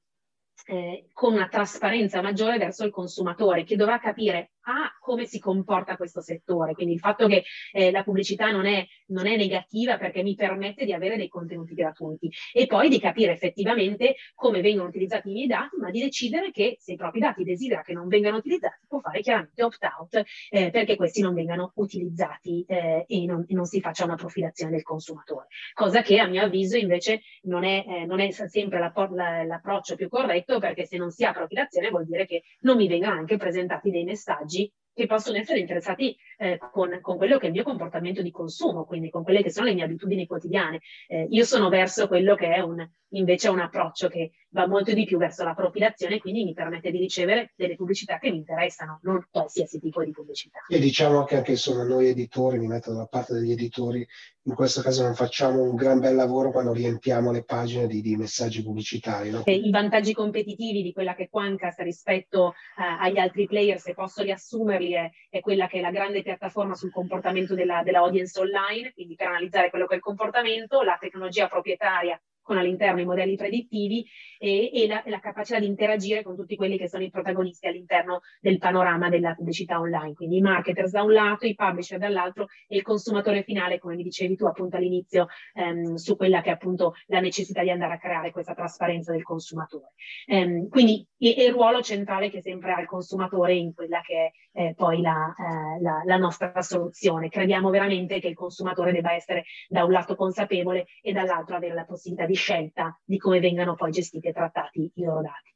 eh, 0.67 1.09
con 1.13 1.35
una 1.35 1.49
trasparenza 1.49 2.23
maggiore 2.23 2.59
verso 2.59 2.85
il 2.85 2.91
consumatore 2.91 3.65
che 3.65 3.77
dovrà 3.77 3.99
capire 3.99 4.53
A 4.67 4.97
come 4.99 5.27
si 5.27 5.39
comporta 5.39 5.97
questo 5.97 6.23
settore, 6.23 6.73
quindi 6.73 6.95
il 6.95 6.99
fatto 6.99 7.27
che 7.27 7.45
eh, 7.73 7.91
la 7.91 8.03
pubblicità 8.03 8.51
non 8.51 8.65
è, 8.65 8.87
non 9.09 9.27
è, 9.27 9.37
negativa 9.37 9.99
perché 9.99 10.23
mi 10.23 10.35
permette 10.35 10.87
di 10.87 10.95
avere 10.95 11.19
dei 11.19 11.29
contenuti 11.29 11.75
gratuiti 11.75 12.31
e 12.51 12.67
poi 12.67 12.89
di 12.89 12.99
capire 12.99 13.33
effettivamente 13.33 14.15
come 14.35 14.63
vengono 14.63 14.89
utilizzati 14.89 15.29
i 15.29 15.33
miei 15.33 15.47
dati, 15.47 15.77
ma 15.77 15.91
di 15.91 16.01
decidere 16.01 16.51
che 16.51 16.77
se 16.81 16.93
i 16.93 16.97
propri 16.97 17.21
dati 17.21 17.45
desidera 17.45 17.83
che 17.83 17.93
non 17.93 18.09
vengano 18.09 18.39
utilizzati 18.39 18.87
può 18.89 19.01
fare 19.01 19.21
chiaramente 19.21 19.63
opt-out 19.63 20.23
eh, 20.49 20.71
perché 20.71 20.97
questi 20.97 21.21
non 21.21 21.35
vengano 21.35 21.73
utilizzati 21.75 22.65
eh, 22.67 23.05
e 23.07 23.27
non, 23.27 23.45
e, 23.47 23.53
non, 23.53 23.67
si 23.67 23.83
faccia 23.83 24.05
una 24.05 24.17
profilazione 24.17 24.73
del 24.73 24.83
consumatore, 24.83 25.49
cosa 25.75 26.01
che 26.01 26.19
a 26.19 26.27
mio 26.27 26.43
avviso 26.43 26.79
invece 26.79 27.21
non 27.43 27.65
è, 27.65 27.85
eh, 27.87 28.07
non 28.07 28.21
è 28.21 28.31
sempre 28.31 28.79
l'approccio 28.79 29.95
più 29.95 30.09
corretto 30.09 30.59
perché 30.59 30.87
se 30.87 30.97
non 30.97 31.11
si 31.11 31.25
ha 31.25 31.33
profilazione 31.33 31.91
vuol 31.91 32.07
dire 32.07 32.25
che 32.25 32.45
non 32.61 32.77
mi 32.77 32.89
vengano 32.89 33.19
anche 33.19 33.37
presentati 33.37 33.91
dei 33.91 34.05
messaggi 34.05 34.54
che 34.95 35.07
possono 35.07 35.37
essere 35.37 35.59
interessati 35.59 36.17
eh, 36.39 36.59
con, 36.71 37.01
con, 37.01 37.17
quello 37.17 37.37
che 37.37 37.45
è 37.45 37.47
il 37.49 37.55
mio 37.55 37.65
comportamento 37.65 38.23
di 38.23 38.31
consumo, 38.31 38.85
quindi 38.85 39.11
con 39.11 39.25
quelle 39.25 39.43
che 39.43 39.51
sono 39.51 39.67
le 39.67 39.75
mie 39.75 39.85
abitudini 39.85 40.27
quotidiane. 40.27 40.81
Eh, 41.09 41.27
io 41.31 41.45
sono 41.45 41.69
verso 41.69 42.07
quello 42.07 42.37
che 42.37 42.55
è 42.55 42.61
un, 42.61 42.89
invece 43.11 43.49
un 43.49 43.59
approccio 43.59 44.09
che 44.09 44.31
va 44.55 44.69
molto 44.69 44.93
di 44.93 45.05
più 45.05 45.19
verso 45.19 45.43
la 45.43 45.53
profilazione, 45.53 46.21
quindi 46.21 46.45
mi 46.45 46.55
permette 46.55 46.93
di 46.93 46.99
ricevere 46.99 47.53
delle 47.57 47.75
pubblicità 47.75 48.19
che 48.19 48.31
mi 48.31 48.37
interessano, 48.37 49.01
non 49.03 49.27
qualsiasi 49.29 49.81
tipo 49.81 50.03
di 50.05 50.13
pubblicità. 50.13 50.61
E 50.69 50.79
diciamo 50.79 51.19
anche 51.19 51.43
che 51.43 51.53
insomma 51.53 51.83
noi 51.83 52.09
editori, 52.09 52.59
mi 52.59 52.69
metto 52.69 52.93
dalla 52.93 53.07
parte 53.07 53.35
degli 53.35 53.51
editori, 53.51 54.07
in 54.47 54.55
questo 54.55 54.81
caso 54.81 55.03
non 55.03 55.15
facciamo 55.15 55.63
un 55.63 55.75
gran 55.75 55.99
bel 55.99 56.15
lavoro 56.15 56.53
quando 56.53 56.73
riempiamo 56.73 57.33
le 57.33 57.45
pagine 57.45 57.89
di, 57.89 58.01
di 58.01 58.15
messaggi 58.15 58.63
pubblicitari. 58.63 59.31
No? 59.31 59.43
I 59.45 59.71
vantaggi 59.71 60.13
competitivi 60.13 60.83
di 60.83 60.93
quella 60.93 61.15
che 61.15 61.25
è 61.25 61.29
Quancast 61.29 61.81
rispetto 61.81 62.53
eh, 62.79 62.83
agli 62.83 63.19
altri 63.19 63.47
player, 63.47 63.81
se 63.81 63.93
posso 63.93 64.23
riassumerli, 64.23 64.93
è, 64.93 65.11
è, 65.31 65.41
quella 65.41 65.67
che 65.67 65.79
è 65.79 65.81
la 65.81 65.91
grande 65.91 66.23
piattaforma 66.23 66.77
sul 66.77 66.93
comportamento 66.93 67.57
della, 67.57 67.83
della 67.83 67.99
audience 67.99 68.39
online, 68.39 68.93
quindi 68.93 69.17
per 69.17 69.29
analizzare 69.29 69.71
quello 69.71 69.87
che 69.87 69.95
è 69.95 69.97
il 69.97 70.03
comportamento, 70.03 70.83
la 70.83 70.97
tecnologia 71.01 71.49
proprietaria 71.49 72.21
con 72.45 72.59
all'interno 72.59 73.01
i 73.01 73.07
modelli 73.07 73.35
predittivi 73.37 74.07
e, 74.39 74.71
e, 74.73 74.87
la, 74.87 75.03
la, 75.07 75.19
capacità 75.19 75.59
di 75.59 75.67
interagire 75.67 76.23
con 76.23 76.37
tutti 76.37 76.55
quelli 76.55 76.77
che 76.77 76.89
sono 76.89 77.03
i 77.03 77.11
protagonisti 77.11 77.67
all'interno 77.67 78.21
del 78.41 78.59
panorama 78.59 79.09
della 79.09 79.35
pubblicità 79.35 79.81
online, 79.81 80.13
quindi 80.13 80.37
i 80.37 80.41
marketers 80.43 80.93
da 80.93 81.03
un 81.03 81.13
lato, 81.13 81.47
i 81.47 81.55
publisher 81.55 81.99
dall'altro 81.99 82.47
e 82.69 82.77
il 82.77 82.83
consumatore 82.83 83.43
finale, 83.43 83.79
come 83.79 83.97
mi 83.97 84.03
dicevi 84.03 84.37
tu 84.37 84.45
appunto 84.45 84.77
all'inizio, 84.77 85.27
ehm, 85.55 85.95
su 85.95 86.17
quella 86.17 86.43
che 86.43 86.51
è 86.51 86.53
appunto 86.53 86.93
la 87.07 87.21
necessità 87.21 87.63
di 87.63 87.71
andare 87.71 87.95
a 87.95 87.99
creare 87.99 88.31
questa 88.31 88.55
trasparenza 88.55 89.13
del 89.13 89.23
consumatore. 89.23 89.93
Ehm, 90.27 90.69
quindi 90.69 91.07
il 91.17 91.51
ruolo 91.51 91.81
centrale 91.81 92.29
che 92.29 92.43
sempre 92.43 92.73
ha 92.73 92.81
il 92.81 92.87
consumatore 92.87 93.55
in 93.55 93.73
quella 93.73 94.03
che 94.03 94.15
è 94.15 94.31
eh, 94.55 94.75
poi 94.77 95.01
la, 95.01 95.35
eh, 95.37 95.83
la, 95.83 96.03
la 96.05 96.17
nostra 96.17 96.61
soluzione. 96.63 97.29
Crediamo 97.29 97.71
veramente 97.71 98.21
che 98.21 98.29
il 98.29 98.35
consumatore 98.35 98.93
debba 98.93 99.13
essere 99.13 99.45
da 99.69 99.85
un 99.85 99.91
lato 99.91 100.15
consapevole 100.15 100.87
e 101.03 101.13
dall'altro 101.13 101.57
avere 101.57 101.75
la 101.75 101.85
possibilità 101.85 102.27
di 102.27 102.34
di 102.35 102.41
scelta 102.41 103.01
di 103.05 103.17
come 103.17 103.39
vengano 103.39 103.77
poi 103.77 103.93
gestiti 103.93 104.27
e 104.29 104.33
trattati 104.33 104.91
i 104.95 105.03
loro 105.05 105.23
dati. 105.23 105.55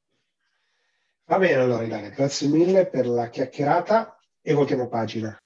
Va 1.24 1.38
bene 1.38 1.60
allora 1.60 1.82
Ilaria, 1.82 2.08
grazie 2.10 2.48
mille 2.48 2.86
per 2.86 3.06
la 3.06 3.28
chiacchierata 3.28 4.16
e 4.40 4.54
voltiamo 4.54 4.88
pagina. 4.88 5.36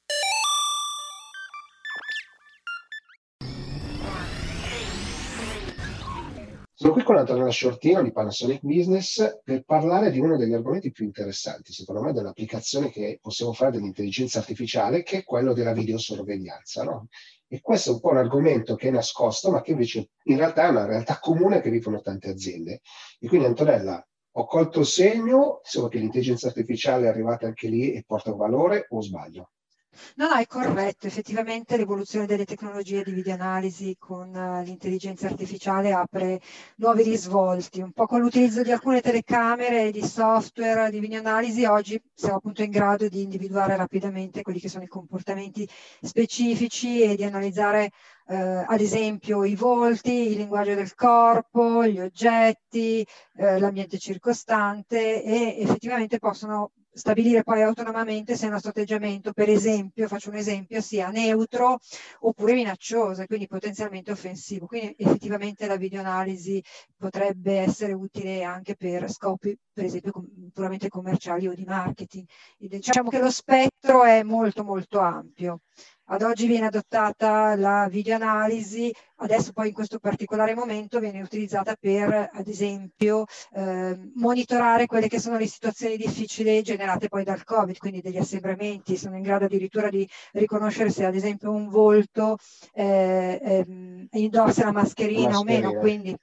Antonella 7.04 7.50
Shortino 7.50 8.02
di 8.02 8.12
Panasonic 8.12 8.60
Business 8.62 9.40
per 9.42 9.64
parlare 9.64 10.10
di 10.10 10.20
uno 10.20 10.36
degli 10.36 10.52
argomenti 10.52 10.92
più 10.92 11.04
interessanti, 11.04 11.72
secondo 11.72 12.02
me, 12.02 12.12
dell'applicazione 12.12 12.90
che 12.90 13.18
possiamo 13.20 13.52
fare 13.52 13.72
dell'intelligenza 13.72 14.38
artificiale, 14.38 15.02
che 15.02 15.18
è 15.18 15.24
quello 15.24 15.52
della 15.52 15.72
videosorveglianza. 15.72 16.84
No? 16.84 17.08
E 17.48 17.60
questo 17.60 17.90
è 17.90 17.92
un 17.94 18.00
po' 18.00 18.10
un 18.10 18.18
argomento 18.18 18.76
che 18.76 18.88
è 18.88 18.90
nascosto, 18.90 19.50
ma 19.50 19.60
che 19.60 19.72
invece 19.72 20.10
in 20.24 20.36
realtà 20.36 20.66
è 20.66 20.70
una 20.70 20.86
realtà 20.86 21.18
comune 21.18 21.60
che 21.60 21.70
vivono 21.70 22.00
tante 22.00 22.30
aziende. 22.30 22.80
E 23.18 23.26
quindi 23.26 23.46
Antonella, 23.46 24.06
ho 24.34 24.46
colto 24.46 24.80
il 24.80 24.86
segno, 24.86 25.60
insomma 25.62 25.88
che 25.88 25.98
l'intelligenza 25.98 26.46
artificiale 26.46 27.06
è 27.06 27.08
arrivata 27.08 27.46
anche 27.46 27.68
lì 27.68 27.92
e 27.92 28.04
porta 28.06 28.30
un 28.30 28.38
valore 28.38 28.86
o 28.88 29.02
sbaglio? 29.02 29.50
No, 30.16 30.28
no, 30.28 30.36
è 30.36 30.46
corretto. 30.46 31.06
Effettivamente 31.06 31.76
l'evoluzione 31.76 32.26
delle 32.26 32.44
tecnologie 32.44 33.02
di 33.02 33.12
videoanalisi 33.12 33.96
con 33.98 34.34
uh, 34.34 34.62
l'intelligenza 34.62 35.26
artificiale 35.26 35.92
apre 35.92 36.40
nuovi 36.76 37.02
risvolti. 37.02 37.80
Un 37.80 37.92
po' 37.92 38.06
con 38.06 38.20
l'utilizzo 38.20 38.62
di 38.62 38.72
alcune 38.72 39.00
telecamere 39.00 39.88
e 39.88 39.90
di 39.92 40.02
software 40.02 40.90
di 40.90 40.98
videoanalisi, 40.98 41.64
oggi 41.66 42.00
siamo 42.14 42.36
appunto 42.36 42.62
in 42.62 42.70
grado 42.70 43.08
di 43.08 43.22
individuare 43.22 43.76
rapidamente 43.76 44.42
quelli 44.42 44.60
che 44.60 44.68
sono 44.68 44.84
i 44.84 44.88
comportamenti 44.88 45.68
specifici 46.00 47.02
e 47.02 47.14
di 47.14 47.24
analizzare 47.24 47.90
eh, 48.28 48.64
ad 48.66 48.80
esempio 48.80 49.44
i 49.44 49.54
volti, 49.56 50.30
il 50.30 50.36
linguaggio 50.38 50.74
del 50.74 50.94
corpo, 50.94 51.86
gli 51.86 52.00
oggetti, 52.00 53.06
eh, 53.36 53.58
l'ambiente 53.58 53.98
circostante 53.98 55.22
e 55.22 55.56
effettivamente 55.60 56.18
possono 56.18 56.70
stabilire 56.92 57.42
poi 57.42 57.62
autonomamente 57.62 58.36
se 58.36 58.46
il 58.46 58.52
nostro 58.52 58.70
atteggiamento, 58.70 59.32
per 59.32 59.48
esempio, 59.48 60.08
faccio 60.08 60.30
un 60.30 60.36
esempio, 60.36 60.80
sia 60.80 61.08
neutro 61.10 61.78
oppure 62.20 62.54
minaccioso 62.54 63.24
quindi 63.26 63.46
potenzialmente 63.46 64.10
offensivo. 64.12 64.66
Quindi 64.66 64.94
effettivamente 64.98 65.66
la 65.66 65.76
videoanalisi 65.76 66.62
potrebbe 66.96 67.58
essere 67.58 67.92
utile 67.92 68.42
anche 68.42 68.76
per 68.76 69.10
scopi, 69.10 69.56
per 69.72 69.84
esempio, 69.84 70.12
puramente 70.52 70.88
commerciali 70.88 71.48
o 71.48 71.54
di 71.54 71.64
marketing. 71.64 72.26
E 72.58 72.68
diciamo 72.68 73.08
che 73.08 73.18
lo 73.18 73.30
spettro 73.30 74.04
è 74.04 74.22
molto 74.22 74.64
molto 74.64 74.98
ampio. 75.00 75.60
Ad 76.12 76.20
oggi 76.20 76.46
viene 76.46 76.66
adottata 76.66 77.56
la 77.56 77.88
videoanalisi, 77.88 78.94
adesso 79.16 79.52
poi 79.52 79.68
in 79.68 79.72
questo 79.72 79.98
particolare 79.98 80.54
momento 80.54 81.00
viene 81.00 81.22
utilizzata 81.22 81.74
per, 81.74 82.28
ad 82.30 82.46
esempio, 82.48 83.24
eh, 83.54 83.98
monitorare 84.16 84.84
quelle 84.84 85.08
che 85.08 85.18
sono 85.18 85.38
le 85.38 85.46
situazioni 85.46 85.96
difficili 85.96 86.60
generate 86.60 87.08
poi 87.08 87.24
dal 87.24 87.42
Covid, 87.44 87.78
quindi 87.78 88.02
degli 88.02 88.18
assembramenti, 88.18 88.98
sono 88.98 89.16
in 89.16 89.22
grado 89.22 89.46
addirittura 89.46 89.88
di 89.88 90.06
riconoscere 90.32 90.90
se 90.90 91.06
ad 91.06 91.14
esempio 91.14 91.50
un 91.50 91.70
volto 91.70 92.36
eh, 92.74 93.40
eh, 93.40 94.08
indossa 94.10 94.64
la 94.64 94.72
mascherina, 94.72 95.30
mascherina 95.30 95.38
o 95.38 95.44
meno, 95.44 95.80
quindi 95.80 96.14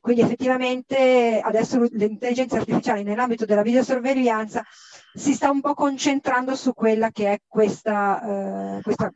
quindi 0.00 0.22
effettivamente 0.22 1.40
adesso 1.42 1.80
l'intelligenza 1.90 2.56
artificiale 2.56 3.02
nell'ambito 3.02 3.44
della 3.44 3.62
videosorveglianza 3.62 4.64
si 5.12 5.32
sta 5.32 5.50
un 5.50 5.60
po' 5.60 5.74
concentrando 5.74 6.54
su 6.54 6.72
quella 6.72 7.10
che 7.10 7.32
è 7.32 7.38
questa, 7.46 8.78
eh, 8.78 8.82
questa 8.82 9.12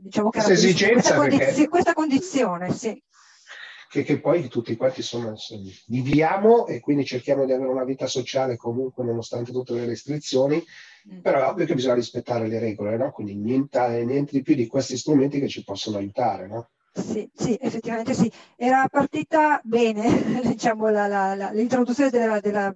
diciamo 0.00 0.30
questa 0.30 0.52
esigenza, 0.52 1.14
questa, 1.14 1.16
condiz- 1.16 1.68
questa 1.68 1.92
condizione, 1.92 2.72
sì. 2.72 3.02
Che, 3.88 4.04
che, 4.04 4.20
poi 4.20 4.46
tutti 4.48 4.76
quanti 4.76 5.00
insomma, 5.00 5.34
viviamo 5.86 6.68
e 6.68 6.78
quindi 6.78 7.04
cerchiamo 7.04 7.44
di 7.44 7.52
avere 7.52 7.70
una 7.70 7.84
vita 7.84 8.06
sociale 8.06 8.56
comunque 8.56 9.04
nonostante 9.04 9.50
tutte 9.50 9.74
le 9.74 9.84
restrizioni, 9.84 10.62
mm. 11.12 11.18
però 11.18 11.40
è 11.40 11.48
ovvio 11.48 11.66
che 11.66 11.74
bisogna 11.74 11.94
rispettare 11.94 12.46
le 12.46 12.60
regole, 12.60 12.96
no? 12.96 13.10
quindi 13.10 13.34
niente, 13.34 14.04
niente, 14.04 14.30
di 14.30 14.42
più 14.42 14.54
di 14.54 14.68
questi 14.68 14.96
strumenti 14.96 15.40
che 15.40 15.48
ci 15.48 15.64
possono 15.64 15.96
aiutare. 15.96 16.46
No? 16.46 16.70
Sì, 16.92 17.28
sì, 17.34 17.56
effettivamente 17.60 18.14
sì. 18.14 18.30
Era 18.56 18.86
partita 18.88 19.60
bene 19.64 20.42
diciamo, 20.42 20.88
l'introduzione 20.88 22.10
della, 22.10 22.40
della 22.40 22.72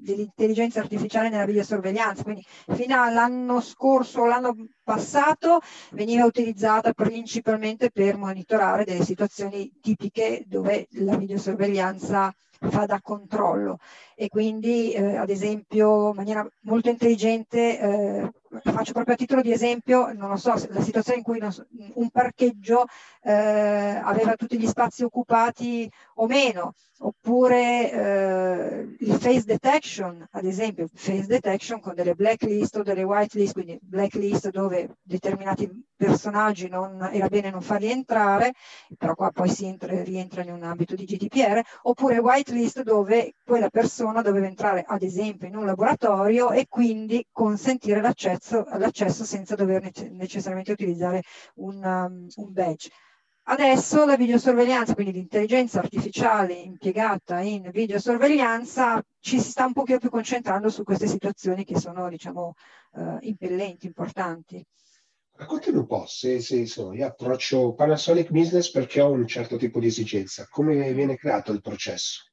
dell'intelligenza 0.00 0.80
artificiale 0.80 1.28
nella 1.28 1.44
videosorveglianza, 1.44 2.22
quindi 2.22 2.42
fino 2.74 3.02
all'anno 3.02 3.60
scorso 3.60 4.24
l'anno 4.24 4.54
passato 4.82 5.60
veniva 5.90 6.24
utilizzata 6.24 6.92
principalmente 6.92 7.90
per 7.90 8.16
monitorare 8.16 8.84
delle 8.84 9.04
situazioni 9.04 9.70
tipiche 9.82 10.44
dove 10.46 10.86
la 10.92 11.16
videosorveglianza 11.16 12.32
fa 12.60 12.86
da 12.86 13.00
controllo. 13.00 13.78
E 14.14 14.28
quindi 14.28 14.92
eh, 14.92 15.16
ad 15.16 15.30
esempio 15.30 16.10
in 16.10 16.16
maniera 16.16 16.46
molto 16.62 16.88
intelligente 16.88 17.78
eh, 17.78 18.30
faccio 18.62 18.92
proprio 18.92 19.14
a 19.14 19.16
titolo 19.18 19.42
di 19.42 19.52
esempio, 19.52 20.12
non 20.12 20.30
lo 20.30 20.36
so, 20.36 20.54
la 20.70 20.80
situazione 20.80 21.18
in 21.18 21.24
cui 21.24 21.40
so, 21.50 21.66
un 21.94 22.10
parcheggio 22.10 22.86
eh, 23.22 23.32
aveva 23.32 24.34
tutti 24.34 24.58
gli 24.58 24.66
spazi 24.66 25.04
occupati 25.04 25.90
o 26.14 26.26
meno, 26.26 26.74
oppure 27.00 27.92
eh, 27.92 28.96
il 28.98 29.12
face 29.14 29.44
detection, 29.44 30.26
ad 30.30 30.44
esempio, 30.44 30.88
face 30.92 31.26
detection 31.26 31.80
con 31.80 31.94
delle 31.94 32.14
blacklist 32.14 32.76
o 32.76 32.82
delle 32.82 33.02
whitelist, 33.02 33.52
quindi 33.52 33.78
blacklist 33.80 34.50
dove 34.50 34.96
determinati 35.02 35.70
personaggi 35.94 36.68
non, 36.68 37.08
era 37.12 37.28
bene 37.28 37.50
non 37.50 37.60
farli 37.60 37.90
entrare, 37.90 38.52
però 38.96 39.14
qua 39.14 39.30
poi 39.30 39.48
si 39.48 39.66
entra, 39.66 40.02
rientra 40.02 40.42
in 40.42 40.52
un 40.52 40.62
ambito 40.62 40.94
di 40.94 41.04
GDPR, 41.04 41.60
oppure 41.82 42.18
whitelist 42.48 42.82
dove 42.82 43.34
quella 43.44 43.68
persona 43.68 44.22
doveva 44.22 44.46
entrare 44.46 44.84
ad 44.86 45.02
esempio 45.02 45.46
in 45.46 45.56
un 45.56 45.66
laboratorio 45.66 46.50
e 46.50 46.66
quindi 46.68 47.24
consentire 47.30 48.00
l'accesso, 48.00 48.64
l'accesso 48.78 49.24
senza 49.24 49.54
dover 49.54 49.90
necessariamente 50.10 50.72
utilizzare 50.72 51.22
un, 51.56 51.76
um, 51.76 52.26
un 52.34 52.52
badge. 52.52 52.90
Adesso 53.50 54.04
la 54.04 54.16
videosorveglianza, 54.16 54.94
quindi 54.94 55.12
l'intelligenza 55.12 55.78
artificiale 55.78 56.52
impiegata 56.52 57.40
in 57.40 57.70
videosorveglianza, 57.72 59.02
ci 59.20 59.40
si 59.40 59.50
sta 59.50 59.64
un 59.64 59.72
pochino 59.72 59.98
più 59.98 60.10
concentrando 60.10 60.68
su 60.68 60.82
queste 60.84 61.06
situazioni 61.06 61.64
che 61.64 61.78
sono, 61.78 62.10
diciamo, 62.10 62.52
uh, 62.92 63.16
impellenti, 63.20 63.86
importanti. 63.86 64.62
Raccontami 65.32 65.78
un 65.78 65.86
po', 65.86 66.04
se, 66.04 66.40
se 66.40 66.56
insomma, 66.56 66.94
io 66.94 67.06
approccio 67.06 67.72
Panasonic 67.72 68.28
Business 68.30 68.70
perché 68.70 69.00
ho 69.00 69.12
un 69.12 69.26
certo 69.26 69.56
tipo 69.56 69.80
di 69.80 69.86
esigenza, 69.86 70.46
come 70.50 70.92
viene 70.92 71.16
creato 71.16 71.50
il 71.50 71.62
processo? 71.62 72.28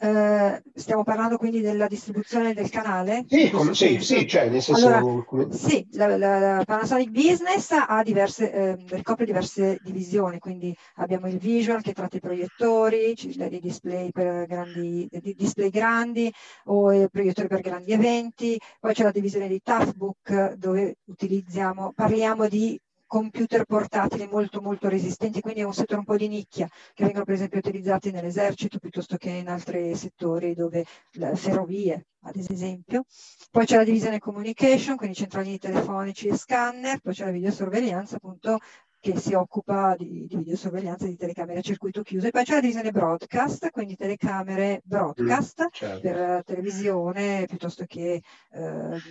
Eh, 0.00 0.62
stiamo 0.74 1.02
parlando 1.02 1.38
quindi 1.38 1.60
della 1.60 1.88
distribuzione 1.88 2.54
del 2.54 2.70
canale? 2.70 3.24
Sì, 3.26 3.50
come, 3.50 3.74
sì, 3.74 3.98
sì, 4.00 4.28
cioè 4.28 4.48
nel 4.48 4.62
senso... 4.62 4.86
Allora, 4.86 5.24
come... 5.24 5.52
Sì, 5.52 5.86
la, 5.92 6.16
la, 6.16 6.62
Panasonic 6.64 7.10
Business 7.10 7.72
ha 7.72 8.02
diverse, 8.04 8.52
eh, 8.52 8.76
ricopre 8.90 9.24
diverse 9.24 9.78
divisioni, 9.82 10.38
quindi 10.38 10.76
abbiamo 10.96 11.26
il 11.26 11.38
visual 11.38 11.82
che 11.82 11.94
tratta 11.94 12.16
i 12.16 12.20
proiettori, 12.20 13.10
i 13.10 13.60
display 13.60 14.10
per 14.12 14.46
grandi, 14.46 15.08
display 15.34 15.70
grandi 15.70 16.32
o 16.66 16.92
i 16.92 17.08
proiettori 17.10 17.48
per 17.48 17.60
grandi 17.60 17.90
eventi, 17.90 18.56
poi 18.78 18.94
c'è 18.94 19.02
la 19.02 19.10
divisione 19.10 19.48
di 19.48 19.60
Toughbook 19.60 20.52
dove 20.52 20.98
utilizziamo, 21.06 21.92
parliamo 21.92 22.46
di 22.46 22.78
computer 23.08 23.64
portatili 23.64 24.28
molto 24.28 24.60
molto 24.60 24.88
resistenti, 24.88 25.40
quindi 25.40 25.60
è 25.60 25.64
un 25.64 25.72
settore 25.72 26.00
un 26.00 26.04
po' 26.04 26.16
di 26.16 26.28
nicchia 26.28 26.68
che 26.94 27.04
vengono 27.04 27.24
per 27.24 27.34
esempio 27.34 27.58
utilizzati 27.58 28.10
nell'esercito 28.12 28.78
piuttosto 28.78 29.16
che 29.16 29.30
in 29.30 29.48
altri 29.48 29.96
settori 29.96 30.54
dove 30.54 30.84
le 31.12 31.34
ferrovie 31.34 32.06
ad 32.22 32.36
esempio. 32.36 33.04
Poi 33.50 33.64
c'è 33.64 33.76
la 33.76 33.84
divisione 33.84 34.18
communication, 34.18 34.96
quindi 34.96 35.16
centralini 35.16 35.58
telefonici 35.58 36.28
e 36.28 36.36
scanner, 36.36 37.00
poi 37.00 37.14
c'è 37.14 37.24
la 37.24 37.30
videosorveglianza 37.30 38.16
appunto 38.16 38.58
che 39.00 39.16
si 39.16 39.34
occupa 39.34 39.94
di, 39.96 40.26
di 40.26 40.36
videosorveglianza 40.36 41.06
di 41.06 41.16
telecamere 41.16 41.60
a 41.60 41.62
circuito 41.62 42.02
chiuso 42.02 42.26
e 42.26 42.30
poi 42.30 42.44
c'è 42.44 42.54
la 42.54 42.60
divisione 42.60 42.90
broadcast, 42.90 43.70
quindi 43.70 43.96
telecamere 43.96 44.80
broadcast 44.84 45.62
mm, 45.62 45.66
certo. 45.72 46.00
per 46.00 46.42
televisione 46.44 47.44
piuttosto 47.46 47.84
che 47.86 48.22
eh, 48.52 49.02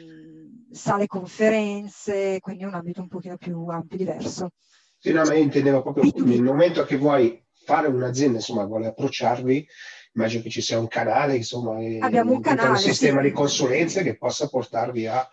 sale 0.72 1.08
conferenze, 1.08 2.40
quindi 2.42 2.66
un 2.66 2.74
ambito 2.74 3.02
un 3.02 3.08
pochino 3.08 3.38
più 3.38 3.66
ampio, 3.68 3.98
diverso. 3.98 4.50
Sì, 4.98 5.14
no, 5.14 5.24
ma 5.24 5.34
io 5.34 5.44
intendevo 5.44 5.82
proprio 5.82 6.12
nel 6.26 6.42
momento 6.42 6.84
che 6.84 6.98
vuoi 6.98 7.42
fare 7.54 7.88
un'azienda, 7.88 8.38
insomma, 8.38 8.66
vuole 8.66 8.88
approcciarvi, 8.88 9.68
immagino 10.14 10.42
che 10.42 10.50
ci 10.50 10.62
sia 10.62 10.80
un 10.80 10.88
canale, 10.88 11.36
insomma, 11.36 11.78
abbiamo 12.00 12.34
un, 12.34 12.42
canale, 12.42 12.70
un 12.70 12.78
sistema 12.78 13.22
sì. 13.22 13.28
di 13.28 13.34
consulenze 13.34 14.04
che 14.04 14.18
possa 14.18 14.50
portarvi 14.50 15.06
a 15.06 15.28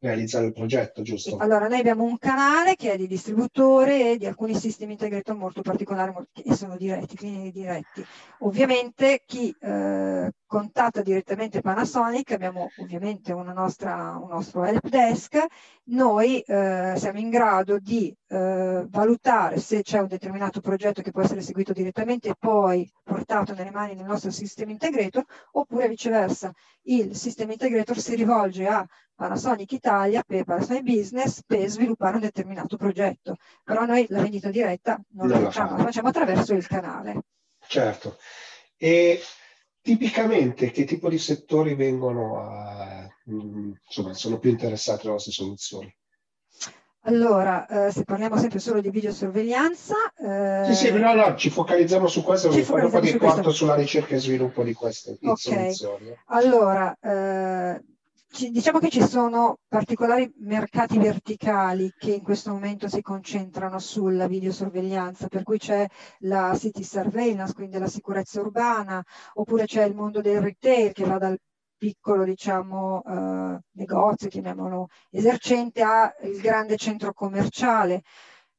realizzare 0.00 0.46
il 0.46 0.52
progetto, 0.52 1.02
giusto? 1.02 1.36
Allora, 1.38 1.68
noi 1.68 1.80
abbiamo 1.80 2.04
un 2.04 2.18
canale 2.18 2.76
che 2.76 2.92
è 2.92 2.96
di 2.96 3.06
distributore 3.06 4.12
e 4.12 4.16
di 4.16 4.26
alcuni 4.26 4.54
sistemi 4.54 4.92
integrator 4.92 5.36
molto 5.36 5.62
particolari 5.62 6.12
e 6.44 6.54
sono 6.54 6.76
diretti, 6.76 7.16
clienti 7.16 7.50
diretti. 7.52 8.04
Ovviamente 8.40 9.22
chi 9.26 9.54
eh, 9.60 10.30
contatta 10.48 11.02
direttamente 11.02 11.60
Panasonic, 11.60 12.32
abbiamo 12.32 12.70
ovviamente 12.78 13.34
nostra, 13.34 14.18
un 14.20 14.30
nostro 14.30 14.64
help 14.64 14.88
desk, 14.88 15.44
noi 15.90 16.40
eh, 16.40 16.94
siamo 16.96 17.18
in 17.18 17.28
grado 17.28 17.78
di 17.78 18.12
eh, 18.28 18.84
valutare 18.88 19.60
se 19.60 19.82
c'è 19.82 19.98
un 19.98 20.08
determinato 20.08 20.60
progetto 20.60 21.02
che 21.02 21.10
può 21.10 21.20
essere 21.20 21.42
seguito 21.42 21.74
direttamente 21.74 22.30
e 22.30 22.34
poi 22.36 22.90
portato 23.04 23.52
nelle 23.54 23.70
mani 23.70 23.94
del 23.94 24.06
nostro 24.06 24.30
sistema 24.30 24.72
integrator, 24.72 25.22
oppure 25.52 25.86
viceversa, 25.86 26.50
il 26.84 27.14
sistema 27.14 27.52
integrator 27.52 27.98
si 27.98 28.14
rivolge 28.14 28.66
a 28.66 28.86
Panasonic 29.14 29.70
Italia 29.72 30.22
per 30.26 30.44
Panasonic 30.44 30.82
Business 30.82 31.42
per 31.46 31.68
sviluppare 31.68 32.14
un 32.14 32.22
determinato 32.22 32.78
progetto. 32.78 33.36
Però 33.62 33.84
noi 33.84 34.06
la 34.08 34.22
vendita 34.22 34.48
diretta 34.48 34.98
non, 35.10 35.28
la 35.28 35.40
facciamo, 35.40 35.76
la 35.76 35.82
facciamo 35.82 36.08
attraverso 36.08 36.54
il 36.54 36.66
canale. 36.66 37.20
Certo. 37.66 38.16
E 38.76 39.20
tipicamente 39.88 40.70
che 40.70 40.84
tipo 40.84 41.08
di 41.08 41.16
settori 41.16 41.74
vengono 41.74 42.42
a, 42.42 43.08
mm, 43.30 43.72
insomma, 43.86 44.12
sono 44.12 44.38
più 44.38 44.50
interessati 44.50 45.04
alle 45.04 45.12
vostre 45.12 45.32
soluzioni? 45.32 45.96
Allora, 47.04 47.66
eh, 47.66 47.90
se 47.90 48.04
parliamo 48.04 48.36
sempre 48.36 48.58
solo 48.58 48.82
di 48.82 48.90
videosorveglianza... 48.90 49.94
Eh... 50.14 50.64
Sì, 50.66 50.74
sì, 50.74 50.92
no, 50.92 51.14
no, 51.14 51.36
ci 51.36 51.48
focalizziamo 51.48 52.06
su 52.06 52.22
questo, 52.22 52.48
perché 52.48 52.64
poi 52.64 52.82
dopo 52.82 53.00
ti 53.00 53.16
porto 53.16 53.50
sulla 53.50 53.76
ricerca 53.76 54.14
e 54.14 54.18
sviluppo 54.18 54.62
di 54.62 54.74
queste 54.74 55.16
okay. 55.22 55.72
soluzioni. 55.72 56.14
Allora, 56.26 56.94
eh, 57.00 57.82
diciamo 58.50 58.78
che 58.78 58.90
ci 58.90 59.02
sono 59.02 59.58
particolari 59.68 60.32
mercati 60.38 60.98
verticali 60.98 61.92
che 61.96 62.12
in 62.12 62.22
questo 62.22 62.52
momento 62.52 62.88
si 62.88 63.00
concentrano 63.00 63.78
sulla 63.78 64.26
videosorveglianza, 64.26 65.28
per 65.28 65.42
cui 65.42 65.58
c'è 65.58 65.86
la 66.20 66.56
city 66.56 66.82
surveillance, 66.82 67.54
quindi 67.54 67.78
la 67.78 67.88
sicurezza 67.88 68.40
urbana, 68.40 69.02
oppure 69.34 69.64
c'è 69.64 69.84
il 69.84 69.94
mondo 69.94 70.20
del 70.20 70.40
retail 70.40 70.92
che 70.92 71.04
va 71.04 71.18
dal 71.18 71.38
piccolo 71.78 72.24
diciamo, 72.24 73.02
eh, 73.06 73.60
negozio, 73.72 74.28
chiamiamolo 74.28 74.88
esercente, 75.10 75.82
al 75.82 76.12
grande 76.42 76.76
centro 76.76 77.12
commerciale. 77.12 78.02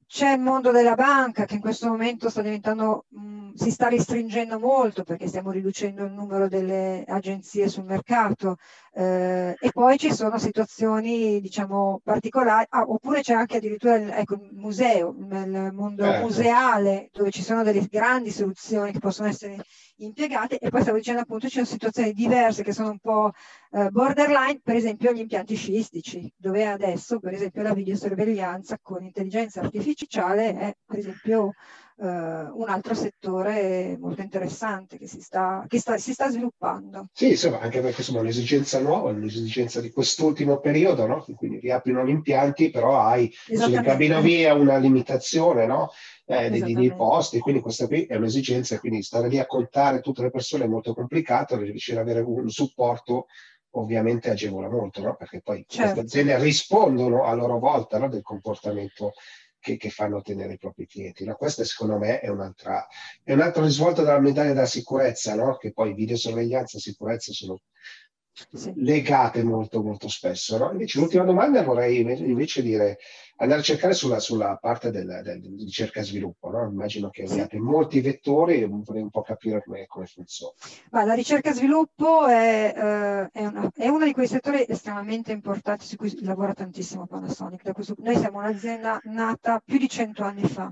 C'è 0.08 0.32
il 0.32 0.40
mondo 0.40 0.72
della 0.72 0.96
banca 0.96 1.46
che 1.46 1.54
in 1.54 1.62
questo 1.62 1.88
momento 1.88 2.30
sta 2.32 2.42
mh, 2.42 3.04
mm, 3.16 3.54
si 3.54 3.70
sta 3.70 3.90
restringendo 3.90 4.58
molto 4.58 5.04
perché 5.04 5.28
stiamo 5.28 5.52
riducendo 5.52 6.04
il 6.04 6.14
numero 6.14 6.48
delle 6.48 7.04
agenzie 7.08 7.68
sul 7.68 7.84
mercato 7.84 8.58
eh, 9.00 9.56
e 9.58 9.72
poi 9.72 9.98
ci 9.98 10.12
sono 10.12 10.38
situazioni 10.38 11.40
diciamo 11.40 12.02
particolari, 12.04 12.66
ah, 12.68 12.82
oppure 12.82 13.22
c'è 13.22 13.34
anche 13.34 13.56
addirittura 13.56 13.96
il, 13.96 14.10
ecco, 14.10 14.34
il 14.34 14.50
museo, 14.52 15.16
il 15.18 15.72
mondo 15.74 16.04
eh. 16.04 16.20
museale 16.20 17.10
dove 17.14 17.32
ci 17.32 17.42
sono 17.42 17.64
delle 17.64 17.88
grandi 17.90 18.30
soluzioni 18.30 18.92
che 18.92 19.00
possono 19.00 19.30
essere 19.30 19.64
impiegate 20.00 20.60
e 20.60 20.70
poi 20.70 20.82
stavo 20.82 20.98
dicendo 20.98 21.22
appunto 21.22 21.48
ci 21.48 21.54
sono 21.54 21.66
situazioni 21.66 22.12
diverse 22.12 22.62
che 22.62 22.74
sono 22.74 22.90
un 22.90 23.00
po' 23.00 23.32
eh, 23.72 23.90
borderline, 23.90 24.60
per 24.62 24.76
esempio 24.76 25.14
gli 25.14 25.20
impianti 25.20 25.56
sciistici, 25.56 26.30
dove 26.36 26.68
adesso 26.68 27.20
per 27.20 27.34
esempio 27.34 27.62
la 27.62 27.74
videosorveglianza 27.74 28.80
con 28.82 29.06
intelligenza 29.06 29.62
artificiale 29.62 30.58
è 30.58 30.76
per 30.86 30.98
esempio 30.98 31.54
un 32.06 32.66
altro 32.68 32.94
settore 32.94 33.98
molto 34.00 34.22
interessante 34.22 34.98
che, 34.98 35.08
si 35.08 35.22
sta, 35.22 35.66
che 35.68 35.80
sta, 35.80 35.98
si 35.98 36.14
sta 36.14 36.30
sviluppando. 36.30 37.08
Sì, 37.14 37.30
insomma, 37.30 37.60
anche 37.60 37.82
perché 37.82 38.02
insomma, 38.02 38.22
un'esigenza 38.22 38.80
nuova, 38.80 39.12
un'esigenza 39.12 39.82
di 39.82 39.92
quest'ultimo 39.92 40.60
periodo, 40.60 41.06
no? 41.06 41.26
quindi 41.36 41.60
riaprono 41.60 42.06
gli 42.06 42.10
impianti, 42.10 42.70
però 42.70 43.00
hai 43.00 43.32
sulle 43.34 43.82
cabinovie 43.82 44.50
una 44.52 44.78
limitazione, 44.78 45.66
no? 45.66 45.92
eh, 46.26 46.50
dei, 46.50 46.74
dei, 46.74 46.94
posti, 46.96 47.40
quindi 47.40 47.62
questa 47.62 47.88
qui 47.88 48.06
è 48.06 48.16
un'esigenza, 48.16 48.80
quindi 48.80 49.02
stare 49.02 49.28
lì 49.28 49.40
a 49.40 49.48
contare 49.48 50.00
tutte 50.00 50.22
le 50.22 50.30
persone 50.30 50.66
è 50.66 50.68
molto 50.68 50.94
complicato, 50.94 51.58
riuscire 51.58 52.00
ad 52.00 52.08
avere 52.08 52.24
un 52.24 52.50
supporto 52.50 53.26
ovviamente 53.72 54.30
agevola 54.30 54.70
molto, 54.70 55.02
no? 55.02 55.16
perché 55.16 55.42
poi 55.42 55.66
certo. 55.68 55.94
queste 55.94 56.00
aziende 56.20 56.44
rispondono 56.44 57.24
a 57.24 57.34
loro 57.34 57.60
volta 57.60 57.98
no? 57.98 58.08
del 58.10 58.22
comportamento 58.22 59.14
che, 59.60 59.78
che, 59.78 59.90
fanno 59.90 60.22
tenere 60.22 60.54
i 60.54 60.58
propri 60.58 60.88
clienti. 60.88 61.26
No? 61.26 61.36
Questa 61.36 61.64
secondo 61.64 61.98
me 61.98 62.20
è, 62.20 62.30
un'altra, 62.30 62.88
è 63.24 63.34
un 63.34 63.42
altro 63.42 63.64
risvolto 63.64 64.04
della 64.04 64.20
medaglia 64.20 64.54
della 64.54 64.66
sicurezza, 64.66 65.36
no? 65.36 65.58
che 65.58 65.72
poi 65.72 65.94
videosorveglianza 65.94 66.78
e 66.78 66.82
sicurezza 66.82 67.32
sono 67.34 67.62
sì. 68.54 68.74
legate 68.76 69.44
molto 69.44 69.82
molto 69.82 70.08
spesso. 70.08 70.58
No? 70.58 70.72
Invece 70.72 71.00
l'ultima 71.00 71.24
domanda 71.24 71.64
vorrei 71.64 72.00
invece 72.00 72.62
dire 72.62 72.98
andare 73.38 73.62
a 73.62 73.64
cercare 73.64 73.94
sulla, 73.94 74.20
sulla 74.20 74.58
parte 74.58 74.92
del, 74.92 75.22
del, 75.24 75.42
ricerca 75.58 76.02
e 76.02 76.04
sviluppo. 76.04 76.50
No? 76.50 76.68
Immagino 76.68 77.10
che 77.10 77.24
abbiate 77.24 77.58
sì. 77.58 77.62
molti 77.62 78.02
vettori 78.02 78.62
e 78.62 78.68
vorrei 78.68 79.02
un 79.02 79.10
po' 79.10 79.22
capire 79.22 79.64
come, 79.64 79.86
come 79.88 80.06
funziona. 80.06 80.54
Ma 80.92 81.04
la 81.04 81.14
ricerca 81.14 81.50
e 81.50 81.54
sviluppo 81.54 82.28
è, 82.28 82.74
uh, 82.76 83.38
è, 83.38 83.46
una, 83.46 83.70
è, 83.76 83.88
uno 83.88 84.06
di 84.06 84.14
quei 84.14 84.28
settori 84.28 84.66
estremamente 84.68 85.32
importanti 85.32 85.86
su 85.86 85.96
cui 85.96 86.14
lavora 86.24 86.54
tantissimo 86.54 87.08
Panasonic. 87.08 87.72
Questo, 87.72 87.96
noi 88.00 88.18
siamo 88.18 88.40
un'azienda 88.40 89.00
nata 89.06 89.62
più 89.64 89.78
di 89.78 89.90
cento 89.90 90.24
anni 90.24 90.48
fa 90.48 90.72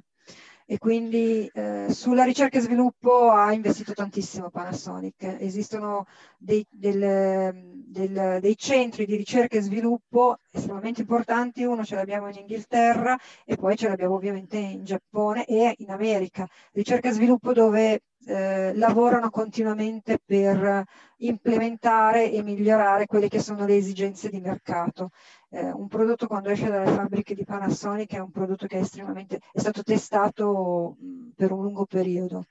e 0.69 0.77
quindi 0.79 1.49
eh, 1.53 1.85
sulla 1.89 2.25
ricerca 2.25 2.57
e 2.57 2.61
sviluppo 2.61 3.29
ha 3.29 3.53
investito 3.53 3.93
tantissimo 3.93 4.49
Panasonic. 4.49 5.37
Esistono 5.39 6.05
dei, 6.37 6.65
del, 6.69 7.53
del, 7.85 8.39
dei, 8.41 8.57
centri 8.57 9.05
di 9.05 9.15
ricerca 9.15 9.57
e 9.57 9.61
sviluppo 9.61 10.39
estremamente 10.51 10.99
importanti, 11.01 11.63
uno 11.63 11.85
ce 11.85 11.95
l'abbiamo 11.95 12.27
in 12.27 12.35
Inghilterra 12.39 13.17
e 13.45 13.55
poi 13.55 13.77
ce 13.77 13.87
l'abbiamo 13.87 14.15
ovviamente 14.15 14.57
in 14.57 14.83
Giappone 14.83 15.45
e 15.45 15.73
in 15.77 15.89
America. 15.89 16.45
Ricerca 16.73 17.07
e 17.07 17.13
sviluppo 17.13 17.53
dove 17.53 18.01
eh, 18.27 18.73
lavorano 18.75 19.29
continuamente 19.29 20.19
per 20.23 20.83
implementare 21.17 22.31
e 22.31 22.43
migliorare 22.43 23.05
quelle 23.05 23.29
che 23.29 23.39
sono 23.39 23.65
le 23.65 23.77
esigenze 23.77 24.29
di 24.29 24.39
mercato. 24.41 25.11
Eh, 25.49 25.71
un 25.71 25.87
prodotto 25.87 26.27
quando 26.27 26.49
esce 26.49 26.69
dalle 26.69 26.91
fabbriche 26.91 27.33
di 27.33 27.45
Panasonic 27.45 28.13
è 28.13 28.19
un 28.19 28.31
prodotto 28.31 28.67
che 28.67 28.79
è 28.79 28.83
è 28.83 29.59
stato 29.59 29.81
testato 29.83 30.97
per 31.35 31.51
un 31.51 31.63
lungo 31.63 31.85
periodo. 31.85 32.45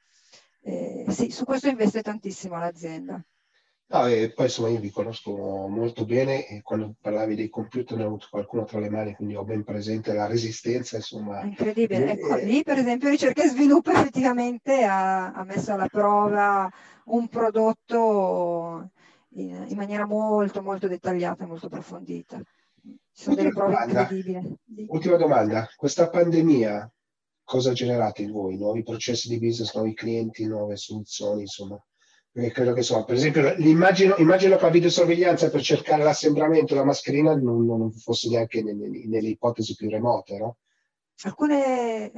Eh, 0.62 1.04
sì, 1.08 1.30
su 1.30 1.44
questo 1.44 1.68
investe 1.68 2.02
tantissimo 2.02 2.58
l'azienda. 2.58 3.22
No, 3.88 4.08
e 4.08 4.32
poi 4.32 4.46
insomma 4.46 4.68
io 4.68 4.80
vi 4.80 4.90
conosco 4.90 5.30
molto 5.68 6.04
bene 6.04 6.48
e 6.48 6.60
quando 6.60 6.94
parlavi 7.00 7.36
dei 7.36 7.48
computer 7.48 7.96
ne 7.96 8.02
ho 8.02 8.08
avuto 8.08 8.26
qualcuno 8.28 8.64
tra 8.64 8.80
le 8.80 8.90
mani, 8.90 9.14
quindi 9.14 9.36
ho 9.36 9.44
ben 9.44 9.62
presente 9.62 10.12
la 10.12 10.26
resistenza, 10.26 10.96
insomma. 10.96 11.42
Incredibile, 11.42 12.10
ecco, 12.10 12.34
lì 12.34 12.64
per 12.64 12.78
esempio 12.78 13.08
ricerca 13.08 13.44
e 13.44 13.48
sviluppo 13.48 13.92
effettivamente 13.92 14.82
ha, 14.82 15.32
ha 15.32 15.44
messo 15.44 15.72
alla 15.72 15.86
prova 15.86 16.68
un 17.04 17.28
prodotto 17.28 18.90
in, 19.34 19.66
in, 19.68 19.76
maniera 19.76 20.04
molto 20.04 20.62
molto 20.62 20.88
dettagliata 20.88 21.44
e 21.44 21.46
molto 21.46 21.66
approfondita. 21.66 22.38
Ci 22.82 23.22
sono 23.22 23.36
delle 23.36 23.50
prove 23.50 23.72
domanda. 23.72 24.00
incredibili. 24.00 24.56
Ultima 24.88 25.16
domanda, 25.16 25.68
questa 25.76 26.08
pandemia 26.08 26.90
cosa 27.44 27.70
ha 27.70 27.72
generato 27.74 28.20
in 28.20 28.32
voi? 28.32 28.56
Nuovi 28.56 28.82
processi 28.82 29.28
di 29.28 29.38
business, 29.38 29.72
nuovi 29.76 29.94
clienti, 29.94 30.44
nuove 30.44 30.76
soluzioni, 30.76 31.42
insomma? 31.42 31.80
Perché 32.36 32.52
credo 32.52 32.74
che 32.74 32.80
insomma, 32.80 33.04
per 33.04 33.14
esempio, 33.14 33.54
immagino 33.56 34.14
che 34.14 34.48
la 34.48 34.68
videosorveglianza 34.68 35.48
per 35.48 35.62
cercare 35.62 36.02
l'assembramento 36.02 36.74
della 36.74 36.84
mascherina 36.84 37.34
non, 37.34 37.64
non 37.64 37.90
fosse 37.92 38.28
neanche 38.28 38.62
nelle, 38.62 39.06
nelle 39.06 39.28
ipotesi 39.28 39.74
più 39.74 39.88
remote, 39.88 40.36
no? 40.36 40.58
Alcune 41.22 42.12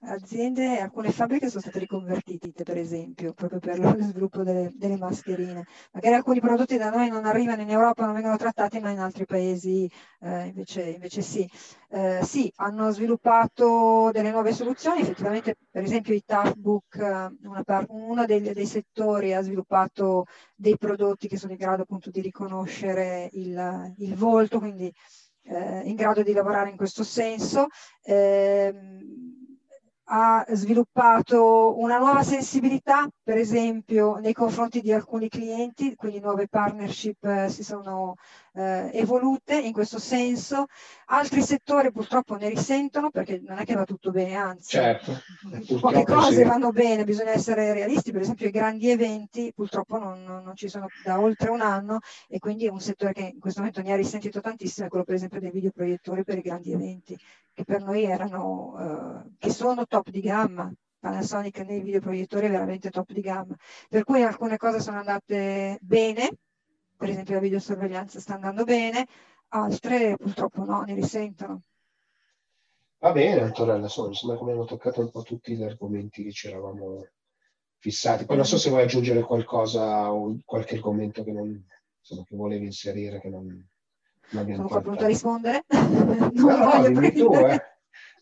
aziende, 0.00 0.80
alcune 0.80 1.12
fabbriche 1.12 1.48
sono 1.48 1.60
state 1.60 1.78
riconvertite, 1.78 2.64
per 2.64 2.76
esempio, 2.76 3.32
proprio 3.34 3.60
per 3.60 3.78
lo 3.78 3.96
sviluppo 4.02 4.42
delle, 4.42 4.72
delle, 4.74 4.96
mascherine. 4.96 5.64
Magari 5.92 6.14
alcuni 6.14 6.40
prodotti 6.40 6.76
da 6.76 6.90
noi 6.90 7.08
non 7.08 7.24
arrivano 7.24 7.62
in 7.62 7.70
Europa, 7.70 8.04
non 8.04 8.14
vengono 8.14 8.36
trattati, 8.36 8.80
ma 8.80 8.90
in 8.90 8.98
altri 8.98 9.26
paesi 9.26 9.88
eh, 10.20 10.46
invece, 10.46 10.82
invece, 10.82 11.22
sì. 11.22 11.48
Eh, 11.90 12.20
sì, 12.24 12.50
hanno 12.56 12.90
sviluppato 12.90 14.10
delle 14.12 14.32
nuove 14.32 14.52
soluzioni, 14.52 15.02
effettivamente, 15.02 15.56
per 15.70 15.84
esempio 15.84 16.14
i 16.14 16.24
Toughbook, 16.24 17.32
par- 17.64 17.86
uno 17.90 18.24
dei, 18.26 18.40
dei, 18.40 18.66
settori 18.66 19.34
ha 19.34 19.42
sviluppato 19.42 20.24
dei 20.56 20.76
prodotti 20.76 21.28
che 21.28 21.36
sono 21.36 21.52
in 21.52 21.58
grado 21.58 21.82
appunto 21.82 22.10
di 22.10 22.20
riconoscere 22.20 23.28
il, 23.34 23.94
il 23.98 24.14
volto, 24.16 24.58
quindi 24.58 24.92
eh, 25.44 25.82
in 25.84 25.94
grado 25.96 26.22
di 26.22 26.32
lavorare 26.32 26.70
in 26.70 26.76
questo 26.76 27.04
senso. 27.04 27.68
Eh, 28.02 28.74
ha 30.14 30.44
sviluppato 30.50 31.78
una 31.78 31.96
nuova 31.96 32.22
sensibilità, 32.22 33.08
per 33.22 33.38
esempio, 33.38 34.16
nei 34.16 34.34
confronti 34.34 34.82
di 34.82 34.92
alcuni 34.92 35.28
clienti, 35.28 35.94
quindi 35.94 36.20
nuove 36.20 36.48
partnership 36.48 37.24
eh, 37.24 37.48
si 37.48 37.64
sono 37.64 38.16
eh, 38.54 38.90
evolute 38.94 39.58
in 39.58 39.72
questo 39.72 39.98
senso. 39.98 40.66
Altri 41.06 41.42
settori 41.42 41.90
purtroppo 41.90 42.36
ne 42.36 42.48
risentono 42.48 43.10
perché 43.10 43.40
non 43.44 43.58
è 43.58 43.64
che 43.64 43.74
va 43.74 43.84
tutto 43.84 44.10
bene, 44.10 44.34
anzi, 44.36 44.70
certo. 44.70 45.20
poche 45.80 46.04
cose 46.04 46.36
sì. 46.36 46.42
vanno 46.44 46.70
bene, 46.70 47.04
bisogna 47.04 47.32
essere 47.32 47.72
realisti, 47.72 48.12
per 48.12 48.22
esempio 48.22 48.46
i 48.46 48.50
grandi 48.50 48.90
eventi 48.90 49.52
purtroppo 49.54 49.98
non, 49.98 50.22
non, 50.24 50.54
ci 50.54 50.68
sono 50.68 50.86
da 51.04 51.20
oltre 51.20 51.50
un 51.50 51.60
anno 51.60 51.98
e 52.28 52.38
quindi 52.38 52.66
è 52.66 52.70
un 52.70 52.80
settore 52.80 53.12
che 53.12 53.30
in 53.34 53.40
questo 53.40 53.60
momento 53.60 53.82
ne 53.82 53.92
ha 53.92 53.96
risentito 53.96 54.40
tantissimo, 54.40 54.86
è 54.86 54.88
quello 54.88 55.04
per 55.04 55.14
esempio 55.14 55.40
dei 55.40 55.50
videoproiettori 55.50 56.24
per 56.24 56.38
i 56.38 56.42
grandi 56.42 56.72
eventi, 56.72 57.18
che 57.52 57.64
per 57.64 57.82
noi 57.82 58.04
erano, 58.04 59.24
eh, 59.24 59.30
che 59.38 59.50
sono 59.50 59.86
top 59.86 60.08
di 60.08 60.20
gamma, 60.20 60.72
Panasonic 60.98 61.58
nei 61.66 61.80
videoproiettori 61.80 62.46
è 62.46 62.50
veramente 62.50 62.88
top 62.88 63.10
di 63.12 63.20
gamma. 63.20 63.56
Per 63.88 64.04
cui 64.04 64.22
alcune 64.22 64.56
cose 64.56 64.78
sono 64.78 64.98
andate 64.98 65.76
bene, 65.80 66.30
per 67.02 67.10
esempio 67.10 67.34
la 67.34 67.40
videosorveglianza 67.40 68.20
sta 68.20 68.34
andando 68.34 68.62
bene, 68.62 69.08
altre 69.48 70.16
purtroppo 70.16 70.64
no, 70.64 70.82
ne 70.82 70.94
risentono. 70.94 71.62
Va 72.98 73.10
bene, 73.10 73.40
Antonella, 73.40 73.82
insomma, 73.82 74.10
mi 74.10 74.14
sembra 74.14 74.36
che 74.36 74.44
abbiamo 74.44 74.64
toccato 74.64 75.00
un 75.00 75.10
po' 75.10 75.22
tutti 75.22 75.56
gli 75.56 75.64
argomenti 75.64 76.22
che 76.22 76.30
ci 76.30 76.46
eravamo 76.46 77.04
fissati. 77.78 78.24
Poi 78.24 78.36
non 78.36 78.44
so 78.46 78.56
se 78.56 78.70
vuoi 78.70 78.82
aggiungere 78.82 79.22
qualcosa 79.22 80.12
o 80.12 80.38
qualche 80.44 80.76
argomento 80.76 81.24
che, 81.24 81.32
non, 81.32 81.60
insomma, 81.98 82.22
che 82.24 82.36
volevi 82.36 82.66
inserire, 82.66 83.20
che 83.20 83.28
non, 83.28 83.46
non 83.46 84.42
abbiamo 84.42 84.58
Sono 84.58 84.68
qua 84.68 84.80
pronta 84.80 85.04
a 85.04 85.08
rispondere? 85.08 85.64
non 85.70 86.30
no, 86.34 86.56
no, 86.56 86.70
voglio 86.70 86.88
dimmi 86.88 87.12
tu, 87.12 87.34
eh. 87.34 87.62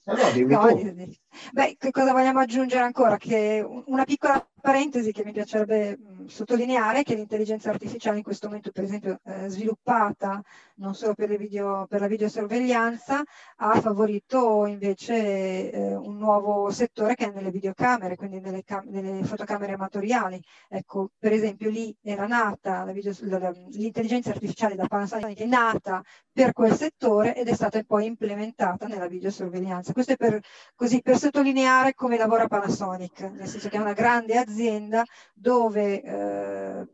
No, 0.04 0.14
no, 0.14 0.30
dimmi 0.32 0.52
no, 0.54 0.66
tu. 0.68 1.16
Beh, 1.52 1.76
che 1.78 1.90
cosa 1.90 2.12
vogliamo 2.12 2.38
aggiungere 2.38 2.82
ancora? 2.82 3.18
Che 3.18 3.62
una 3.84 4.04
piccola 4.04 4.42
parentesi 4.58 5.12
che 5.12 5.22
mi 5.22 5.32
piacerebbe 5.32 5.98
mh, 5.98 6.19
sottolineare 6.30 7.02
che 7.02 7.14
l'intelligenza 7.14 7.70
artificiale 7.70 8.18
in 8.18 8.22
questo 8.22 8.46
momento, 8.46 8.70
per 8.70 8.84
esempio, 8.84 9.20
eh, 9.24 9.48
sviluppata 9.48 10.42
non 10.76 10.94
solo 10.94 11.14
per, 11.14 11.36
video, 11.36 11.86
per, 11.88 12.00
la 12.00 12.06
videosorveglianza, 12.06 13.22
ha 13.56 13.80
favorito 13.80 14.66
invece 14.66 15.70
eh, 15.70 15.94
un 15.94 16.16
nuovo 16.16 16.70
settore 16.70 17.14
che 17.14 17.26
è 17.26 17.32
nelle 17.34 17.50
videocamere, 17.50 18.16
quindi 18.16 18.40
nelle, 18.40 18.62
nelle 18.84 19.24
fotocamere 19.24 19.74
amatoriali. 19.74 20.42
Ecco, 20.68 21.10
per 21.18 21.32
esempio 21.32 21.68
lì 21.68 21.94
era 22.02 22.26
nata 22.26 22.84
l'intelligenza 22.84 24.30
artificiale 24.30 24.74
da 24.74 24.86
Panasonic, 24.86 25.38
è 25.38 25.44
nata 25.44 26.02
per 26.32 26.52
quel 26.52 26.74
settore 26.74 27.34
ed 27.36 27.48
è 27.48 27.54
stata 27.54 27.82
poi 27.82 28.06
implementata 28.06 28.86
nella 28.86 29.08
videosorveglianza. 29.08 29.92
Questo 29.92 30.12
è 30.12 30.16
per, 30.16 30.40
così, 30.74 31.02
per 31.02 31.18
sottolineare 31.18 31.94
come 31.94 32.16
lavora 32.16 32.46
Panasonic, 32.46 33.20
nel 33.20 33.48
senso 33.48 33.68
che 33.68 33.76
è 33.76 33.80
una 33.80 33.92
grande 33.92 34.38
azienda 34.38 35.04
dove 35.34 36.02
eh, 36.02 36.19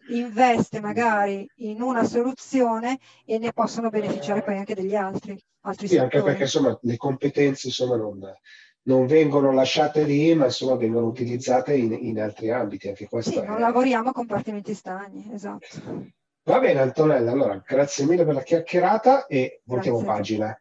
investe 0.09 0.81
magari 0.81 1.49
in 1.57 1.83
una 1.83 2.05
soluzione 2.05 2.99
e 3.25 3.39
ne 3.39 3.53
possono 3.53 3.91
beneficiare 3.91 4.43
poi 4.43 4.57
anche 4.59 4.75
degli 4.75 4.95
altri. 4.95 5.39
altri 5.63 5.89
sì, 5.89 5.99
anche 5.99 6.23
perché 6.23 6.43
insomma 6.43 6.79
le 6.83 6.97
competenze 6.97 7.69
insomma, 7.69 7.97
non, 7.97 8.21
non, 8.83 9.07
vengono 9.07 9.53
lasciate 9.53 10.05
lì, 10.05 10.35
ma 10.35 10.47
insomma 10.47 10.77
vengono 10.77 11.07
utilizzate 11.07 11.75
in, 11.75 11.93
in 11.93 12.21
altri 12.21 12.51
ambiti. 12.51 12.89
Anche 12.89 13.07
questo 13.07 13.33
sì, 13.33 13.39
è... 13.39 13.47
non 13.47 13.61
lavoriamo 13.61 14.11
a 14.11 14.13
compartimenti 14.13 14.75
stagni, 14.75 15.31
esatto. 15.33 16.13
Va 16.45 16.61
bene 16.61 16.81
Antonella, 16.81 17.33
allora 17.33 17.61
grazie 17.67 18.05
mille 18.07 18.25
per 18.25 18.35
la 18.35 18.43
chiacchierata 18.43 19.27
e 19.27 19.63
voltiamo 19.65 20.03
pagina. 20.03 20.57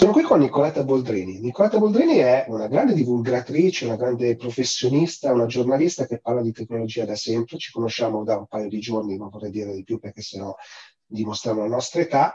Sono 0.00 0.12
qui 0.12 0.22
con 0.22 0.40
Nicoletta 0.40 0.82
Boldrini. 0.82 1.40
Nicoletta 1.40 1.76
Boldrini 1.76 2.16
è 2.16 2.46
una 2.48 2.68
grande 2.68 2.94
divulgatrice, 2.94 3.84
una 3.84 3.96
grande 3.96 4.34
professionista, 4.34 5.30
una 5.30 5.44
giornalista 5.44 6.06
che 6.06 6.20
parla 6.20 6.40
di 6.40 6.52
tecnologia 6.52 7.04
da 7.04 7.14
sempre. 7.14 7.58
Ci 7.58 7.70
conosciamo 7.70 8.24
da 8.24 8.38
un 8.38 8.46
paio 8.46 8.70
di 8.70 8.80
giorni, 8.80 9.18
non 9.18 9.28
vorrei 9.28 9.50
dire 9.50 9.74
di 9.74 9.84
più 9.84 9.98
perché 9.98 10.22
sennò 10.22 10.54
dimostriamo 11.04 11.60
la 11.60 11.68
nostra 11.68 12.00
età. 12.00 12.34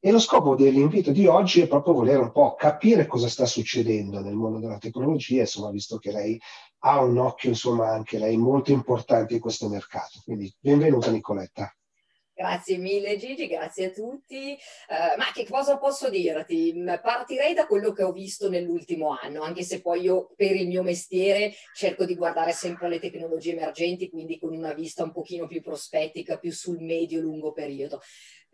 E 0.00 0.10
lo 0.10 0.18
scopo 0.18 0.56
dell'invito 0.56 1.12
di 1.12 1.28
oggi 1.28 1.60
è 1.60 1.68
proprio 1.68 1.94
volere 1.94 2.18
un 2.18 2.32
po' 2.32 2.56
capire 2.56 3.06
cosa 3.06 3.28
sta 3.28 3.46
succedendo 3.46 4.18
nel 4.18 4.34
mondo 4.34 4.58
della 4.58 4.78
tecnologia, 4.78 5.42
insomma, 5.42 5.70
visto 5.70 5.98
che 5.98 6.10
lei 6.10 6.36
ha 6.80 7.00
un 7.00 7.16
occhio, 7.16 7.48
insomma, 7.48 7.92
anche 7.92 8.18
lei 8.18 8.36
molto 8.36 8.72
importante 8.72 9.34
in 9.34 9.40
questo 9.40 9.68
mercato. 9.68 10.20
Quindi 10.24 10.52
benvenuta 10.58 11.12
Nicoletta. 11.12 11.72
Grazie 12.36 12.78
mille 12.78 13.16
Gigi, 13.16 13.46
grazie 13.46 13.86
a 13.86 13.90
tutti. 13.90 14.58
Uh, 14.88 15.16
ma 15.16 15.26
che 15.32 15.46
cosa 15.48 15.78
posso 15.78 16.10
dirti? 16.10 16.72
Mm, 16.74 16.94
partirei 17.00 17.54
da 17.54 17.64
quello 17.68 17.92
che 17.92 18.02
ho 18.02 18.10
visto 18.10 18.50
nell'ultimo 18.50 19.16
anno, 19.16 19.42
anche 19.42 19.62
se 19.62 19.80
poi 19.80 20.00
io 20.00 20.32
per 20.34 20.56
il 20.56 20.66
mio 20.66 20.82
mestiere 20.82 21.52
cerco 21.74 22.04
di 22.04 22.16
guardare 22.16 22.50
sempre 22.50 22.86
alle 22.86 22.98
tecnologie 22.98 23.52
emergenti, 23.52 24.10
quindi 24.10 24.36
con 24.40 24.52
una 24.52 24.72
vista 24.74 25.04
un 25.04 25.12
pochino 25.12 25.46
più 25.46 25.62
prospettica, 25.62 26.36
più 26.36 26.50
sul 26.50 26.80
medio-lungo 26.80 27.52
periodo. 27.52 28.00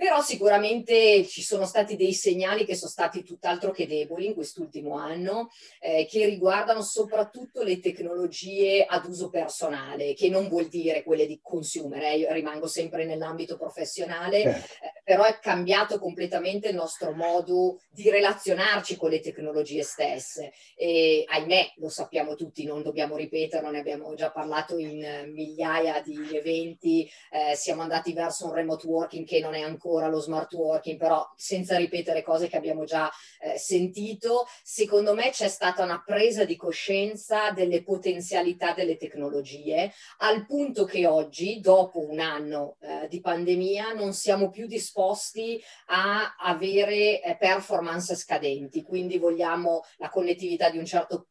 Però 0.01 0.23
sicuramente 0.23 1.27
ci 1.27 1.43
sono 1.43 1.67
stati 1.67 1.95
dei 1.95 2.15
segnali 2.15 2.65
che 2.65 2.75
sono 2.75 2.91
stati 2.91 3.23
tutt'altro 3.23 3.71
che 3.71 3.87
deboli 3.87 4.25
in 4.25 4.33
quest'ultimo 4.33 4.97
anno, 4.97 5.51
eh, 5.79 6.07
che 6.09 6.25
riguardano 6.25 6.81
soprattutto 6.81 7.63
le 7.63 7.81
tecnologie 7.81 8.87
ad 8.89 9.05
uso 9.05 9.29
personale, 9.29 10.15
che 10.15 10.31
non 10.31 10.49
vuol 10.49 10.69
dire 10.69 11.03
quelle 11.03 11.27
di 11.27 11.39
consumer, 11.43 12.03
eh, 12.03 12.17
io 12.17 12.33
rimango 12.33 12.67
sempre 12.67 13.05
nell'ambito 13.05 13.59
professionale, 13.59 14.41
certo. 14.41 14.85
eh, 14.87 15.03
però 15.05 15.25
è 15.25 15.39
cambiato 15.39 15.99
completamente 15.99 16.69
il 16.69 16.77
nostro 16.77 17.13
modo 17.13 17.83
di 17.91 18.09
relazionarci 18.09 18.97
con 18.97 19.11
le 19.11 19.21
tecnologie 19.21 19.83
stesse. 19.83 20.55
E 20.77 21.25
ahimè, 21.27 21.75
lo 21.77 21.91
sappiamo 21.91 22.37
tutti, 22.37 22.65
non 22.65 22.83
dobbiamo 22.83 23.17
ripeterlo, 23.17 23.69
ne 23.69 23.81
abbiamo 23.81 24.15
già 24.15 24.31
parlato 24.31 24.79
in 24.79 25.31
migliaia 25.31 26.01
di 26.01 26.35
eventi, 26.35 27.07
eh, 27.31 27.55
siamo 27.55 27.83
andati 27.83 28.15
verso 28.15 28.47
un 28.47 28.55
remote 28.55 28.87
working 28.87 29.27
che 29.27 29.41
non 29.41 29.53
è 29.53 29.61
ancora 29.61 29.89
ancora 29.91 30.07
lo 30.07 30.21
smart 30.21 30.53
working, 30.53 30.97
però 30.97 31.29
senza 31.37 31.77
ripetere 31.77 32.23
cose 32.23 32.49
che 32.49 32.57
abbiamo 32.57 32.85
già 32.85 33.11
eh, 33.41 33.59
sentito, 33.59 34.47
secondo 34.63 35.15
me 35.15 35.31
c'è 35.31 35.49
stata 35.49 35.83
una 35.83 36.03
presa 36.05 36.45
di 36.45 36.55
coscienza 36.55 37.51
delle 37.51 37.83
potenzialità 37.83 38.73
delle 38.73 38.97
tecnologie, 38.97 39.93
al 40.19 40.47
punto 40.47 40.85
che 40.85 41.07
oggi, 41.07 41.61
dopo 41.61 42.09
un 42.09 42.21
anno 42.21 42.77
eh, 42.81 43.09
di 43.09 43.21
pandemia, 43.21 43.93
non 43.93 44.13
siamo 44.13 44.51
più 44.51 44.67
disposti 44.67 45.61
a 45.87 46.37
avere 46.39 47.21
eh, 47.21 47.37
performance 47.37 48.15
scadenti, 48.15 48.83
quindi 48.83 49.19
vogliamo 49.19 49.83
la 49.97 50.09
connettività 50.09 50.71
di 50.71 50.79
un 50.79 50.87
certo 50.87 51.27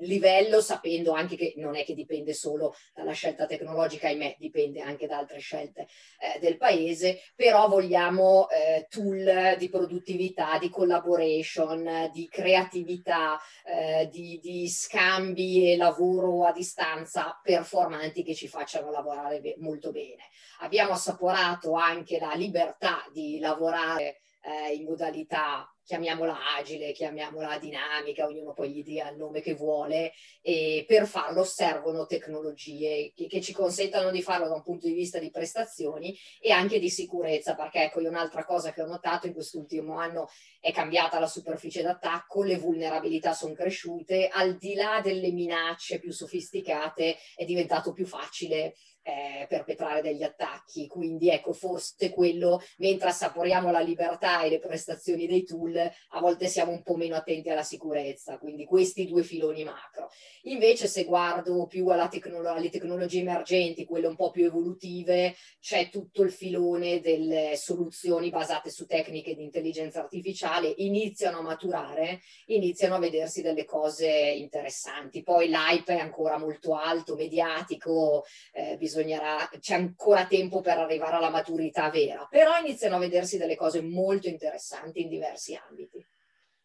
livello, 0.00 0.60
sapendo 0.60 1.12
anche 1.12 1.36
che 1.36 1.54
non 1.56 1.76
è 1.76 1.84
che 1.84 1.94
dipende 1.94 2.34
solo 2.34 2.74
dalla 2.94 3.12
scelta 3.12 3.46
tecnologica, 3.46 4.08
ahimè, 4.08 4.36
dipende 4.38 4.80
anche 4.80 5.06
da 5.06 5.18
altre 5.18 5.38
scelte 5.38 5.86
eh, 6.18 6.38
del 6.40 6.56
paese, 6.56 7.20
però 7.34 7.68
vogliamo 7.68 8.48
eh, 8.48 8.86
tool 8.88 9.56
di 9.58 9.68
produttività, 9.68 10.58
di 10.58 10.68
collaboration, 10.68 12.10
di 12.12 12.28
creatività, 12.28 13.38
eh, 13.64 14.08
di, 14.10 14.38
di, 14.42 14.68
scambi 14.68 15.72
e 15.72 15.76
lavoro 15.76 16.46
a 16.46 16.52
distanza 16.52 17.38
performanti 17.42 18.22
che 18.22 18.34
ci 18.34 18.48
facciano 18.48 18.90
lavorare 18.90 19.40
be- 19.40 19.56
molto 19.58 19.90
bene. 19.90 20.28
Abbiamo 20.60 20.92
assaporato 20.92 21.72
anche 21.72 22.18
la 22.18 22.34
libertà 22.34 23.04
di 23.12 23.38
lavorare 23.38 24.20
eh, 24.42 24.74
in 24.74 24.84
modalità 24.84 25.70
chiamiamola 25.90 26.56
agile, 26.56 26.92
chiamiamola 26.92 27.58
dinamica, 27.58 28.26
ognuno 28.26 28.52
poi 28.52 28.70
gli 28.70 28.84
dia 28.84 29.10
il 29.10 29.16
nome 29.16 29.40
che 29.40 29.54
vuole, 29.54 30.12
e 30.40 30.84
per 30.86 31.08
farlo 31.08 31.42
servono 31.42 32.06
tecnologie 32.06 33.12
che, 33.12 33.26
che, 33.26 33.40
ci 33.40 33.52
consentano 33.52 34.12
di 34.12 34.22
farlo 34.22 34.46
da 34.46 34.54
un 34.54 34.62
punto 34.62 34.86
di 34.86 34.92
vista 34.92 35.18
di 35.18 35.32
prestazioni 35.32 36.16
e 36.40 36.52
anche 36.52 36.78
di 36.78 36.88
sicurezza, 36.88 37.56
perché 37.56 37.82
ecco, 37.84 38.00
io 38.00 38.08
un'altra 38.08 38.44
cosa 38.44 38.72
che 38.72 38.82
ho 38.82 38.86
notato 38.86 39.26
in 39.26 39.32
quest'ultimo 39.32 39.98
anno 39.98 40.28
è 40.60 40.70
cambiata 40.70 41.18
la 41.18 41.26
superficie 41.26 41.82
d'attacco, 41.82 42.44
le 42.44 42.56
vulnerabilità 42.56 43.32
sono 43.32 43.54
cresciute, 43.54 44.28
al 44.28 44.56
di 44.58 44.74
là 44.74 45.00
delle 45.02 45.32
minacce 45.32 45.98
più 45.98 46.12
sofisticate 46.12 47.16
è 47.34 47.44
diventato 47.44 47.92
più 47.92 48.06
facile 48.06 48.76
eh, 49.02 49.46
perpetrare 49.48 50.02
degli 50.02 50.22
attacchi. 50.22 50.86
Quindi 50.86 51.30
ecco, 51.30 51.52
forse 51.52 52.10
quello, 52.10 52.62
mentre 52.78 53.08
assaporiamo 53.08 53.70
la 53.70 53.80
libertà 53.80 54.42
e 54.42 54.50
le 54.50 54.58
prestazioni 54.58 55.26
dei 55.26 55.44
tool, 55.44 55.76
a 55.76 56.20
volte 56.20 56.46
siamo 56.46 56.72
un 56.72 56.82
po' 56.82 56.96
meno 56.96 57.16
attenti 57.16 57.48
alla 57.50 57.62
sicurezza. 57.62 58.38
Quindi 58.38 58.64
questi 58.64 59.06
due 59.06 59.22
filoni 59.22 59.64
macro. 59.64 60.10
Invece 60.42 60.86
se 60.86 61.04
guardo 61.04 61.66
più 61.66 61.86
tecnolo- 62.10 62.50
alle 62.50 62.70
tecnologie 62.70 63.20
emergenti, 63.20 63.84
quelle 63.84 64.06
un 64.06 64.16
po' 64.16 64.30
più 64.30 64.44
evolutive, 64.44 65.34
c'è 65.60 65.88
tutto 65.90 66.22
il 66.22 66.30
filone 66.30 67.00
delle 67.00 67.56
soluzioni 67.56 68.30
basate 68.30 68.70
su 68.70 68.86
tecniche 68.86 69.34
di 69.34 69.42
intelligenza 69.42 70.00
artificiale, 70.00 70.72
iniziano 70.78 71.38
a 71.38 71.42
maturare, 71.42 72.20
iniziano 72.46 72.94
a 72.96 72.98
vedersi 72.98 73.42
delle 73.42 73.64
cose 73.64 74.08
interessanti. 74.08 75.22
Poi 75.22 75.48
l'hype 75.48 75.96
è 75.96 76.00
ancora 76.00 76.38
molto 76.38 76.74
alto, 76.74 77.14
mediatico, 77.14 78.24
eh, 78.52 78.76
bisognerà, 78.90 79.48
c'è 79.60 79.74
ancora 79.74 80.26
tempo 80.26 80.60
per 80.60 80.78
arrivare 80.78 81.16
alla 81.16 81.30
maturità 81.30 81.88
vera, 81.90 82.26
però 82.28 82.58
iniziano 82.58 82.96
a 82.96 82.98
vedersi 82.98 83.38
delle 83.38 83.56
cose 83.56 83.80
molto 83.80 84.26
interessanti 84.26 85.02
in 85.02 85.08
diversi 85.08 85.54
ambiti. 85.54 86.04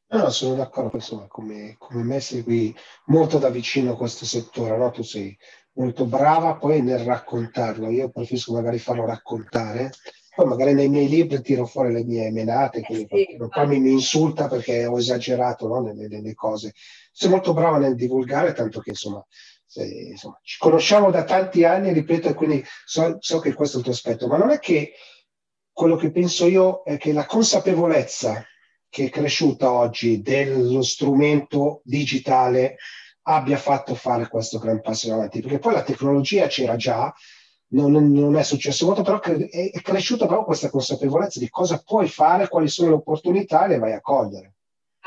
No, 0.07 0.29
sono 0.29 0.55
d'accordo, 0.55 0.95
insomma, 0.95 1.27
come, 1.27 1.75
come 1.77 2.03
me 2.03 2.19
segui 2.19 2.75
molto 3.05 3.37
da 3.37 3.49
vicino 3.49 3.95
questo 3.95 4.25
settore, 4.25 4.77
no? 4.77 4.89
Tu 4.91 5.03
sei 5.03 5.37
molto 5.73 6.05
brava 6.05 6.55
poi 6.55 6.81
nel 6.81 6.99
raccontarlo, 6.99 7.89
io 7.89 8.09
preferisco 8.09 8.53
magari 8.53 8.79
farlo 8.79 9.05
raccontare, 9.05 9.91
poi 10.35 10.47
magari 10.47 10.73
nei 10.73 10.89
miei 10.89 11.07
libri 11.07 11.41
tiro 11.41 11.65
fuori 11.65 11.91
le 11.91 12.03
mie 12.03 12.31
menate, 12.31 12.81
quindi 12.81 13.05
eh 13.09 13.27
sì, 13.31 13.47
poi 13.47 13.67
mi, 13.67 13.79
mi, 13.79 13.91
insulta 13.91 14.47
perché 14.47 14.85
ho 14.85 14.97
esagerato 14.97 15.67
no? 15.67 15.81
nelle, 15.81 16.07
nelle, 16.07 16.33
cose. 16.33 16.73
Sei 17.11 17.29
molto 17.29 17.53
brava 17.53 17.77
nel 17.77 17.95
divulgare, 17.95 18.53
tanto 18.53 18.79
che 18.81 18.91
insomma 18.91 19.25
se, 19.75 19.83
insomma, 19.83 20.39
ci 20.41 20.57
conosciamo 20.57 21.11
da 21.11 21.25
tanti 21.25 21.65
anni, 21.65 21.91
ripeto, 21.91 22.29
e 22.29 22.33
quindi 22.33 22.63
so, 22.85 23.17
so 23.19 23.39
che 23.39 23.53
questo 23.53 23.75
è 23.75 23.79
il 23.79 23.85
tuo 23.85 23.93
aspetto, 23.93 24.27
ma 24.27 24.37
non 24.37 24.51
è 24.51 24.59
che 24.59 24.93
quello 25.71 25.97
che 25.97 26.11
penso 26.11 26.47
io 26.47 26.83
è 26.83 26.97
che 26.97 27.11
la 27.11 27.25
consapevolezza 27.25 28.45
che 28.87 29.05
è 29.05 29.09
cresciuta 29.09 29.71
oggi 29.71 30.21
dello 30.21 30.81
strumento 30.81 31.81
digitale 31.83 32.77
abbia 33.23 33.57
fatto 33.57 33.95
fare 33.95 34.29
questo 34.29 34.59
gran 34.59 34.79
passo 34.79 35.07
in 35.07 35.13
avanti, 35.13 35.41
perché 35.41 35.59
poi 35.59 35.73
la 35.73 35.83
tecnologia 35.83 36.47
c'era 36.47 36.77
già, 36.77 37.13
non, 37.69 37.91
non 37.91 38.37
è 38.37 38.43
successo 38.43 38.85
molto, 38.85 39.01
però 39.01 39.19
è 39.19 39.81
cresciuta 39.81 40.25
proprio 40.25 40.45
questa 40.45 40.69
consapevolezza 40.69 41.39
di 41.39 41.49
cosa 41.49 41.81
puoi 41.83 42.07
fare, 42.07 42.47
quali 42.47 42.69
sono 42.69 42.89
le 42.89 42.95
opportunità 42.95 43.65
e 43.65 43.67
le 43.69 43.79
vai 43.79 43.91
a 43.91 43.99
cogliere. 43.99 44.54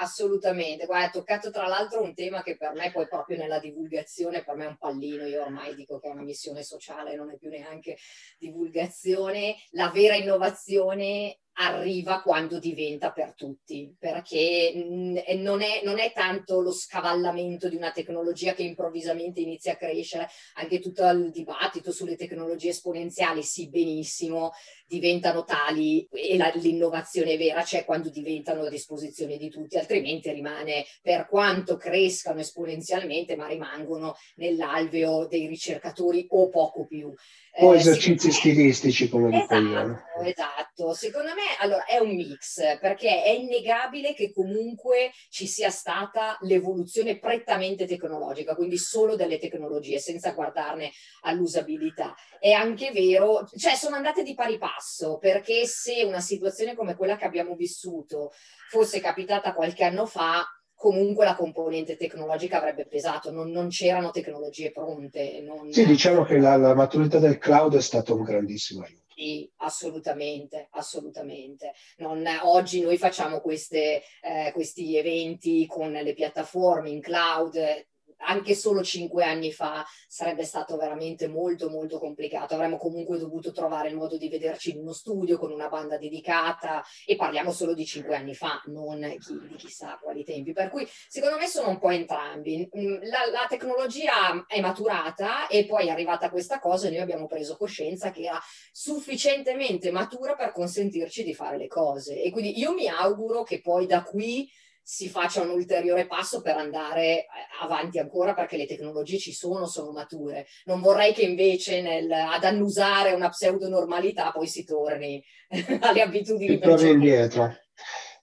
Assolutamente, 0.00 0.86
guarda, 0.86 1.06
hai 1.06 1.10
toccato 1.10 1.50
tra 1.50 1.66
l'altro 1.66 2.00
un 2.02 2.14
tema 2.14 2.44
che 2.44 2.56
per 2.56 2.72
me 2.72 2.92
poi 2.92 3.08
proprio 3.08 3.36
nella 3.36 3.58
divulgazione, 3.58 4.44
per 4.44 4.54
me 4.54 4.64
è 4.66 4.68
un 4.68 4.78
pallino, 4.78 5.26
io 5.26 5.42
ormai 5.42 5.74
dico 5.74 5.98
che 5.98 6.06
è 6.06 6.12
una 6.12 6.22
missione 6.22 6.62
sociale, 6.62 7.16
non 7.16 7.32
è 7.32 7.36
più 7.36 7.48
neanche 7.50 7.96
divulgazione, 8.38 9.56
la 9.70 9.90
vera 9.90 10.14
innovazione 10.14 11.40
arriva 11.60 12.22
quando 12.22 12.58
diventa 12.58 13.10
per 13.10 13.34
tutti, 13.34 13.92
perché 13.98 14.72
mm, 14.76 15.16
non 15.38 15.62
è, 15.62 15.82
non 15.82 15.98
è, 15.98 16.12
tanto 16.12 16.60
lo 16.60 16.72
scavallamento 16.72 17.68
di 17.68 17.76
una 17.76 17.90
tecnologia 17.90 18.54
che 18.54 18.62
improvvisamente 18.62 19.40
inizia 19.40 19.72
a 19.72 19.76
crescere, 19.76 20.28
anche 20.54 20.78
tutto 20.78 21.04
il 21.08 21.30
dibattito 21.30 21.90
sulle 21.90 22.16
tecnologie 22.16 22.68
esponenziali, 22.68 23.42
sì 23.42 23.68
benissimo, 23.68 24.52
diventano 24.88 25.44
tali 25.44 26.08
e 26.10 26.36
la, 26.36 26.50
l'innovazione 26.54 27.36
vera 27.36 27.62
c'è 27.62 27.84
quando 27.84 28.08
diventano 28.08 28.62
a 28.62 28.70
disposizione 28.70 29.36
di 29.36 29.50
tutti, 29.50 29.76
altrimenti 29.76 30.30
rimane, 30.32 30.86
per 31.02 31.28
quanto 31.28 31.76
crescano 31.76 32.40
esponenzialmente, 32.40 33.36
ma 33.36 33.46
rimangono 33.46 34.16
nell'alveo 34.36 35.26
dei 35.26 35.46
ricercatori 35.46 36.26
o 36.30 36.48
poco 36.48 36.86
più. 36.86 37.12
O 37.60 37.74
eh, 37.74 37.76
esercizi 37.76 38.30
stilistici, 38.30 39.08
come 39.08 39.36
esatto, 39.36 39.58
dico 39.58 39.70
io. 39.70 40.02
Esatto, 40.22 40.94
secondo 40.94 41.34
me 41.34 41.42
allora, 41.60 41.84
è 41.84 41.98
un 41.98 42.14
mix, 42.14 42.78
perché 42.80 43.22
è 43.22 43.30
innegabile 43.30 44.14
che 44.14 44.32
comunque 44.32 45.10
ci 45.28 45.46
sia 45.46 45.70
stata 45.70 46.38
l'evoluzione 46.42 47.18
prettamente 47.18 47.86
tecnologica, 47.86 48.54
quindi 48.54 48.78
solo 48.78 49.16
delle 49.16 49.38
tecnologie, 49.38 49.98
senza 49.98 50.32
guardarne 50.32 50.90
all'usabilità. 51.22 52.14
È 52.38 52.52
anche 52.52 52.90
vero, 52.92 53.48
cioè 53.56 53.74
sono 53.74 53.96
andate 53.96 54.22
di 54.22 54.34
pari 54.34 54.56
passo, 54.56 54.76
perché 55.18 55.66
se 55.66 56.02
una 56.04 56.20
situazione 56.20 56.74
come 56.74 56.96
quella 56.96 57.16
che 57.16 57.24
abbiamo 57.24 57.54
vissuto 57.54 58.32
fosse 58.70 59.00
capitata 59.00 59.54
qualche 59.54 59.84
anno 59.84 60.06
fa, 60.06 60.44
comunque 60.78 61.24
la 61.24 61.34
componente 61.34 61.96
tecnologica 61.96 62.58
avrebbe 62.58 62.86
pesato, 62.86 63.32
non, 63.32 63.50
non 63.50 63.68
c'erano 63.68 64.10
tecnologie 64.10 64.70
pronte. 64.70 65.40
Non... 65.40 65.72
Sì, 65.72 65.84
diciamo 65.84 66.22
che 66.22 66.38
la, 66.38 66.56
la, 66.56 66.74
maturità 66.74 67.18
del 67.18 67.38
cloud 67.38 67.74
è 67.74 67.80
stato 67.80 68.14
un 68.14 68.22
grandissimo 68.22 68.84
aiuto. 68.84 69.06
Sì, 69.12 69.50
assolutamente, 69.56 70.68
assolutamente. 70.70 71.72
Non, 71.96 72.24
oggi 72.42 72.80
noi 72.80 72.96
facciamo 72.96 73.40
queste, 73.40 74.02
eh, 74.22 74.52
questi 74.52 74.96
eventi 74.96 75.66
con 75.66 75.90
le 75.90 76.14
piattaforme 76.14 76.90
in 76.90 77.00
cloud, 77.00 77.87
anche 78.18 78.54
solo 78.54 78.82
cinque 78.82 79.24
anni 79.24 79.52
fa 79.52 79.84
sarebbe 80.06 80.44
stato 80.44 80.76
veramente 80.76 81.28
molto 81.28 81.68
molto 81.68 81.98
complicato. 81.98 82.54
Avremmo 82.54 82.76
comunque 82.76 83.18
dovuto 83.18 83.52
trovare 83.52 83.88
il 83.88 83.96
modo 83.96 84.16
di 84.16 84.28
vederci 84.28 84.70
in 84.70 84.78
uno 84.78 84.92
studio 84.92 85.38
con 85.38 85.52
una 85.52 85.68
banda 85.68 85.98
dedicata 85.98 86.84
e 87.06 87.16
parliamo 87.16 87.52
solo 87.52 87.74
di 87.74 87.84
cinque 87.84 88.16
anni 88.16 88.34
fa, 88.34 88.60
non 88.66 89.00
di 89.00 89.56
chissà 89.56 89.98
quali 90.00 90.24
tempi. 90.24 90.52
Per 90.52 90.70
cui 90.70 90.86
secondo 91.08 91.36
me 91.36 91.46
sono 91.46 91.68
un 91.68 91.78
po' 91.78 91.90
entrambi. 91.90 92.68
Mm, 92.76 93.02
la, 93.02 93.26
la 93.30 93.46
tecnologia 93.48 94.44
è 94.46 94.60
maturata 94.60 95.46
e 95.46 95.66
poi 95.66 95.86
è 95.86 95.90
arrivata 95.90 96.30
questa 96.30 96.58
cosa 96.58 96.88
e 96.88 96.90
noi 96.90 97.00
abbiamo 97.00 97.26
preso 97.26 97.56
coscienza 97.56 98.10
che 98.10 98.22
era 98.22 98.40
sufficientemente 98.72 99.90
matura 99.90 100.34
per 100.34 100.52
consentirci 100.52 101.22
di 101.22 101.34
fare 101.34 101.56
le 101.56 101.66
cose. 101.66 102.20
E 102.22 102.30
quindi 102.30 102.58
io 102.58 102.72
mi 102.72 102.88
auguro 102.88 103.42
che 103.42 103.60
poi 103.60 103.86
da 103.86 104.02
qui 104.02 104.48
si 104.90 105.10
faccia 105.10 105.42
un 105.42 105.50
ulteriore 105.50 106.06
passo 106.06 106.40
per 106.40 106.56
andare 106.56 107.02
eh, 107.02 107.26
avanti 107.60 107.98
ancora 107.98 108.32
perché 108.32 108.56
le 108.56 108.64
tecnologie 108.64 109.18
ci 109.18 109.34
sono, 109.34 109.66
sono 109.66 109.92
mature. 109.92 110.46
Non 110.64 110.80
vorrei 110.80 111.12
che 111.12 111.24
invece 111.24 111.82
nel, 111.82 112.10
ad 112.10 112.42
annusare 112.42 113.12
una 113.12 113.28
pseudo-normalità 113.28 114.30
poi 114.30 114.46
si 114.46 114.64
torni 114.64 115.22
alle 115.80 116.00
abitudini. 116.00 116.54
Si 116.54 116.58
torni 116.58 116.88
indietro. 116.88 117.54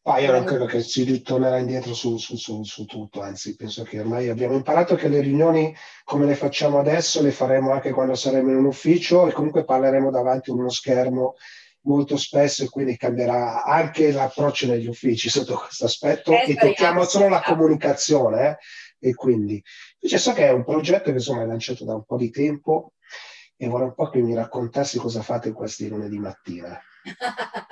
Ma 0.05 0.17
io 0.17 0.31
non 0.31 0.43
credo 0.43 0.65
che 0.65 0.81
si 0.81 1.03
ritornerà 1.03 1.59
indietro 1.59 1.93
su, 1.93 2.17
su, 2.17 2.35
su, 2.35 2.63
su, 2.63 2.85
tutto, 2.85 3.21
anzi 3.21 3.55
penso 3.55 3.83
che 3.83 3.99
ormai 3.99 4.29
abbiamo 4.29 4.55
imparato 4.55 4.95
che 4.95 5.07
le 5.07 5.21
riunioni 5.21 5.75
come 6.03 6.25
le 6.25 6.35
facciamo 6.35 6.79
adesso 6.79 7.21
le 7.21 7.31
faremo 7.31 7.73
anche 7.73 7.91
quando 7.91 8.15
saremo 8.15 8.49
in 8.49 8.57
un 8.57 8.65
ufficio 8.65 9.27
e 9.27 9.31
comunque 9.33 9.65
parleremo 9.65 10.09
davanti 10.09 10.49
a 10.49 10.53
uno 10.53 10.69
schermo 10.69 11.35
molto 11.85 12.17
spesso 12.17 12.63
e 12.63 12.69
quindi 12.69 12.97
cambierà 12.97 13.63
anche 13.63 14.11
l'approccio 14.11 14.67
negli 14.67 14.87
uffici 14.87 15.29
sotto 15.29 15.55
questo 15.57 15.85
aspetto 15.85 16.31
eh, 16.31 16.51
e 16.51 16.55
tocchiamo 16.55 17.03
solo 17.03 17.29
la 17.29 17.41
comunicazione 17.41 18.49
eh? 18.99 19.09
e 19.09 19.13
quindi 19.13 19.61
invece 19.99 20.21
so 20.21 20.33
che 20.33 20.47
è 20.47 20.51
un 20.51 20.63
progetto 20.63 21.05
che 21.05 21.17
insomma 21.17 21.43
è 21.43 21.45
lanciato 21.45 21.85
da 21.85 21.95
un 21.95 22.03
po' 22.03 22.17
di 22.17 22.29
tempo 22.29 22.93
e 23.57 23.67
vorrei 23.67 23.87
un 23.87 23.93
po' 23.93 24.09
che 24.09 24.21
mi 24.21 24.33
raccontassi 24.33 24.97
cosa 24.97 25.21
fate 25.21 25.51
questi 25.53 25.87
lunedì 25.87 26.19
mattina. 26.19 26.79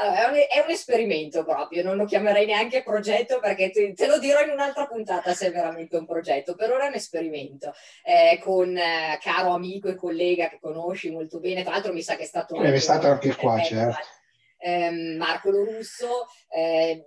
è, 0.00 0.24
un, 0.28 0.34
è, 0.34 0.64
un, 0.64 0.70
esperimento 0.70 1.44
proprio, 1.44 1.82
non 1.82 1.96
lo 1.96 2.04
chiamerei 2.04 2.46
neanche 2.46 2.82
progetto 2.82 3.38
perché 3.40 3.70
te, 3.70 3.92
te, 3.92 4.06
lo 4.06 4.18
dirò 4.18 4.40
in 4.40 4.50
un'altra 4.50 4.86
puntata 4.86 5.34
se 5.34 5.48
è 5.48 5.52
veramente 5.52 5.96
un 5.96 6.06
progetto. 6.06 6.54
Per 6.54 6.70
ora 6.70 6.84
è 6.84 6.88
un 6.88 6.94
esperimento 6.94 7.72
eh, 8.04 8.38
con 8.42 8.76
eh, 8.76 9.18
caro 9.20 9.50
amico 9.50 9.88
e 9.88 9.94
collega 9.94 10.48
che 10.48 10.58
conosci 10.60 11.10
molto 11.10 11.38
bene, 11.38 11.62
tra 11.62 11.72
l'altro 11.72 11.92
mi 11.92 12.02
sa 12.02 12.16
che 12.16 12.22
è 12.22 12.26
stato... 12.26 12.60
È 12.60 12.78
stato 12.78 13.08
anche 13.08 13.34
qua, 13.34 13.60
certo 13.60 14.18
ehm, 14.60 15.16
Marco 15.16 15.50
Lorusso, 15.50 16.26
eh, 16.48 17.06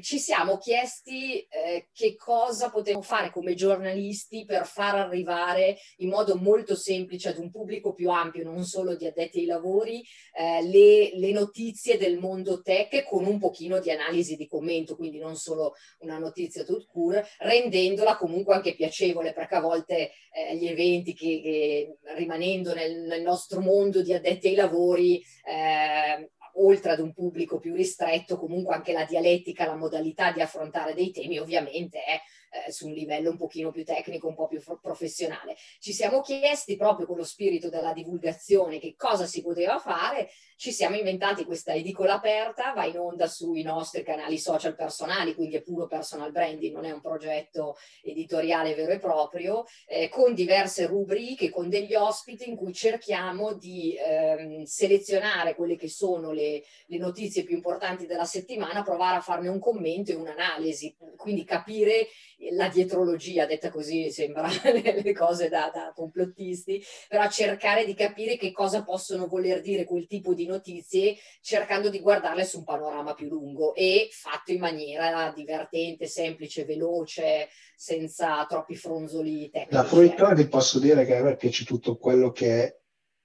ci 0.00 0.18
siamo 0.18 0.58
chiesti 0.58 1.40
eh, 1.40 1.88
che 1.92 2.14
cosa 2.14 2.70
potremmo 2.70 3.02
fare 3.02 3.30
come 3.30 3.54
giornalisti 3.54 4.44
per 4.44 4.64
far 4.64 4.94
arrivare 4.94 5.76
in 5.98 6.08
modo 6.08 6.36
molto 6.36 6.76
semplice 6.76 7.30
ad 7.30 7.38
un 7.38 7.50
pubblico 7.50 7.94
più 7.94 8.10
ampio, 8.10 8.44
non 8.44 8.64
solo 8.64 8.94
di 8.94 9.06
addetti 9.06 9.40
ai 9.40 9.46
lavori, 9.46 10.04
eh, 10.36 10.62
le, 10.62 11.16
le, 11.16 11.32
notizie 11.32 11.98
del 11.98 12.18
mondo 12.18 12.62
tech 12.62 13.04
con 13.04 13.24
un 13.24 13.38
pochino 13.38 13.80
di 13.80 13.90
analisi 13.90 14.36
di 14.36 14.46
commento, 14.46 14.94
quindi 14.94 15.18
non 15.18 15.36
solo 15.36 15.74
una 15.98 16.18
notizia 16.18 16.64
tout 16.64 16.86
court, 16.86 17.26
rendendola 17.38 18.16
comunque 18.16 18.54
anche 18.54 18.74
piacevole, 18.74 19.32
perché 19.32 19.56
a 19.56 19.60
volte 19.60 20.12
eh, 20.32 20.56
gli 20.56 20.68
eventi 20.68 21.12
che, 21.12 21.40
che 21.42 21.98
rimanendo 22.14 22.72
nel, 22.72 23.02
nel, 23.02 23.22
nostro 23.22 23.60
mondo 23.60 24.02
di 24.02 24.12
addetti 24.12 24.48
ai 24.48 24.54
lavori 24.54 25.16
eh, 25.44 26.30
oltre 26.56 26.92
ad 26.92 27.00
un 27.00 27.12
pubblico 27.12 27.58
più 27.58 27.74
ristretto, 27.74 28.38
comunque 28.38 28.74
anche 28.74 28.92
la 28.92 29.04
dialettica, 29.04 29.66
la 29.66 29.76
modalità 29.76 30.32
di 30.32 30.40
affrontare 30.40 30.94
dei 30.94 31.10
temi 31.10 31.38
ovviamente 31.38 32.02
è 32.02 32.20
eh, 32.66 32.70
su 32.70 32.86
un 32.86 32.92
livello 32.92 33.30
un 33.30 33.36
pochino 33.36 33.70
più 33.70 33.84
tecnico, 33.84 34.28
un 34.28 34.34
po' 34.34 34.46
più 34.46 34.62
professionale. 34.80 35.56
Ci 35.80 35.92
siamo 35.92 36.20
chiesti 36.20 36.76
proprio 36.76 37.06
con 37.06 37.16
lo 37.16 37.24
spirito 37.24 37.68
della 37.68 37.92
divulgazione 37.92 38.78
che 38.78 38.94
cosa 38.96 39.26
si 39.26 39.42
poteva 39.42 39.78
fare, 39.78 40.28
ci 40.56 40.72
siamo 40.72 40.96
inventati 40.96 41.44
questa 41.44 41.74
edicola 41.74 42.14
aperta, 42.14 42.72
va 42.72 42.84
in 42.84 42.98
onda 42.98 43.26
sui 43.26 43.62
nostri 43.62 44.02
canali 44.02 44.38
social 44.38 44.74
personali, 44.74 45.34
quindi 45.34 45.56
è 45.56 45.62
puro 45.62 45.86
personal 45.86 46.30
branding, 46.30 46.74
non 46.74 46.84
è 46.84 46.90
un 46.90 47.00
progetto 47.00 47.76
editoriale 48.02 48.74
vero 48.74 48.92
e 48.92 48.98
proprio, 48.98 49.64
eh, 49.86 50.08
con 50.08 50.34
diverse 50.34 50.86
rubriche, 50.86 51.50
con 51.50 51.68
degli 51.68 51.94
ospiti 51.94 52.48
in 52.48 52.56
cui 52.56 52.72
cerchiamo 52.72 53.54
di 53.54 53.96
ehm, 53.96 54.64
selezionare 54.64 55.54
quelle 55.54 55.76
che 55.76 55.88
sono 55.88 56.32
le, 56.32 56.62
le 56.86 56.98
notizie 56.98 57.44
più 57.44 57.56
importanti 57.56 58.06
della 58.06 58.24
settimana, 58.24 58.82
provare 58.82 59.16
a 59.16 59.20
farne 59.20 59.48
un 59.48 59.58
commento 59.58 60.12
e 60.12 60.14
un'analisi, 60.14 60.96
quindi 61.16 61.44
capire 61.44 62.08
la 62.52 62.68
dietrologia, 62.68 63.46
detta 63.46 63.70
così 63.70 64.10
sembra 64.10 64.48
le 64.72 65.12
cose 65.12 65.48
da, 65.48 65.70
da, 65.72 65.92
complottisti, 65.94 66.82
però 67.08 67.28
cercare 67.28 67.84
di 67.84 67.94
capire 67.94 68.36
che 68.36 68.52
cosa 68.52 68.82
possono 68.82 69.26
voler 69.26 69.60
dire 69.60 69.84
quel 69.84 70.06
tipo 70.06 70.34
di 70.34 70.43
notizie 70.46 71.16
cercando 71.40 71.90
di 71.90 72.00
guardarle 72.00 72.44
su 72.44 72.58
un 72.58 72.64
panorama 72.64 73.14
più 73.14 73.28
lungo 73.28 73.74
e 73.74 74.08
fatto 74.10 74.52
in 74.52 74.60
maniera 74.60 75.32
divertente, 75.34 76.06
semplice, 76.06 76.64
veloce, 76.64 77.48
senza 77.76 78.44
troppi 78.46 78.76
fronzoli 78.76 79.50
tecnici. 79.50 79.74
Da 79.74 79.84
fruitore 79.84 80.34
ti 80.34 80.48
posso 80.48 80.78
dire 80.78 81.04
che 81.04 81.16
a 81.16 81.22
me 81.22 81.36
piace 81.36 81.64
tutto 81.64 81.96
quello 81.96 82.30
che 82.30 82.80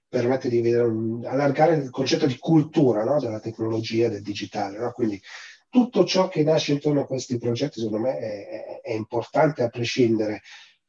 permette 0.08 0.50
di 0.50 0.62
vedere 0.62 0.88
allargare 1.28 1.76
il 1.76 1.90
concetto 1.92 2.26
di 2.26 2.38
cultura 2.38 3.04
no? 3.04 3.20
della 3.20 3.40
tecnologia 3.40 4.10
del 4.10 4.24
digitale, 4.24 4.80
no? 4.80 4.92
quindi 4.92 5.22
tutto 5.70 6.04
ciò 6.04 6.28
che 6.28 6.42
nasce 6.42 6.72
intorno 6.74 7.02
a 7.02 7.06
questi 7.06 7.38
progetti 7.38 7.80
secondo 7.80 8.08
me 8.08 8.18
è, 8.18 8.82
è 8.82 8.94
importante 8.94 9.62
a 9.62 9.70
prescindere. 9.70 10.42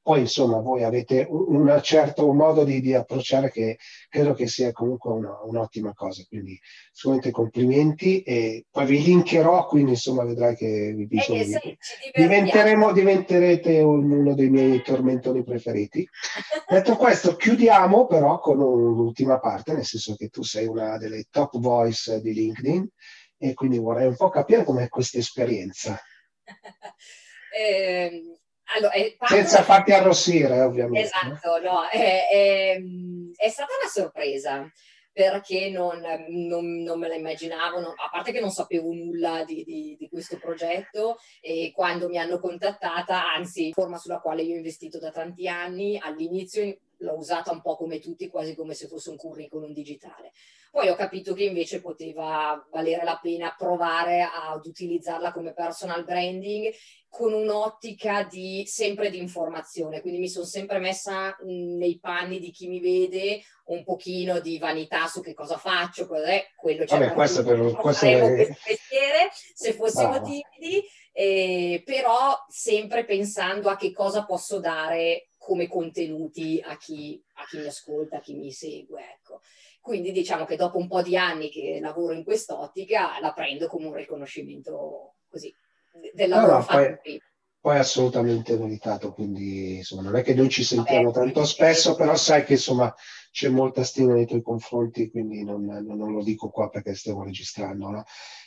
Poi 0.03 0.21
insomma 0.21 0.61
voi 0.61 0.83
avete 0.83 1.27
un, 1.29 1.69
un 1.69 1.81
certo 1.83 2.33
modo 2.33 2.65
di, 2.65 2.81
di, 2.81 2.95
approcciare 2.95 3.51
che 3.51 3.79
credo 4.09 4.33
che 4.33 4.47
sia 4.47 4.73
comunque 4.73 5.13
una, 5.13 5.39
un'ottima 5.45 5.93
cosa, 5.93 6.25
quindi 6.27 6.59
sicuramente 6.91 7.31
complimenti 7.31 8.23
e 8.23 8.65
poi 8.71 8.87
vi 8.87 9.03
linkerò, 9.03 9.67
quindi 9.67 9.91
insomma 9.91 10.25
vedrai 10.25 10.57
che 10.57 10.95
vi, 10.97 11.07
eh, 11.11 11.45
sì, 11.45 11.77
diventeremo, 12.15 12.93
diventerete 12.93 13.81
uno 13.81 14.35
dei 14.35 14.49
miei 14.49 14.83
tormentoni 14.83 15.45
preferiti. 15.45 16.09
Detto 16.67 16.97
questo, 16.97 17.37
chiudiamo 17.37 18.07
però 18.07 18.39
con 18.39 18.61
un'ultima 18.61 19.39
parte, 19.39 19.75
nel 19.75 19.85
senso 19.85 20.15
che 20.17 20.29
tu 20.29 20.43
sei 20.43 20.67
una 20.67 20.97
delle 20.97 21.25
top 21.31 21.59
voice 21.59 22.21
di 22.21 22.33
LinkedIn 22.33 22.89
e 23.37 23.55
quindi 23.55 23.79
vorrei 23.79 24.07
un 24.07 24.17
po' 24.17 24.29
capire 24.29 24.65
com'è 24.65 24.89
questa 24.89 25.19
esperienza. 25.19 25.99
eh, 27.57 28.40
allora, 28.77 28.93
Senza 29.27 29.63
farti 29.63 29.93
arrossire, 29.93 30.61
ovviamente. 30.61 31.07
Esatto, 31.07 31.61
no, 31.61 31.89
è, 31.89 32.29
è, 32.31 32.81
è 33.37 33.49
stata 33.49 33.73
una 33.81 33.91
sorpresa 33.91 34.71
perché 35.13 35.71
non, 35.71 36.01
non, 36.29 36.83
non, 36.83 36.99
me 36.99 37.09
la 37.09 37.15
immaginavo, 37.15 37.81
non, 37.81 37.91
a 37.91 38.09
parte 38.11 38.33
che 38.33 38.41
non 38.41 38.51
sapevo 38.51 38.93
nulla 38.93 39.45
di, 39.45 39.65
di, 39.65 39.97
di, 39.99 40.09
questo 40.09 40.39
progetto 40.39 41.19
e 41.41 41.73
quando 41.75 42.09
mi 42.09 42.17
hanno 42.17 42.39
contattata, 42.39 43.33
anzi, 43.33 43.73
forma 43.73 43.99
sulla 43.99 44.21
quale 44.21 44.43
io 44.43 44.55
ho 44.55 44.59
investito 44.59 44.99
da 44.99 45.11
tanti 45.11 45.49
anni, 45.49 45.99
all'inizio 46.01 46.79
l'ho 47.01 47.17
usata 47.17 47.51
un 47.53 47.61
po' 47.61 47.77
come 47.77 47.99
tutti, 47.99 48.29
quasi 48.29 48.55
come 48.55 48.75
se 48.75 48.87
fosse 48.87 49.11
un 49.11 49.17
curriculum 49.17 49.73
digitale. 49.73 50.33
Poi 50.71 50.89
ho 50.89 50.95
capito 50.95 51.35
che 51.35 51.45
invece 51.45 51.81
poteva 51.81 52.65
valere 52.71 53.03
la 53.03 53.19
pena 53.21 53.55
provare 53.57 54.23
ad 54.23 54.65
utilizzarla 54.65 55.33
come 55.33 55.53
personal 55.53 56.05
branding 56.05 56.73
con 57.09 57.33
un'ottica 57.33 58.23
di 58.23 58.65
sempre 58.67 59.11
di 59.11 59.19
informazione, 59.19 60.01
quindi 60.01 60.21
mi 60.21 60.29
sono 60.29 60.45
sempre 60.45 60.79
messa 60.79 61.37
nei 61.43 61.99
panni 61.99 62.39
di 62.39 62.53
chi 62.53 62.69
mi 62.69 62.79
vede 62.79 63.43
un 63.65 63.83
pochino 63.83 64.39
di 64.39 64.59
vanità 64.59 65.09
su 65.09 65.21
che 65.21 65.35
cosa 65.35 65.57
faccio, 65.57 66.07
cos'è 66.07 66.51
quello 66.57 66.85
c'è 66.85 66.99
Vabbè, 66.99 67.15
questo 67.15 67.43
per, 67.43 67.73
questo 67.75 68.07
è... 68.07 68.21
mestiere 68.21 69.31
se 69.55 69.73
fossimo 69.73 70.11
Bravo. 70.11 70.25
timidi, 70.25 70.85
eh, 71.13 71.83
però 71.85 72.37
sempre 72.49 73.05
pensando 73.05 73.71
a 73.71 73.77
che 73.77 73.93
cosa 73.93 74.25
posso 74.25 74.61
dare 74.61 75.30
come 75.51 75.67
contenuti 75.67 76.63
a 76.65 76.77
chi, 76.77 77.21
a 77.35 77.45
chi 77.45 77.59
mi 77.59 77.67
ascolta, 77.67 78.19
a 78.19 78.21
chi 78.21 78.37
mi 78.37 78.53
segue, 78.53 79.01
ecco. 79.17 79.41
Quindi 79.81 80.13
diciamo 80.13 80.45
che 80.45 80.55
dopo 80.55 80.79
un 80.79 80.87
po' 80.87 81.03
di 81.03 81.17
anni 81.17 81.51
che 81.51 81.81
lavoro 81.81 82.13
in 82.13 82.23
quest'ottica 82.23 83.19
la 83.19 83.33
prendo 83.33 83.67
come 83.67 83.87
un 83.87 83.95
riconoscimento 83.95 85.15
così 85.29 85.53
del 86.15 86.29
lavoro 86.29 86.53
no, 86.53 86.63
fatto 86.63 87.01
poi, 87.03 87.21
poi 87.59 87.79
assolutamente 87.79 88.57
meritato, 88.57 89.13
quindi 89.13 89.79
insomma 89.79 90.03
non 90.03 90.15
è 90.15 90.23
che 90.23 90.35
noi 90.35 90.49
ci 90.51 90.63
sentiamo 90.63 91.11
Vabbè, 91.11 91.25
tanto 91.25 91.45
spesso, 91.45 91.97
però 91.97 92.15
sai 92.15 92.45
che 92.45 92.53
insomma 92.53 92.95
c'è 93.33 93.49
molta 93.49 93.83
stima 93.83 94.13
nei 94.13 94.27
tuoi 94.27 94.43
confronti, 94.43 95.11
quindi 95.11 95.43
non, 95.43 95.65
non 95.65 96.13
lo 96.13 96.23
dico 96.23 96.51
qua 96.51 96.69
perché 96.69 96.95
stiamo 96.95 97.25
registrando. 97.25 97.91
No? 97.91 98.05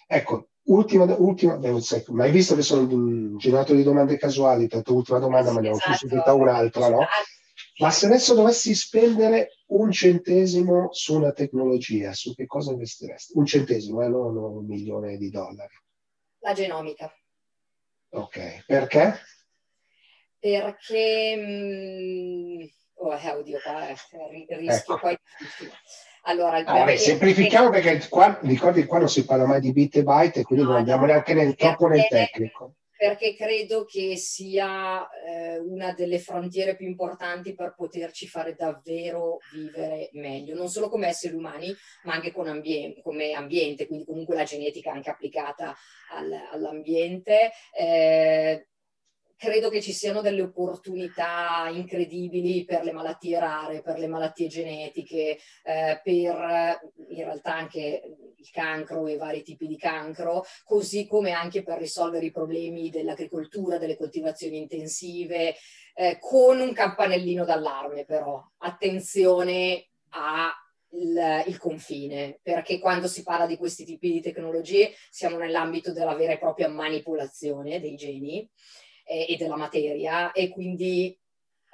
Ecco, 0.08 0.51
ultima, 0.66 1.05
ultima 1.18 1.57
beh, 1.57 1.82
sai, 1.82 2.03
ma 2.07 2.24
hai 2.24 2.32
visto 2.32 2.55
che 2.55 2.61
sono 2.61 3.38
generato 3.38 3.74
di 3.74 3.84
domande 3.84 4.18
casuali, 4.18 4.68
tanto 4.68 4.93
ultima 4.93 5.20
domanda, 5.20 5.51
ma 5.51 5.59
ne 5.59 5.70
ho 5.70 5.74
esatto, 5.74 5.97
subito 5.97 6.36
un'altra, 6.36 6.89
no? 6.89 7.05
Ma 7.80 7.89
se 7.89 8.05
adesso 8.05 8.36
dovessi 8.36 8.76
spendere 8.76 9.57
un 9.68 9.91
centesimo 9.91 10.89
su 10.91 11.16
una 11.16 11.32
tecnologia, 11.32 12.14
su 12.14 12.36
che 12.36 12.45
cosa 12.45 12.72
investiresti? 12.72 13.38
Un 13.38 13.45
centesimo, 13.45 14.01
eh, 14.03 14.07
non 14.07 14.36
un 14.36 14.66
milione 14.66 15.18
di 15.18 15.30
dollari. 15.30 15.74
La 16.39 16.53
genomica. 16.53 17.11
Ok, 18.09 18.66
perché? 18.68 19.20
Perché, 20.39 21.36
mh, 21.36 22.61
mm, 22.61 22.66
oh, 22.95 23.16
eh, 23.16 23.32
oddio, 23.32 23.59
qua 23.64 23.88
eh, 23.88 23.95
rischio 24.49 24.93
ecco. 24.93 24.99
poi 24.99 25.18
allora, 26.26 26.57
ah, 26.57 26.80
vabbè, 26.80 26.95
semplifichiamo 26.95 27.69
perché 27.69 28.07
qua, 28.09 28.39
ricordi 28.41 28.86
qua 28.86 28.99
non 28.99 29.09
si 29.09 29.26
parla 29.26 29.45
mai 29.45 29.59
di 29.59 29.71
bit 29.71 29.97
e 29.97 30.03
byte 30.03 30.39
e 30.39 30.43
quindi 30.43 30.63
no, 30.63 30.71
non 30.71 30.80
andiamo 30.80 31.05
neanche 31.05 31.34
nel, 31.34 31.55
troppo 31.55 31.88
nel 31.88 32.07
tecnico 32.07 32.76
perché 33.03 33.36
credo 33.36 33.84
che 33.84 34.15
sia 34.15 35.05
eh, 35.09 35.57
una 35.59 35.91
delle 35.91 36.19
frontiere 36.19 36.78
più 36.78 36.88
importanti 36.88 37.53
per 37.53 37.74
poterci 37.76 38.30
fare 38.30 38.55
davvero 38.55 39.39
vivere 39.51 40.09
meglio, 40.13 40.55
non 40.55 40.69
solo 40.69 40.88
come 40.88 41.07
esseri 41.07 41.36
umani, 41.36 41.76
ma 42.03 42.13
anche 42.13 42.32
ambien- 42.34 43.01
come 43.01 43.34
ambiente, 43.34 43.88
quindi 43.88 44.05
comunque 44.05 44.36
la 44.36 44.43
genetica 44.43 44.93
anche 44.93 45.09
applicata 45.09 45.76
al, 46.15 46.32
all'ambiente. 46.53 47.51
Eh, 47.78 48.67
credo 49.44 49.68
che 49.68 49.82
ci 49.82 49.91
siano 49.91 50.22
delle 50.22 50.41
opportunità 50.41 51.70
incredibili 51.70 52.64
per 52.64 52.86
le 52.86 52.94
malattie 52.94 53.38
rare, 53.38 53.82
per 53.82 54.00
le 54.00 54.08
malattie 54.08 54.48
genetiche, 54.48 55.38
eh, 55.64 56.00
per 56.02 56.80
in 57.10 57.24
realtà 57.26 57.54
anche 57.54 58.04
il 58.38 58.50
cancro 58.52 59.06
e 59.06 59.18
vari 59.18 59.44
tipi 59.44 59.68
di 59.68 59.76
cancro, 59.78 60.46
così 60.64 61.06
come 61.08 61.32
anche 61.32 61.62
per 61.62 61.78
risolvere 61.78 62.28
i 62.28 62.32
problemi 62.32 62.89
dell'agricoltura, 62.89 63.78
delle 63.78 63.98
coltivazioni 63.98 64.60
intensive, 64.60 65.56
eh, 65.94 66.18
con 66.22 66.62
un 66.62 66.72
campanellino 66.72 67.44
d'allarme 67.44 68.06
però. 68.06 68.41
Attenzione 68.60 69.89
a 70.12 70.54
il, 70.91 71.44
il, 71.48 71.58
confine, 71.58 72.39
perché 72.41 72.80
quando 72.80 73.08
si 73.08 73.24
parla 73.24 73.46
di 73.46 73.58
questi 73.58 73.84
tipi 73.84 74.10
di 74.10 74.22
tecnologie 74.22 74.94
siamo 75.10 75.36
nell'ambito 75.36 75.91
della 75.91 76.16
vera 76.16 76.32
e 76.32 76.38
propria 76.38 76.70
manipolazione 76.70 77.82
dei 77.82 77.96
geni 77.96 78.50
eh, 79.04 79.26
e 79.30 79.36
della 79.38 79.58
materia 79.58 80.32
e 80.32 80.49
quindi 80.49 81.18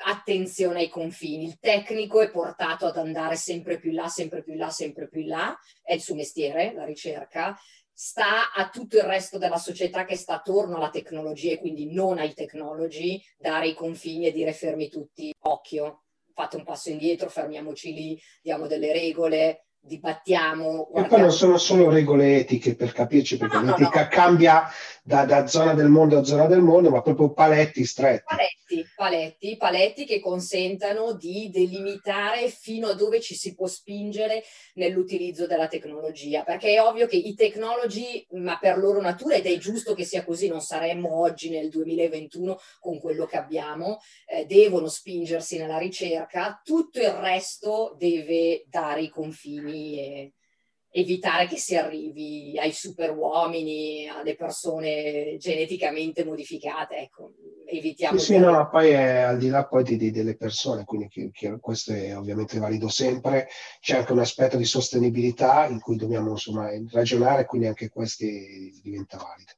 attenzione 0.02 0.80
ai 0.80 0.90
confini. 0.90 1.46
Il 1.46 1.60
tecnico 1.60 2.22
è 2.22 2.32
portato 2.32 2.86
ad 2.86 2.98
andare 2.98 3.36
sempre 3.36 3.80
più 3.80 3.90
in 3.90 3.98
là, 3.98 4.08
sempre 4.08 4.44
più 4.44 4.54
in 4.54 4.60
là, 4.60 4.70
sempre 4.70 5.08
più 5.08 5.22
in 5.22 5.28
là, 5.28 5.58
è 5.82 5.94
il 5.94 6.02
suo 6.02 6.16
mestiere, 6.16 6.74
la 6.74 6.86
ricerca, 6.86 7.58
sta 7.92 8.54
a 8.54 8.70
tutto 8.70 8.96
il 8.96 9.04
resto 9.04 9.38
della 9.38 9.58
società 9.58 10.06
che 10.06 10.16
sta 10.16 10.36
attorno 10.36 10.78
alla 10.78 10.90
tecnologia 10.90 11.52
e 11.52 11.60
quindi 11.60 11.92
non 11.92 12.18
ai 12.18 12.34
tecnologi, 12.34 13.22
dare 13.38 13.68
i 13.68 13.74
confini 13.74 14.28
e 14.28 14.32
dire 14.32 14.54
fermi 14.54 14.88
tutti, 14.88 15.34
occhio, 15.42 16.04
fate 16.34 16.56
un 16.56 16.64
passo 16.64 16.90
indietro, 16.90 17.30
fermiamoci 17.30 17.94
lì, 17.94 18.22
diamo 18.42 18.68
delle 18.68 18.94
regole, 18.94 19.66
dibattiamo. 19.82 20.90
E 20.94 21.06
poi 21.06 21.22
non 21.22 21.32
sono 21.32 21.58
solo 21.58 21.90
regole 21.90 22.38
etiche 22.38 22.76
per 22.76 22.92
capirci, 22.92 23.38
perché 23.38 23.58
no, 23.58 23.76
l'etica 23.76 24.02
no, 24.02 24.02
no. 24.02 24.08
cambia 24.10 24.70
da, 25.04 25.26
da, 25.26 25.48
zona 25.48 25.74
del 25.74 25.88
mondo 25.90 26.20
a 26.20 26.24
zona 26.24 26.46
del 26.46 26.62
mondo, 26.62 26.90
ma 26.90 27.02
proprio 27.02 27.32
paletti 27.32 27.84
stretti. 27.86 28.24
Paletti, 28.26 28.86
paletti, 28.96 29.58
paletti 29.58 30.06
che 30.06 30.20
consentano 30.20 31.14
di 31.14 31.50
delimitare 31.52 32.50
fino 32.50 32.88
a 32.88 32.94
dove 32.94 33.20
ci 33.20 33.36
si 33.36 33.56
può 33.56 33.66
spingere 33.66 34.44
nell'utilizzo 34.76 35.48
della 35.48 35.68
tecnologia, 35.68 36.44
perché 36.44 36.76
è 36.76 36.82
ovvio 36.82 37.08
che 37.08 37.16
i 37.16 37.34
tecnologi, 37.34 38.26
ma 38.32 38.58
per 38.60 38.78
loro 38.78 39.02
natura, 39.02 39.36
ed 39.36 39.48
è 39.48 39.58
giusto 39.58 39.96
che 39.96 40.04
sia 40.04 40.24
così, 40.24 40.48
non 40.48 40.62
saremmo 40.62 41.20
oggi 41.20 41.50
nel 41.50 41.70
2021 41.70 42.60
con 42.80 43.00
quello 43.00 43.26
che 43.26 43.38
abbiamo, 43.38 44.00
eh, 44.28 44.46
devono 44.46 44.88
spingersi 44.88 45.58
nella 45.58 45.78
ricerca, 45.78 46.62
tutto 46.64 47.00
il 47.00 47.10
resto 47.10 47.96
deve 47.98 48.66
dare 48.68 49.02
i 49.02 49.10
confini 49.10 49.69
e 49.76 50.34
evitare 50.92 51.48
che 51.48 51.58
si 51.58 51.76
arrivi 51.76 52.58
ai 52.58 52.72
super 52.72 53.16
uomini, 53.16 54.08
alle 54.08 54.36
persone 54.36 55.38
geneticamente 55.38 56.26
modificate, 56.26 56.98
ecco, 56.98 57.34
evitiamo. 57.66 58.18
Sì, 58.18 58.34
sì 58.34 58.38
no, 58.40 58.68
poi 58.70 58.90
è 58.90 59.20
al 59.20 59.38
di 59.38 59.50
là 59.50 59.68
poi 59.68 59.84
di, 59.84 59.98
di, 59.98 60.12
delle 60.12 60.36
persone, 60.36 60.86
quindi 60.86 61.08
che, 61.08 61.30
che 61.32 61.60
questo 61.60 61.94
è 61.94 62.18
ovviamente 62.18 62.58
valido 62.58 62.88
sempre, 62.88 63.48
c'è 63.80 63.98
anche 63.98 64.14
un 64.14 64.20
aspetto 64.20 64.58
di 64.58 64.66
sostenibilità 64.66 65.68
in 65.68 65.80
cui 65.80 65.96
dobbiamo 65.96 66.32
insomma 66.32 66.70
ragionare, 66.92 67.46
quindi 67.46 67.68
anche 67.68 67.90
questo 67.90 68.26
diventa 68.82 69.18
valido. 69.18 69.52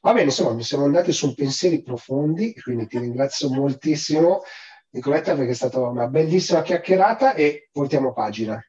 Va 0.00 0.12
bene, 0.12 0.24
insomma, 0.26 0.60
siamo 0.60 0.84
andati 0.84 1.12
su 1.12 1.34
pensieri 1.34 1.82
profondi, 1.82 2.52
quindi 2.60 2.86
ti 2.86 2.98
ringrazio 2.98 3.48
moltissimo 3.50 4.42
Nicoletta 4.90 5.34
perché 5.34 5.52
è 5.52 5.54
stata 5.54 5.80
una 5.80 6.06
bellissima 6.08 6.62
chiacchierata 6.62 7.34
e 7.34 7.68
voltiamo 7.72 8.12
pagina. 8.12 8.62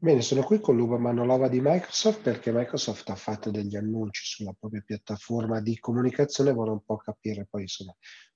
Bene, 0.00 0.22
sono 0.22 0.44
qui 0.44 0.60
con 0.60 0.76
Luba 0.76 0.96
Manolova 0.96 1.48
di 1.48 1.60
Microsoft 1.60 2.20
perché 2.20 2.52
Microsoft 2.52 3.10
ha 3.10 3.16
fatto 3.16 3.50
degli 3.50 3.74
annunci 3.74 4.24
sulla 4.24 4.54
propria 4.56 4.80
piattaforma 4.86 5.60
di 5.60 5.76
comunicazione, 5.80 6.52
vorrei 6.52 6.74
un 6.74 6.84
po' 6.84 6.98
capire 6.98 7.48
poi 7.50 7.62
insomma, 7.62 7.92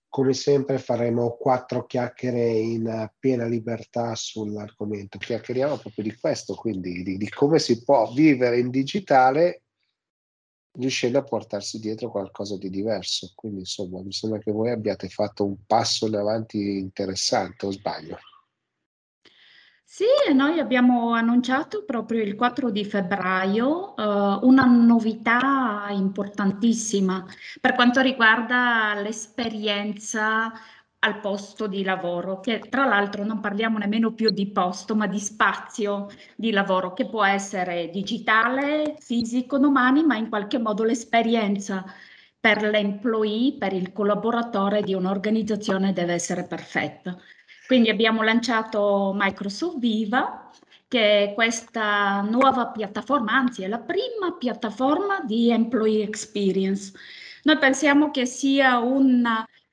come 0.09 0.33
sempre 0.33 0.79
faremo 0.79 1.37
quattro 1.37 1.87
chiacchiere 1.87 2.51
in 2.51 3.09
piena 3.17 3.47
libertà 3.47 4.13
sull'argomento. 4.17 5.19
Chiacchieriamo 5.19 5.77
proprio 5.77 6.03
di 6.03 6.17
questo, 6.17 6.57
quindi 6.57 7.05
di, 7.05 7.17
di 7.17 7.29
come 7.29 7.61
si 7.61 7.85
può 7.85 8.13
vivere 8.13 8.59
in 8.59 8.69
digitale 8.69 9.63
riuscendo 10.73 11.19
a 11.19 11.23
portarsi 11.23 11.79
dietro 11.79 12.11
qualcosa 12.11 12.59
di 12.59 12.71
diverso. 12.71 13.31
Quindi 13.37 13.61
insomma 13.61 14.03
mi 14.03 14.13
sembra 14.13 14.41
che 14.41 14.51
voi 14.51 14.73
abbiate 14.73 15.09
fatto 15.09 15.45
un 15.45 15.65
passo 15.65 16.09
in 16.09 16.17
avanti 16.17 16.79
interessante, 16.79 17.67
o 17.67 17.71
sbaglio? 17.71 18.19
Sì, 19.95 20.05
noi 20.33 20.59
abbiamo 20.59 21.13
annunciato 21.13 21.85
proprio 21.85 22.23
il 22.23 22.35
4 22.35 22.71
di 22.71 22.83
febbraio 22.85 23.95
eh, 23.95 24.39
una 24.47 24.65
novità 24.65 25.89
importantissima 25.91 27.23
per 27.61 27.75
quanto 27.75 28.01
riguarda 28.01 28.95
l'esperienza 28.95 30.51
al 31.01 31.21
posto 31.21 31.67
di 31.67 31.83
lavoro, 31.85 32.41
che 32.41 32.61
tra 32.71 32.87
l'altro 32.87 33.23
non 33.25 33.41
parliamo 33.41 33.77
nemmeno 33.77 34.15
più 34.15 34.31
di 34.31 34.51
posto, 34.51 34.95
ma 34.97 35.07
di 35.07 35.19
spazio 35.19 36.07
di 36.37 36.53
lavoro, 36.53 36.95
che 36.95 37.07
può 37.07 37.23
essere 37.25 37.91
digitale, 37.91 38.95
fisico 38.99 39.59
domani, 39.59 40.05
ma 40.05 40.17
in 40.17 40.29
qualche 40.31 40.59
modo 40.59 40.85
l'esperienza 40.85 41.85
per 42.41 42.63
l'employee, 42.63 43.57
per 43.59 43.73
il 43.73 43.93
collaboratore 43.93 44.83
di 44.83 44.95
un'organizzazione 44.95 45.93
deve 45.93 46.15
essere 46.15 46.45
perfetta. 46.45 47.17
Quindi 47.73 47.89
abbiamo 47.89 48.23
lanciato 48.23 49.15
Microsoft 49.17 49.79
Viva, 49.79 50.51
che 50.87 51.31
è 51.31 51.33
questa 51.33 52.21
nuova 52.21 52.67
piattaforma, 52.67 53.33
anzi 53.33 53.63
è 53.63 53.67
la 53.67 53.79
prima 53.79 54.35
piattaforma 54.39 55.21
di 55.21 55.51
employee 55.51 56.03
experience. 56.03 56.93
Noi 57.45 57.57
pensiamo 57.57 58.11
che 58.11 58.27
sia 58.27 58.77
un 58.79 59.27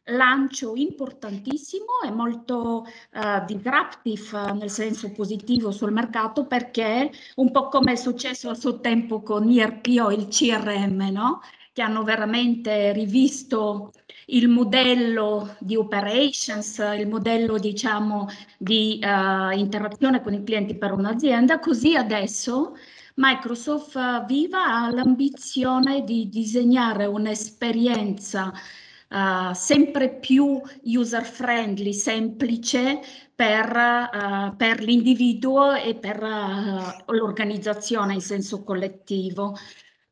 lancio 0.06 0.76
importantissimo 0.76 2.00
e 2.06 2.12
molto 2.12 2.88
uh, 3.12 3.46
disruptive 3.46 4.54
nel 4.54 4.70
senso 4.70 5.12
positivo 5.12 5.72
sul 5.72 5.92
mercato 5.92 6.46
perché 6.46 7.12
un 7.36 7.52
po' 7.52 7.68
come 7.68 7.92
è 7.92 7.96
successo 7.96 8.50
a 8.50 8.54
suo 8.54 8.80
tempo 8.80 9.22
con 9.22 9.52
IRP 9.52 10.00
o 10.00 10.10
il 10.14 10.30
CRM, 10.30 11.10
no? 11.12 11.42
Che 11.72 11.82
hanno 11.82 12.04
veramente 12.04 12.92
rivisto 12.94 13.92
il 14.28 14.48
modello 14.48 15.56
di 15.60 15.76
operations, 15.76 16.78
il 16.98 17.08
modello 17.08 17.58
diciamo 17.58 18.28
di 18.58 19.00
uh, 19.02 19.58
interazione 19.58 20.22
con 20.22 20.34
i 20.34 20.44
clienti 20.44 20.76
per 20.76 20.92
un'azienda, 20.92 21.60
così 21.60 21.96
adesso 21.96 22.76
Microsoft 23.16 24.26
Viva 24.26 24.64
ha 24.64 24.92
l'ambizione 24.92 26.04
di 26.04 26.30
disegnare 26.30 27.06
un'esperienza 27.06 28.54
uh, 29.10 29.54
sempre 29.54 30.10
più 30.10 30.62
user 30.84 31.26
friendly, 31.26 31.94
semplice 31.94 33.02
per, 33.36 33.76
uh, 33.76 34.56
per 34.56 34.82
l'individuo 34.82 35.74
e 35.74 35.96
per 35.96 36.20
l'organizzazione 37.08 38.14
in 38.14 38.22
senso 38.22 38.64
collettivo. 38.64 39.56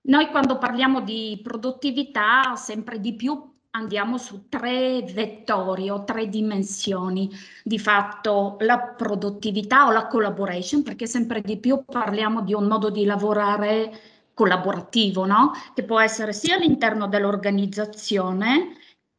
Noi 0.08 0.28
quando 0.28 0.58
parliamo 0.58 1.02
di 1.02 1.40
produttività 1.44 2.56
sempre 2.56 3.00
di 3.00 3.14
più 3.14 3.56
andiamo 3.72 4.18
su 4.18 4.48
tre 4.48 5.02
vettori 5.02 5.90
o 5.90 6.06
tre 6.06 6.30
dimensioni, 6.30 7.30
di 7.64 7.78
fatto 7.78 8.56
la 8.62 8.80
produttività 8.80 9.86
o 9.86 9.92
la 9.92 10.08
collaboration, 10.08 10.82
perché 10.82 11.08
sempre 11.08 11.42
di 11.42 11.58
più 11.58 11.84
parliamo 11.86 12.42
di 12.42 12.54
un 12.54 12.68
modo 12.68 12.90
di 12.90 13.04
lavorare 13.04 14.00
collaborativo, 14.34 15.26
no? 15.26 15.52
che 15.74 15.84
può 15.84 16.00
essere 16.00 16.32
sia 16.32 16.56
all'interno 16.56 17.08
dell'organizzazione 17.08 18.78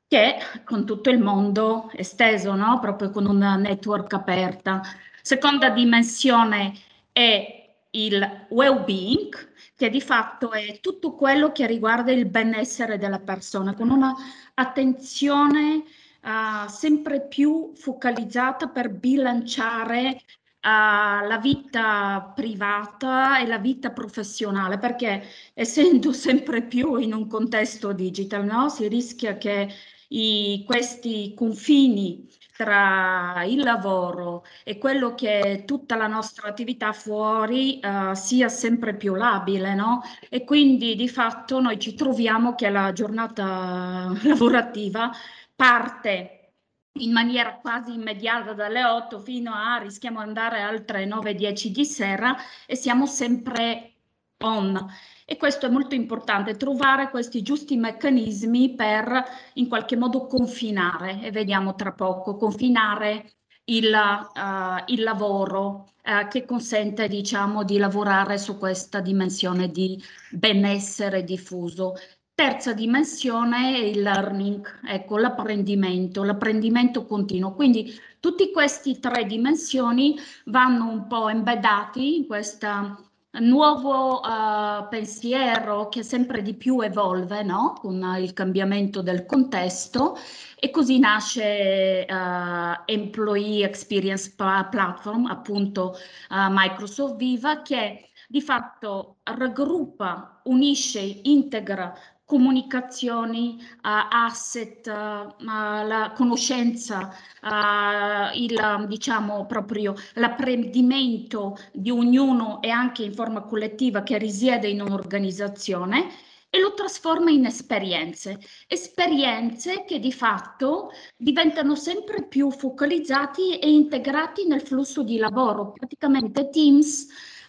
che 0.08 0.36
con 0.64 0.86
tutto 0.86 1.10
il 1.10 1.18
mondo 1.18 1.90
esteso, 1.92 2.54
no? 2.54 2.78
proprio 2.80 3.10
con 3.10 3.26
una 3.26 3.56
network 3.56 4.12
aperta. 4.14 4.80
Seconda 5.20 5.68
dimensione 5.68 6.72
è 7.12 7.58
il 7.90 8.46
well-being, 8.48 9.34
che 9.78 9.90
di 9.90 10.00
fatto 10.00 10.50
è 10.50 10.80
tutto 10.80 11.14
quello 11.14 11.52
che 11.52 11.64
riguarda 11.64 12.10
il 12.10 12.26
benessere 12.26 12.98
della 12.98 13.20
persona, 13.20 13.74
con 13.74 13.90
una 13.90 14.12
attenzione 14.54 15.84
uh, 16.20 16.68
sempre 16.68 17.24
più 17.24 17.70
focalizzata 17.76 18.66
per 18.70 18.90
bilanciare 18.90 20.20
uh, 20.62 21.28
la 21.28 21.38
vita 21.40 22.32
privata 22.34 23.38
e 23.38 23.46
la 23.46 23.58
vita 23.58 23.92
professionale, 23.92 24.78
perché 24.78 25.24
essendo 25.54 26.10
sempre 26.12 26.62
più 26.62 26.96
in 26.96 27.14
un 27.14 27.28
contesto 27.28 27.92
digital, 27.92 28.44
no, 28.46 28.68
si 28.70 28.88
rischia 28.88 29.38
che 29.38 29.72
i, 30.08 30.64
questi 30.66 31.34
confini 31.36 32.26
tra 32.58 33.44
il 33.46 33.62
lavoro 33.62 34.44
e 34.64 34.78
quello 34.78 35.14
che 35.14 35.38
è 35.38 35.64
tutta 35.64 35.94
la 35.94 36.08
nostra 36.08 36.48
attività 36.48 36.92
fuori 36.92 37.78
uh, 37.80 38.14
sia 38.14 38.48
sempre 38.48 38.96
più 38.96 39.14
labile, 39.14 39.76
no? 39.76 40.02
E 40.28 40.42
quindi 40.42 40.96
di 40.96 41.08
fatto 41.08 41.60
noi 41.60 41.78
ci 41.78 41.94
troviamo 41.94 42.56
che 42.56 42.68
la 42.68 42.92
giornata 42.92 44.12
lavorativa 44.24 45.12
parte 45.54 46.54
in 46.94 47.12
maniera 47.12 47.54
quasi 47.58 47.92
immediata 47.92 48.54
dalle 48.54 48.84
8 48.84 49.20
fino 49.20 49.52
a 49.54 49.76
rischiamo 49.76 50.20
di 50.20 50.26
andare 50.26 50.60
altre 50.60 51.06
9-10 51.06 51.68
di 51.68 51.84
sera 51.84 52.34
e 52.66 52.74
siamo 52.74 53.06
sempre 53.06 53.92
on. 54.38 54.84
E 55.30 55.36
questo 55.36 55.66
è 55.66 55.68
molto 55.68 55.94
importante, 55.94 56.56
trovare 56.56 57.10
questi 57.10 57.42
giusti 57.42 57.76
meccanismi 57.76 58.74
per 58.74 59.24
in 59.54 59.68
qualche 59.68 59.94
modo 59.94 60.26
confinare, 60.26 61.20
e 61.20 61.30
vediamo 61.30 61.74
tra 61.74 61.92
poco, 61.92 62.36
confinare 62.36 63.32
il, 63.64 63.92
uh, 63.92 64.90
il 64.90 65.02
lavoro 65.02 65.90
uh, 66.02 66.26
che 66.28 66.46
consente 66.46 67.08
diciamo 67.08 67.62
di 67.62 67.76
lavorare 67.76 68.38
su 68.38 68.56
questa 68.56 69.00
dimensione 69.00 69.68
di 69.68 70.02
benessere 70.30 71.24
diffuso. 71.24 71.92
Terza 72.32 72.72
dimensione 72.72 73.74
è 73.74 73.78
il 73.80 74.00
learning, 74.00 74.80
ecco 74.86 75.18
l'apprendimento, 75.18 76.22
l'apprendimento 76.22 77.04
continuo. 77.04 77.52
Quindi 77.52 77.92
tutti 78.18 78.50
questi 78.50 78.98
tre 78.98 79.26
dimensioni 79.26 80.16
vanno 80.46 80.88
un 80.88 81.06
po' 81.06 81.28
embeddati 81.28 82.16
in 82.16 82.26
questa 82.26 82.98
nuovo 83.40 84.20
uh, 84.20 84.88
pensiero 84.88 85.88
che 85.88 86.02
sempre 86.02 86.42
di 86.42 86.54
più 86.54 86.80
evolve 86.80 87.42
no? 87.42 87.74
con 87.80 88.16
il 88.18 88.32
cambiamento 88.32 89.02
del 89.02 89.26
contesto 89.26 90.16
e 90.58 90.70
così 90.70 90.98
nasce 90.98 92.06
uh, 92.08 92.82
Employee 92.84 93.64
Experience 93.64 94.34
Platform, 94.36 95.26
appunto 95.26 95.96
Microsoft 96.30 97.16
Viva, 97.16 97.62
che 97.62 98.10
di 98.28 98.42
fatto 98.42 99.18
raggruppa, 99.22 100.42
unisce, 100.44 101.00
integra 101.00 101.94
comunicazioni, 102.28 103.56
uh, 103.58 103.88
asset, 104.10 104.86
uh, 104.86 105.42
la 105.42 106.12
conoscenza, 106.14 107.10
uh, 107.40 108.36
il 108.36 108.84
diciamo 108.86 109.46
proprio 109.46 109.94
l'apprendimento 110.12 111.56
di 111.72 111.90
ognuno 111.90 112.60
e 112.60 112.68
anche 112.68 113.02
in 113.02 113.14
forma 113.14 113.40
collettiva 113.44 114.02
che 114.02 114.18
risiede 114.18 114.68
in 114.68 114.82
un'organizzazione 114.82 116.10
e 116.50 116.60
lo 116.60 116.74
trasforma 116.74 117.30
in 117.30 117.46
esperienze, 117.46 118.38
esperienze 118.66 119.84
che 119.86 119.98
di 119.98 120.12
fatto 120.12 120.90
diventano 121.16 121.76
sempre 121.76 122.26
più 122.26 122.50
focalizzati 122.50 123.58
e 123.58 123.70
integrati 123.70 124.46
nel 124.46 124.60
flusso 124.60 125.02
di 125.02 125.16
lavoro. 125.16 125.72
Praticamente 125.72 126.50
Teams 126.50 127.06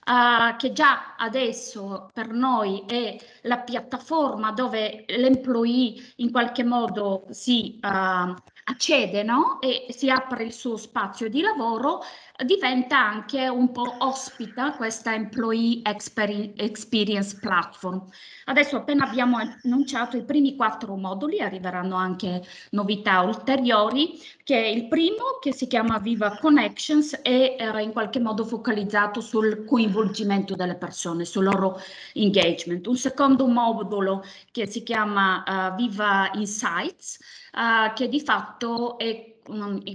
uh, 0.09 0.55
che 0.57 0.73
già 0.73 1.15
adesso 1.15 2.09
per 2.11 2.29
noi 2.29 2.83
è 2.87 3.15
la 3.43 3.59
piattaforma 3.59 4.51
dove 4.51 5.05
l'employee 5.07 6.13
in 6.17 6.31
qualche 6.31 6.63
modo 6.63 7.25
si 7.29 7.79
uh, 7.81 8.33
accede 8.65 9.23
no? 9.23 9.61
e 9.61 9.85
si 9.89 10.09
apre 10.09 10.43
il 10.43 10.53
suo 10.53 10.77
spazio 10.77 11.29
di 11.29 11.41
lavoro, 11.41 12.01
diventa 12.45 12.97
anche 12.97 13.47
un 13.47 13.71
po' 13.71 13.95
ospita 13.99 14.71
questa 14.73 15.13
Employee 15.13 15.81
Experience 15.83 17.37
Platform. 17.39 18.05
Adesso 18.45 18.77
appena 18.77 19.05
abbiamo 19.05 19.37
annunciato 19.37 20.15
i 20.15 20.23
primi 20.23 20.55
quattro 20.55 20.95
moduli, 20.95 21.41
arriveranno 21.41 21.95
anche 21.95 22.41
novità 22.71 23.21
ulteriori, 23.21 24.19
che 24.43 24.55
è 24.55 24.67
il 24.67 24.87
primo 24.87 25.37
che 25.41 25.53
si 25.53 25.67
chiama 25.67 25.99
Viva 25.99 26.37
Connections 26.37 27.19
e 27.21 27.55
eh, 27.59 27.81
in 27.81 27.91
qualche 27.91 28.19
modo 28.19 28.45
focalizzato 28.45 29.21
sul 29.21 29.65
coinvolgimento 29.65 30.55
delle 30.55 30.75
persone, 30.75 31.25
sul 31.25 31.43
loro 31.43 31.79
engagement. 32.13 32.87
Un 32.87 32.97
secondo 32.97 33.47
modulo 33.47 34.23
che 34.51 34.65
si 34.65 34.83
chiama 34.83 35.43
uh, 35.45 35.75
Viva 35.75 36.31
Insights, 36.33 37.19
uh, 37.53 37.93
che 37.93 38.07
di 38.07 38.21
fatto 38.21 38.97
è 38.97 39.28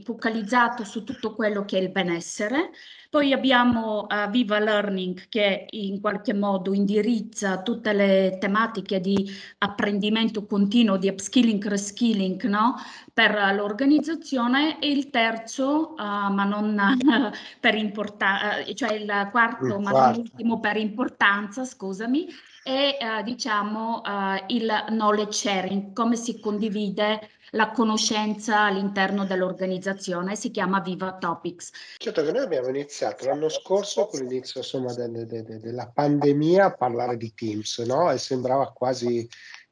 focalizzato 0.04 0.84
su 0.84 1.04
tutto 1.04 1.34
quello 1.34 1.64
che 1.64 1.78
è 1.78 1.80
il 1.80 1.90
benessere. 1.90 2.70
Poi 3.10 3.32
abbiamo 3.32 4.06
uh, 4.08 4.28
Viva 4.30 4.58
Learning 4.58 5.28
che 5.28 5.66
in 5.70 6.00
qualche 6.00 6.34
modo 6.34 6.72
indirizza 6.72 7.62
tutte 7.62 7.92
le 7.92 8.38
tematiche 8.40 9.00
di 9.00 9.30
apprendimento 9.58 10.44
continuo, 10.46 10.96
di 10.96 11.08
upskilling, 11.08 11.64
reskilling 11.64 12.42
no? 12.44 12.74
per 13.12 13.32
l'organizzazione 13.54 14.80
e 14.80 14.90
il 14.90 15.10
terzo, 15.10 15.94
uh, 15.96 16.32
ma 16.32 16.44
non 16.44 16.76
uh, 16.76 17.30
per 17.60 17.76
importanza, 17.76 18.64
cioè 18.74 18.94
il 18.94 19.28
quarto, 19.30 19.76
il 19.76 19.80
ma 19.80 19.90
non 19.90 20.16
ultimo 20.18 20.58
per 20.58 20.76
importanza, 20.76 21.64
scusami, 21.64 22.26
è 22.64 23.22
diciamo 23.22 24.00
il 24.48 24.84
knowledge 24.88 25.32
sharing, 25.32 25.92
come 25.92 26.16
si 26.16 26.40
condivide 26.40 27.28
la 27.50 27.70
conoscenza 27.70 28.62
all'interno 28.62 29.24
dell'organizzazione, 29.24 30.34
si 30.34 30.50
chiama 30.50 30.80
Viva 30.80 31.16
Topics. 31.18 31.70
Certo 31.98 32.22
che 32.22 32.32
noi 32.32 32.42
abbiamo 32.42 32.68
iniziato 32.68 33.26
l'anno 33.26 33.48
scorso 33.48 34.06
con 34.06 34.20
l'inizio 34.20 34.60
insomma, 34.60 34.92
de, 34.92 35.26
de, 35.26 35.42
de, 35.42 35.60
della 35.60 35.88
pandemia 35.92 36.64
a 36.64 36.74
parlare 36.74 37.16
di 37.16 37.32
Teams, 37.34 37.78
no? 37.80 38.10
E 38.10 38.18
sembrava 38.18 38.72
quasi 38.72 39.28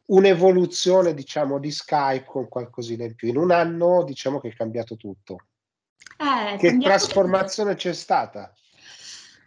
un'evoluzione, 0.06 1.14
diciamo, 1.14 1.58
di 1.58 1.70
Skype 1.70 2.26
con 2.26 2.48
qualcosina 2.48 3.04
in 3.04 3.14
più. 3.14 3.28
In 3.28 3.38
un 3.38 3.50
anno, 3.50 4.04
diciamo 4.04 4.38
che 4.38 4.48
è 4.48 4.54
cambiato 4.54 4.96
tutto. 4.96 5.38
Eh, 6.18 6.56
che 6.58 6.78
trasformazione 6.78 7.70
tutto. 7.70 7.82
c'è 7.82 7.94
stata? 7.94 8.52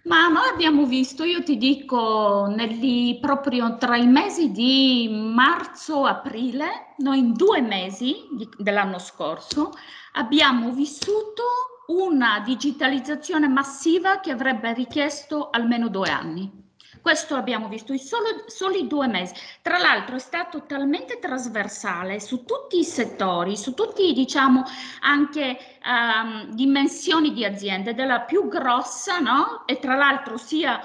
Ma 0.06 0.28
noi 0.28 0.47
abbiamo 0.49 0.86
visto, 0.86 1.24
io 1.24 1.41
ti 1.41 1.58
dico, 1.58 2.45
negli, 2.47 3.20
proprio 3.20 3.76
tra 3.78 3.97
i 3.97 4.06
mesi 4.06 4.51
di 4.51 5.10
marzo-aprile, 5.10 6.93
noi 6.97 7.20
in 7.20 7.34
due 7.34 7.62
mesi 7.62 8.16
di, 8.32 8.47
dell'anno 8.58 8.99
scorso 8.99 9.72
abbiamo 10.14 10.72
vissuto 10.72 11.43
una 11.88 12.39
digitalizzazione 12.39 13.47
massiva 13.47 14.20
che 14.20 14.30
avrebbe 14.30 14.74
richiesto 14.74 15.49
almeno 15.49 15.88
due 15.89 16.10
anni. 16.10 16.64
Questo 17.06 17.36
abbiamo 17.36 17.68
visto 17.68 17.93
in 17.93 17.99
solo, 17.99 18.45
soli 18.47 18.88
due 18.88 19.06
mesi. 19.06 19.36
Tra 19.62 19.78
l'altro 19.78 20.16
è 20.16 20.20
stato 20.20 20.66
talmente 20.66 21.20
trasversale 21.20 22.20
su 22.20 22.45
tutti 22.45 22.80
i 22.80 22.84
settori, 22.84 23.56
su 23.58 23.76
tutti 23.76 24.12
diciamo 24.12 24.64
anche 25.01 25.56
um, 25.86 26.45
dimensioni 26.56 27.32
di 27.32 27.45
aziende, 27.45 27.93
della 27.93 28.22
più 28.22 28.47
grossa, 28.47 29.20
no? 29.20 29.68
E 29.68 29.78
tra 29.78 29.93
l'altro 29.93 30.38
sia 30.38 30.82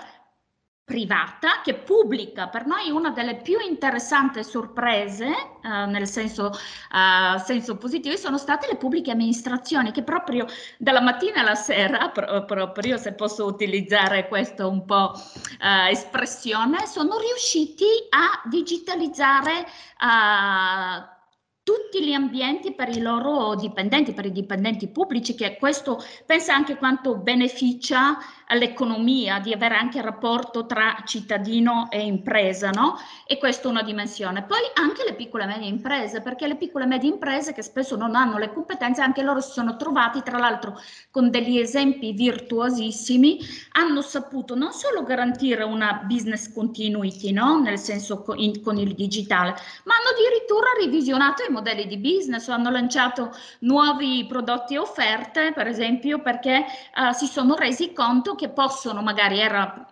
privata 0.91 1.61
che 1.63 1.75
pubblica. 1.75 2.49
Per 2.49 2.67
noi 2.67 2.91
una 2.91 3.11
delle 3.11 3.37
più 3.37 3.61
interessanti 3.61 4.43
sorprese, 4.43 5.27
eh, 5.63 5.87
nel 5.87 6.09
senso, 6.09 6.51
eh, 6.51 7.39
senso, 7.39 7.77
positivo, 7.77 8.17
sono 8.17 8.37
state 8.39 8.67
le 8.67 8.77
pubbliche 8.77 9.13
amministrazioni 9.13 9.93
che 9.93 10.03
proprio 10.03 10.47
dalla 10.79 11.01
mattina 11.01 11.43
alla 11.43 11.55
sera, 11.55 12.09
pro- 12.09 12.45
proprio 12.45 12.97
se 12.97 13.13
posso 13.13 13.47
utilizzare 13.47 14.27
questa 14.27 14.67
un 14.67 14.85
po' 14.85 15.13
eh, 15.61 15.91
espressione, 15.91 16.85
sono 16.87 17.19
riusciti 17.19 17.87
a 18.09 18.49
digitalizzare 18.49 19.61
eh, 19.61 21.19
tutti 21.63 22.05
gli 22.05 22.13
ambienti 22.13 22.73
per 22.73 22.89
i 22.89 23.01
loro 23.01 23.55
dipendenti, 23.55 24.13
per 24.13 24.27
i 24.27 24.33
dipendenti 24.33 24.89
pubblici, 24.89 25.37
che 25.37 25.57
questo 25.57 26.03
pensa 26.27 26.53
anche 26.53 26.75
quanto 26.77 27.17
beneficia 27.17 28.19
all'economia 28.51 29.39
di 29.39 29.53
avere 29.53 29.77
anche 29.77 29.99
il 29.99 30.05
rapporto 30.05 30.67
tra 30.67 31.03
cittadino 31.07 31.89
e 31.91 32.05
impresa, 32.05 32.71
no? 32.71 32.99
E 33.27 33.39
questa 33.39 33.69
è 33.69 33.71
una 33.71 33.83
dimensione. 33.83 34.43
Poi 34.43 34.59
anche 34.75 35.05
le 35.05 35.15
piccole 35.15 35.45
e 35.45 35.47
medie 35.47 35.69
imprese, 35.69 36.21
perché 36.21 36.47
le 36.47 36.57
piccole 36.57 36.85
e 36.85 36.89
medie 36.89 37.11
imprese 37.11 37.53
che 37.53 37.63
spesso 37.63 37.97
non 37.97 38.15
hanno 38.15 38.39
le 38.39 38.53
competenze, 38.53 39.03
anche 39.03 39.23
loro 39.23 39.41
si 39.41 39.53
sono 39.53 39.77
trovati, 39.77 40.23
tra 40.23 40.39
l'altro 40.39 40.79
con 41.11 41.31
degli 41.31 41.59
esempi 41.59 42.13
virtuosissimi, 42.13 43.39
hanno 43.73 44.03
saputo 44.03 44.55
non 44.55 44.73
solo 44.73 45.05
garantire 45.05 45.63
una 45.63 46.03
business 46.05 46.53
continuity, 46.53 47.31
no? 47.33 47.61
Nel 47.61 47.79
senso 47.79 48.23
con, 48.23 48.39
in, 48.39 48.63
con 48.63 48.77
il 48.79 48.95
digitale, 48.95 49.55
ma 49.85 49.95
hanno 49.95 50.11
addirittura 50.13 50.67
revisionato 50.79 51.45
i 51.45 51.53
modelli 51.53 51.87
di 51.87 51.99
business, 51.99 52.49
hanno 52.49 52.71
lanciato 52.71 53.31
nuovi 53.61 54.27
prodotti 54.29 54.75
e 54.75 54.79
offerte, 54.79 55.53
per 55.55 55.69
esempio, 55.69 56.21
perché 56.21 56.65
uh, 56.97 57.13
si 57.13 57.27
sono 57.27 57.55
resi 57.55 57.93
conto 57.93 58.35
che 58.41 58.49
possono, 58.49 59.03
magari 59.03 59.39
era 59.39 59.87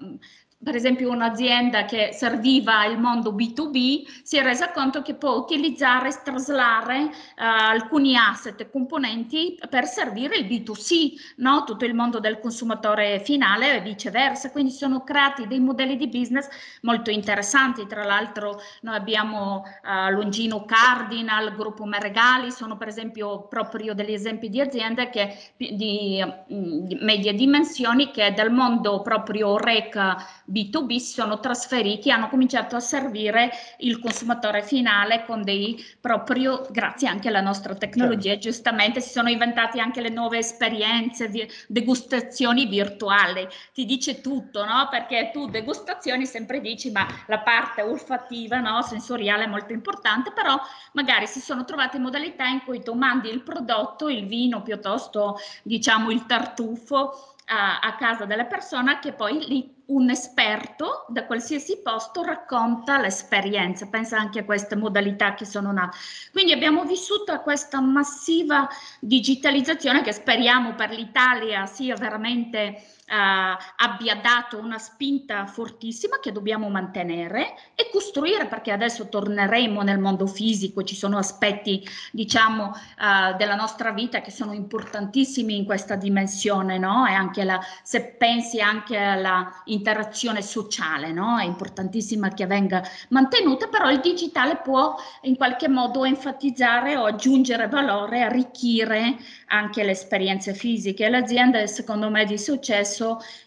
per 0.68 0.76
esempio 0.76 1.10
un'azienda 1.10 1.86
che 1.86 2.10
serviva 2.12 2.84
il 2.84 2.98
mondo 2.98 3.32
B2B 3.32 4.06
si 4.22 4.36
è 4.36 4.42
resa 4.42 4.70
conto 4.70 5.00
che 5.00 5.14
può 5.14 5.30
utilizzare 5.30 6.10
e 6.10 6.20
traslare 6.22 7.04
uh, 7.04 7.10
alcuni 7.36 8.18
asset 8.18 8.60
e 8.60 8.70
componenti 8.70 9.58
per 9.70 9.86
servire 9.86 10.36
il 10.36 10.44
B2C, 10.44 11.36
no? 11.36 11.64
tutto 11.64 11.86
il 11.86 11.94
mondo 11.94 12.20
del 12.20 12.38
consumatore 12.38 13.20
finale 13.20 13.76
e 13.76 13.80
viceversa. 13.80 14.50
Quindi 14.50 14.70
sono 14.70 15.04
creati 15.04 15.46
dei 15.46 15.58
modelli 15.58 15.96
di 15.96 16.06
business 16.06 16.46
molto 16.82 17.10
interessanti. 17.10 17.86
Tra 17.86 18.04
l'altro 18.04 18.60
noi 18.82 18.94
abbiamo 18.94 19.62
uh, 19.62 20.12
Longino 20.12 20.66
Cardinal, 20.66 21.54
Gruppo 21.56 21.86
Meregali, 21.86 22.50
sono 22.50 22.76
per 22.76 22.88
esempio 22.88 23.46
proprio 23.48 23.94
degli 23.94 24.12
esempi 24.12 24.50
di 24.50 24.60
aziende 24.60 25.08
che, 25.08 25.34
di, 25.56 26.22
mm, 26.22 26.80
di 26.80 26.98
medie 27.00 27.32
dimensioni 27.32 28.10
che 28.10 28.34
dal 28.34 28.52
mondo 28.52 29.00
proprio 29.00 29.56
REC 29.56 29.96
B2B 30.44 30.56
si 30.98 31.12
sono 31.12 31.40
trasferiti, 31.40 32.10
hanno 32.10 32.28
cominciato 32.28 32.76
a 32.76 32.80
servire 32.80 33.50
il 33.78 33.98
consumatore 33.98 34.62
finale 34.62 35.24
con 35.24 35.42
dei 35.42 35.84
proprio, 36.00 36.66
grazie 36.70 37.08
anche 37.08 37.28
alla 37.28 37.40
nostra 37.40 37.74
tecnologia, 37.74 38.30
certo. 38.30 38.48
giustamente 38.48 39.00
si 39.00 39.10
sono 39.10 39.28
inventate 39.28 39.80
anche 39.80 40.00
le 40.00 40.08
nuove 40.08 40.38
esperienze, 40.38 41.30
degustazioni 41.68 42.66
virtuali. 42.66 43.46
Ti 43.72 43.84
dice 43.84 44.20
tutto, 44.20 44.64
no? 44.64 44.88
Perché 44.90 45.30
tu 45.32 45.48
degustazioni 45.48 46.26
sempre 46.26 46.60
dici, 46.60 46.90
ma 46.90 47.06
la 47.26 47.40
parte 47.40 47.82
olfattiva, 47.82 48.58
no? 48.58 48.82
Sensoriale 48.82 49.44
è 49.44 49.48
molto 49.48 49.72
importante, 49.72 50.32
però 50.32 50.58
magari 50.92 51.26
si 51.26 51.40
sono 51.40 51.64
trovate 51.64 51.98
modalità 51.98 52.46
in 52.46 52.62
cui 52.64 52.82
tu 52.82 52.94
mandi 52.94 53.28
il 53.28 53.42
prodotto, 53.42 54.08
il 54.08 54.26
vino 54.26 54.62
piuttosto, 54.62 55.36
diciamo, 55.62 56.10
il 56.10 56.26
tartufo 56.26 57.34
a, 57.48 57.80
a 57.80 57.96
casa 57.96 58.24
della 58.24 58.44
persona 58.44 58.98
che 58.98 59.12
poi 59.12 59.46
lì 59.46 59.76
un 59.86 60.10
esperto 60.10 61.06
da 61.08 61.24
qualsiasi 61.24 61.80
posto 61.82 62.22
racconta 62.22 63.00
l'esperienza, 63.00 63.86
pensa 63.86 64.18
anche 64.18 64.40
a 64.40 64.44
queste 64.44 64.76
modalità 64.76 65.34
che 65.34 65.46
sono 65.46 65.72
nate. 65.72 65.96
Quindi 66.30 66.52
abbiamo 66.52 66.84
vissuto 66.84 67.38
questa 67.40 67.80
massiva 67.80 68.68
digitalizzazione 69.00 70.02
che 70.02 70.12
speriamo 70.12 70.74
per 70.74 70.90
l'Italia 70.90 71.64
sia 71.66 71.94
veramente 71.96 72.82
abbia 73.10 74.16
dato 74.16 74.58
una 74.58 74.78
spinta 74.78 75.46
fortissima 75.46 76.18
che 76.20 76.32
dobbiamo 76.32 76.68
mantenere 76.68 77.54
e 77.74 77.88
costruire 77.90 78.46
perché 78.46 78.70
adesso 78.70 79.08
torneremo 79.08 79.82
nel 79.82 79.98
mondo 79.98 80.26
fisico, 80.26 80.84
ci 80.84 80.94
sono 80.94 81.16
aspetti 81.18 81.86
diciamo 82.12 82.64
uh, 82.66 83.36
della 83.36 83.54
nostra 83.54 83.92
vita 83.92 84.20
che 84.20 84.30
sono 84.30 84.52
importantissimi 84.52 85.56
in 85.56 85.64
questa 85.64 85.96
dimensione, 85.96 86.78
no? 86.78 87.06
E 87.06 87.12
anche 87.12 87.44
la, 87.44 87.60
se 87.82 88.02
pensi 88.02 88.60
anche 88.60 88.96
alla 88.96 89.62
l'interazione 89.64 90.42
sociale, 90.42 91.12
no? 91.12 91.38
È 91.38 91.44
importantissima 91.44 92.28
che 92.30 92.46
venga 92.46 92.82
mantenuta, 93.08 93.68
però 93.68 93.90
il 93.90 94.00
digitale 94.00 94.56
può 94.56 94.96
in 95.22 95.36
qualche 95.36 95.68
modo 95.68 96.04
enfatizzare 96.04 96.96
o 96.96 97.04
aggiungere 97.04 97.68
valore, 97.68 98.22
arricchire 98.22 99.16
anche 99.46 99.84
le 99.84 99.92
esperienze 99.92 100.54
fisiche. 100.54 101.08
Le 101.08 101.18
aziende, 101.18 101.66
secondo 101.66 102.10
me, 102.10 102.24
di 102.24 102.38
successo 102.38 102.97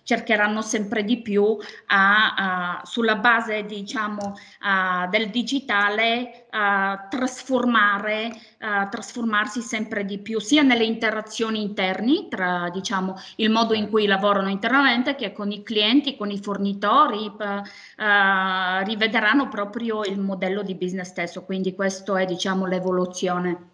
cercheranno 0.03 0.61
sempre 0.61 1.03
di 1.03 1.21
più 1.21 1.57
a, 1.87 2.33
a, 2.33 2.81
sulla 2.85 3.15
base, 3.15 3.65
diciamo, 3.65 4.35
a, 4.61 5.07
del 5.09 5.29
digitale 5.29 6.47
a 6.51 7.07
trasformare, 7.09 8.31
a 8.59 8.87
trasformarsi 8.87 9.61
sempre 9.61 10.05
di 10.05 10.19
più 10.19 10.39
sia 10.39 10.63
nelle 10.63 10.83
interazioni 10.83 11.61
interni 11.61 12.27
tra, 12.27 12.69
diciamo, 12.69 13.15
il 13.37 13.49
modo 13.49 13.73
in 13.73 13.89
cui 13.89 14.05
lavorano 14.05 14.49
internamente 14.49 15.15
che 15.15 15.31
con 15.31 15.51
i 15.51 15.63
clienti, 15.63 16.17
con 16.17 16.29
i 16.29 16.39
fornitori, 16.39 17.25
uh, 17.25 18.83
rivederanno 18.83 19.47
proprio 19.47 20.03
il 20.03 20.19
modello 20.19 20.61
di 20.61 20.75
business 20.75 21.09
stesso. 21.09 21.43
Quindi 21.43 21.73
questo 21.73 22.15
è, 22.15 22.25
diciamo, 22.25 22.65
l'evoluzione. 22.65 23.69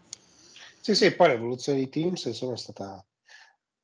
Sì, 0.79 0.95
sì, 0.95 1.11
poi 1.11 1.29
l'evoluzione 1.29 1.79
di 1.79 1.89
Teams 1.89 2.23
insomma, 2.25 2.53
è 2.53 2.57
stata 2.57 3.03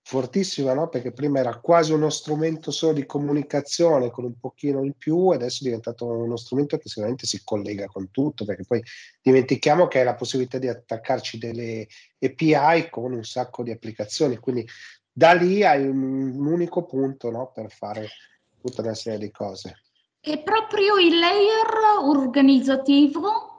fortissima, 0.06 0.74
no? 0.74 0.90
perché 0.90 1.12
prima 1.14 1.40
era 1.40 1.60
quasi 1.60 1.94
uno 1.94 2.10
strumento 2.10 2.72
solo 2.72 2.94
di 2.94 3.06
comunicazione 3.06 4.12
con 4.12 4.26
un 4.26 4.38
pochino 4.38 4.84
in 4.84 4.94
più 4.98 5.32
e 5.32 5.36
adesso 5.36 5.62
è 5.62 5.66
diventato 5.66 6.06
uno 6.06 6.36
strumento 6.36 6.78
che 6.78 6.90
sicuramente 6.90 7.26
si 7.26 7.42
collega 7.44 7.88
con 7.88 8.12
tutto, 8.12 8.44
perché 8.44 8.64
poi 8.68 8.84
dimentichiamo 9.22 9.88
che 9.88 10.00
hai 10.00 10.06
la 10.06 10.16
possibilità 10.16 10.58
di 10.58 10.68
attaccarci 10.68 11.38
delle 11.38 11.88
API 12.20 12.90
con 12.90 13.14
un 13.14 13.24
sacco 13.24 13.64
di 13.64 13.72
applicazioni, 13.72 14.38
quindi 14.38 14.68
da 15.12 15.32
lì 15.34 15.64
hai 15.64 15.88
un, 15.88 16.04
un 16.04 16.46
unico 16.48 16.86
punto 16.86 17.32
no? 17.32 17.52
per 17.54 17.72
fare 17.72 18.10
tutta 18.60 18.82
una 18.82 18.94
serie 18.94 19.20
di 19.20 19.32
cose. 19.32 19.84
È 20.20 20.42
proprio 20.42 20.98
il 20.98 21.18
layer 21.18 21.68
organizzativo 22.02 23.53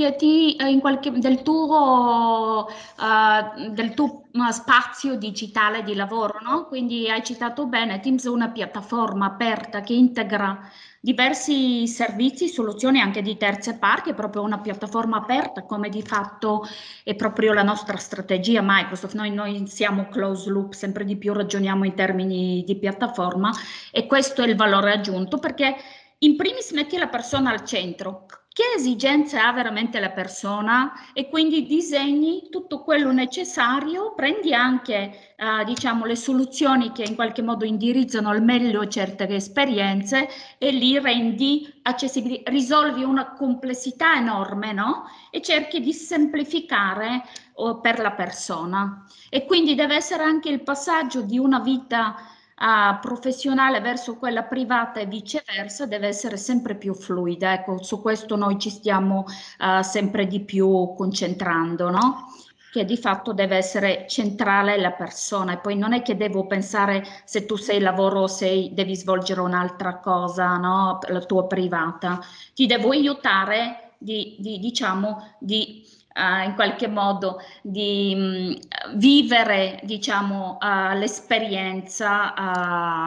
che 0.00 0.16
ti, 0.16 0.56
eh, 0.56 0.78
qualche, 0.80 1.10
del 1.10 1.42
tuo, 1.42 2.66
uh, 2.66 3.70
del 3.70 3.92
tuo 3.92 4.24
spazio 4.50 5.16
digitale 5.16 5.82
di 5.82 5.94
lavoro, 5.94 6.38
no? 6.40 6.66
Quindi 6.66 7.10
hai 7.10 7.22
citato 7.22 7.66
bene, 7.66 8.00
Teams 8.00 8.24
è 8.24 8.30
una 8.30 8.48
piattaforma 8.48 9.26
aperta 9.26 9.82
che 9.82 9.92
integra 9.92 10.58
diversi 11.02 11.86
servizi, 11.86 12.48
soluzioni 12.48 13.00
anche 13.00 13.20
di 13.20 13.36
terze 13.36 13.76
parti, 13.76 14.10
è 14.10 14.14
proprio 14.14 14.42
una 14.42 14.60
piattaforma 14.60 15.18
aperta 15.18 15.64
come 15.64 15.90
di 15.90 16.02
fatto 16.02 16.66
è 17.04 17.14
proprio 17.14 17.52
la 17.52 17.62
nostra 17.62 17.98
strategia 17.98 18.60
Microsoft. 18.62 19.14
Noi, 19.14 19.30
noi 19.30 19.66
siamo 19.66 20.08
close 20.08 20.48
loop, 20.48 20.72
sempre 20.72 21.04
di 21.04 21.16
più 21.16 21.34
ragioniamo 21.34 21.84
in 21.84 21.94
termini 21.94 22.64
di 22.66 22.76
piattaforma 22.76 23.50
e 23.90 24.06
questo 24.06 24.42
è 24.42 24.48
il 24.48 24.56
valore 24.56 24.92
aggiunto 24.92 25.38
perché 25.38 25.76
in 26.18 26.36
primis 26.36 26.72
metti 26.72 26.96
la 26.96 27.08
persona 27.08 27.50
al 27.50 27.64
centro, 27.64 28.26
che 28.52 28.64
esigenze 28.76 29.38
ha 29.38 29.52
veramente 29.52 30.00
la 30.00 30.10
persona 30.10 30.92
e 31.12 31.28
quindi 31.28 31.66
disegni 31.66 32.48
tutto 32.50 32.82
quello 32.82 33.12
necessario, 33.12 34.12
prendi 34.14 34.52
anche 34.52 35.34
eh, 35.36 35.64
diciamo, 35.64 36.04
le 36.04 36.16
soluzioni 36.16 36.90
che 36.90 37.04
in 37.04 37.14
qualche 37.14 37.42
modo 37.42 37.64
indirizzano 37.64 38.28
al 38.28 38.42
meglio 38.42 38.88
certe 38.88 39.28
esperienze 39.28 40.28
e 40.58 40.72
li 40.72 40.98
rendi 40.98 41.80
accessibili, 41.82 42.42
risolvi 42.46 43.04
una 43.04 43.34
complessità 43.34 44.16
enorme 44.16 44.72
no? 44.72 45.04
e 45.30 45.40
cerchi 45.40 45.80
di 45.80 45.92
semplificare 45.92 47.22
oh, 47.54 47.80
per 47.80 48.00
la 48.00 48.10
persona. 48.10 49.06
E 49.28 49.46
quindi 49.46 49.76
deve 49.76 49.94
essere 49.94 50.24
anche 50.24 50.48
il 50.48 50.62
passaggio 50.62 51.22
di 51.22 51.38
una 51.38 51.60
vita 51.60 52.16
uh, 52.60 53.00
professionale 53.00 53.80
verso 53.80 54.16
quella 54.16 54.42
privata 54.42 55.00
e 55.00 55.06
viceversa 55.06 55.86
deve 55.86 56.08
essere 56.08 56.36
sempre 56.36 56.74
più 56.74 56.94
fluida. 56.94 57.54
Ecco, 57.54 57.82
su 57.82 58.00
questo 58.00 58.36
noi 58.36 58.58
ci 58.58 58.70
stiamo 58.70 59.24
uh, 59.58 59.82
sempre 59.82 60.26
di 60.26 60.40
più 60.40 60.94
concentrando, 60.96 61.90
no? 61.90 62.26
che 62.70 62.84
di 62.84 62.96
fatto 62.96 63.32
deve 63.32 63.56
essere 63.56 64.06
centrale 64.08 64.78
la 64.78 64.92
persona 64.92 65.54
e 65.54 65.58
poi 65.58 65.76
non 65.76 65.92
è 65.92 66.02
che 66.02 66.16
devo 66.16 66.46
pensare 66.46 67.04
se 67.24 67.44
tu 67.44 67.56
sei 67.56 67.80
lavoro 67.80 68.20
o 68.20 68.26
se 68.28 68.70
devi 68.72 68.94
svolgere 68.94 69.40
un'altra 69.40 69.96
cosa, 69.98 70.56
no? 70.56 71.00
la 71.08 71.20
tua 71.20 71.46
privata. 71.46 72.20
Ti 72.54 72.66
devo 72.66 72.90
aiutare 72.90 73.94
di, 73.98 74.36
di 74.38 74.58
diciamo, 74.60 75.34
di 75.38 75.84
uh, 76.14 76.44
in 76.44 76.54
qualche 76.54 76.88
modo 76.88 77.40
di 77.62 78.14
mh, 78.14 78.20
mm, 78.20 78.52
vivere 78.96 79.80
diciamo 79.82 80.58
uh, 80.60 80.96
l'esperienza 80.96 82.34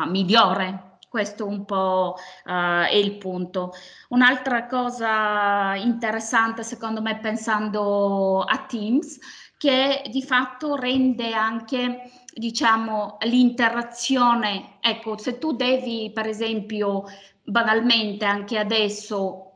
uh, 0.06 0.10
migliore 0.10 0.91
questo 1.14 1.45
un 1.45 1.64
po' 1.64 2.16
è 2.43 2.95
il 2.95 3.18
punto. 3.18 3.72
Un'altra 4.10 4.66
cosa 4.66 5.76
interessante 5.76 6.64
secondo 6.64 7.04
me 7.04 7.20
pensando 7.20 8.41
a 8.41 8.58
Teams 8.68 9.20
che 9.56 10.01
di 10.10 10.24
fatto 10.24 10.76
rende 10.76 11.32
anche 11.34 12.10
diciamo 12.34 13.18
l'interazione, 13.26 14.78
ecco 14.82 15.16
se 15.20 15.38
tu 15.38 15.54
devi 15.54 16.10
per 16.12 16.26
esempio 16.26 17.04
banalmente 17.43 18.26
anche 18.26 18.58
adesso 18.58 19.51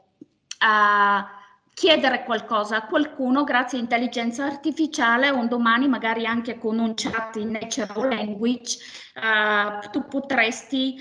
uh, 0.59 1.36
chiedere 1.77 2.23
qualcosa 2.23 2.77
a 2.77 2.85
qualcuno 2.87 3.43
grazie 3.43 3.77
a 3.77 3.81
intelligenza 3.81 4.45
artificiale 4.45 5.29
un 5.29 5.47
domani 5.47 5.87
magari 5.87 6.25
anche 6.25 6.57
con 6.57 6.79
un 6.79 6.95
chat 6.95 7.35
in 7.35 7.51
natural 7.51 8.09
language 8.09 8.79
uh, 9.13 9.87
tu 9.91 10.07
potresti 10.07 10.99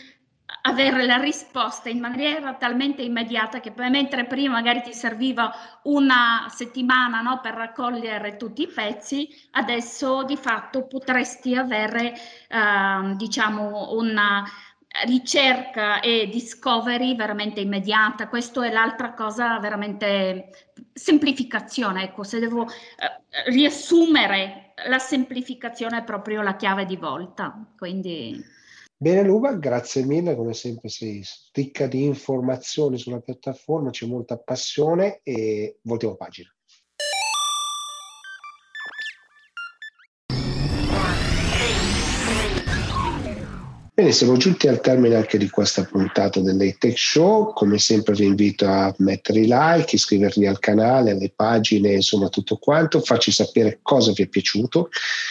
avere 0.61 1.07
la 1.07 1.17
risposta 1.17 1.89
in 1.89 1.99
maniera 1.99 2.53
talmente 2.57 3.01
immediata 3.01 3.59
che 3.61 3.73
mentre 3.75 4.27
prima 4.27 4.53
magari 4.53 4.83
ti 4.83 4.93
serviva 4.93 5.51
una 5.85 6.47
settimana 6.51 7.23
no, 7.23 7.41
per 7.41 7.55
raccogliere 7.55 8.37
tutti 8.37 8.63
i 8.63 8.69
pezzi, 8.69 9.29
adesso 9.53 10.25
di 10.25 10.37
fatto 10.37 10.87
potresti 10.87 11.57
avere 11.57 12.13
uh, 12.51 13.17
diciamo 13.17 13.93
una 13.93 14.45
ricerca 15.05 16.01
e 16.01 16.29
discovery 16.29 17.15
veramente 17.15 17.61
immediata. 17.61 18.29
Questa 18.29 18.65
è 18.65 18.73
l'altra 18.73 19.13
cosa 19.15 19.59
veramente 19.59 20.51
semplificazione. 20.93 22.05
Ecco, 22.05 22.23
se 22.23 22.39
devo 22.39 22.65
eh, 22.65 23.51
riassumere 23.51 24.73
la 24.89 24.99
semplificazione 24.99 25.99
è 25.99 26.05
proprio 26.05 26.43
la 26.43 26.57
chiave 26.57 26.87
di 26.87 26.97
volta. 26.97 27.67
Quindi... 27.77 28.55
Bene 28.99 29.23
Luba, 29.25 29.53
grazie 29.55 30.07
mille, 30.07 30.35
come 30.35 30.55
sempre 30.55 30.89
sei 30.89 31.23
ricca 31.53 31.87
di 31.87 32.05
informazioni 32.05 32.97
sulla 32.97 33.21
piattaforma, 33.21 33.91
c'è 33.91 34.07
molta 34.07 34.39
passione 34.39 35.21
e 35.23 35.81
voltiamo 35.83 36.15
pagina. 36.15 36.56
Bene, 43.99 44.13
siamo 44.13 44.37
giunti 44.37 44.69
al 44.69 44.83
termine 44.83 45.15
anche 45.15 45.39
di 45.39 45.49
questa 45.49 45.83
puntata 45.85 46.41
dell'Atech 46.41 46.99
Show. 46.99 47.55
Come 47.55 47.79
sempre 47.79 48.13
vi 48.13 48.27
invito 48.27 48.67
a 48.67 48.95
mettere 48.99 49.41
i 49.41 49.47
like, 49.49 49.95
iscrivervi 49.95 50.47
al 50.47 50.59
canale, 50.59 51.13
alle 51.13 51.33
pagine, 51.35 51.95
insomma 51.95 52.29
tutto 52.29 52.59
quanto. 52.59 53.01
Facci 53.01 53.33
sapere 53.33 53.79
cosa 53.81 54.13
vi 54.13 54.25
è 54.25 54.27
piaciuto. 54.27 54.91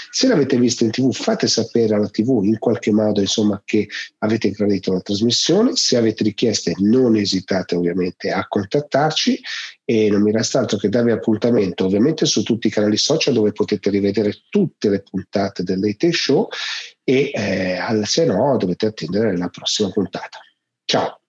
Se 0.09 0.26
l'avete 0.26 0.57
visto 0.57 0.84
in 0.84 0.89
tv, 0.89 1.13
fate 1.13 1.45
sapere 1.45 1.93
alla 1.93 2.09
tv 2.09 2.41
in 2.43 2.57
qualche 2.57 2.91
modo 2.91 3.20
insomma, 3.20 3.61
che 3.63 3.88
avete 4.20 4.49
gradito 4.49 4.91
la 4.91 5.01
trasmissione. 5.01 5.76
Se 5.76 5.95
avete 5.95 6.24
richieste 6.24 6.74
non 6.78 7.16
esitate 7.18 7.76
ovviamente 7.76 8.32
a 8.32 8.47
contattarci 8.47 9.41
e 9.88 10.09
non 10.09 10.24
mi 10.24 10.32
resta 10.32 10.57
altro 10.57 10.80
che 10.80 10.89
darvi 10.89 11.11
appuntamento 11.11 11.86
ovviamente 11.86 12.26
su 12.26 12.41
tutti 12.41 12.66
i 12.66 12.72
canali 12.72 12.97
social 12.97 13.36
dove 13.36 13.51
potete 13.51 13.91
rivedere 13.91 14.34
tutte 14.49 14.89
le 14.89 15.03
puntate 15.07 15.61
dell'Atech 15.61 16.16
Show 16.16 16.47
e 17.06 17.32
eh, 17.34 18.06
se 18.06 18.26
no 18.26 18.58
dovete 18.58 18.88
attendere 18.88 19.38
la 19.38 19.47
prossima 19.47 19.89
puntata. 19.89 20.39
Ciao! 20.84 21.20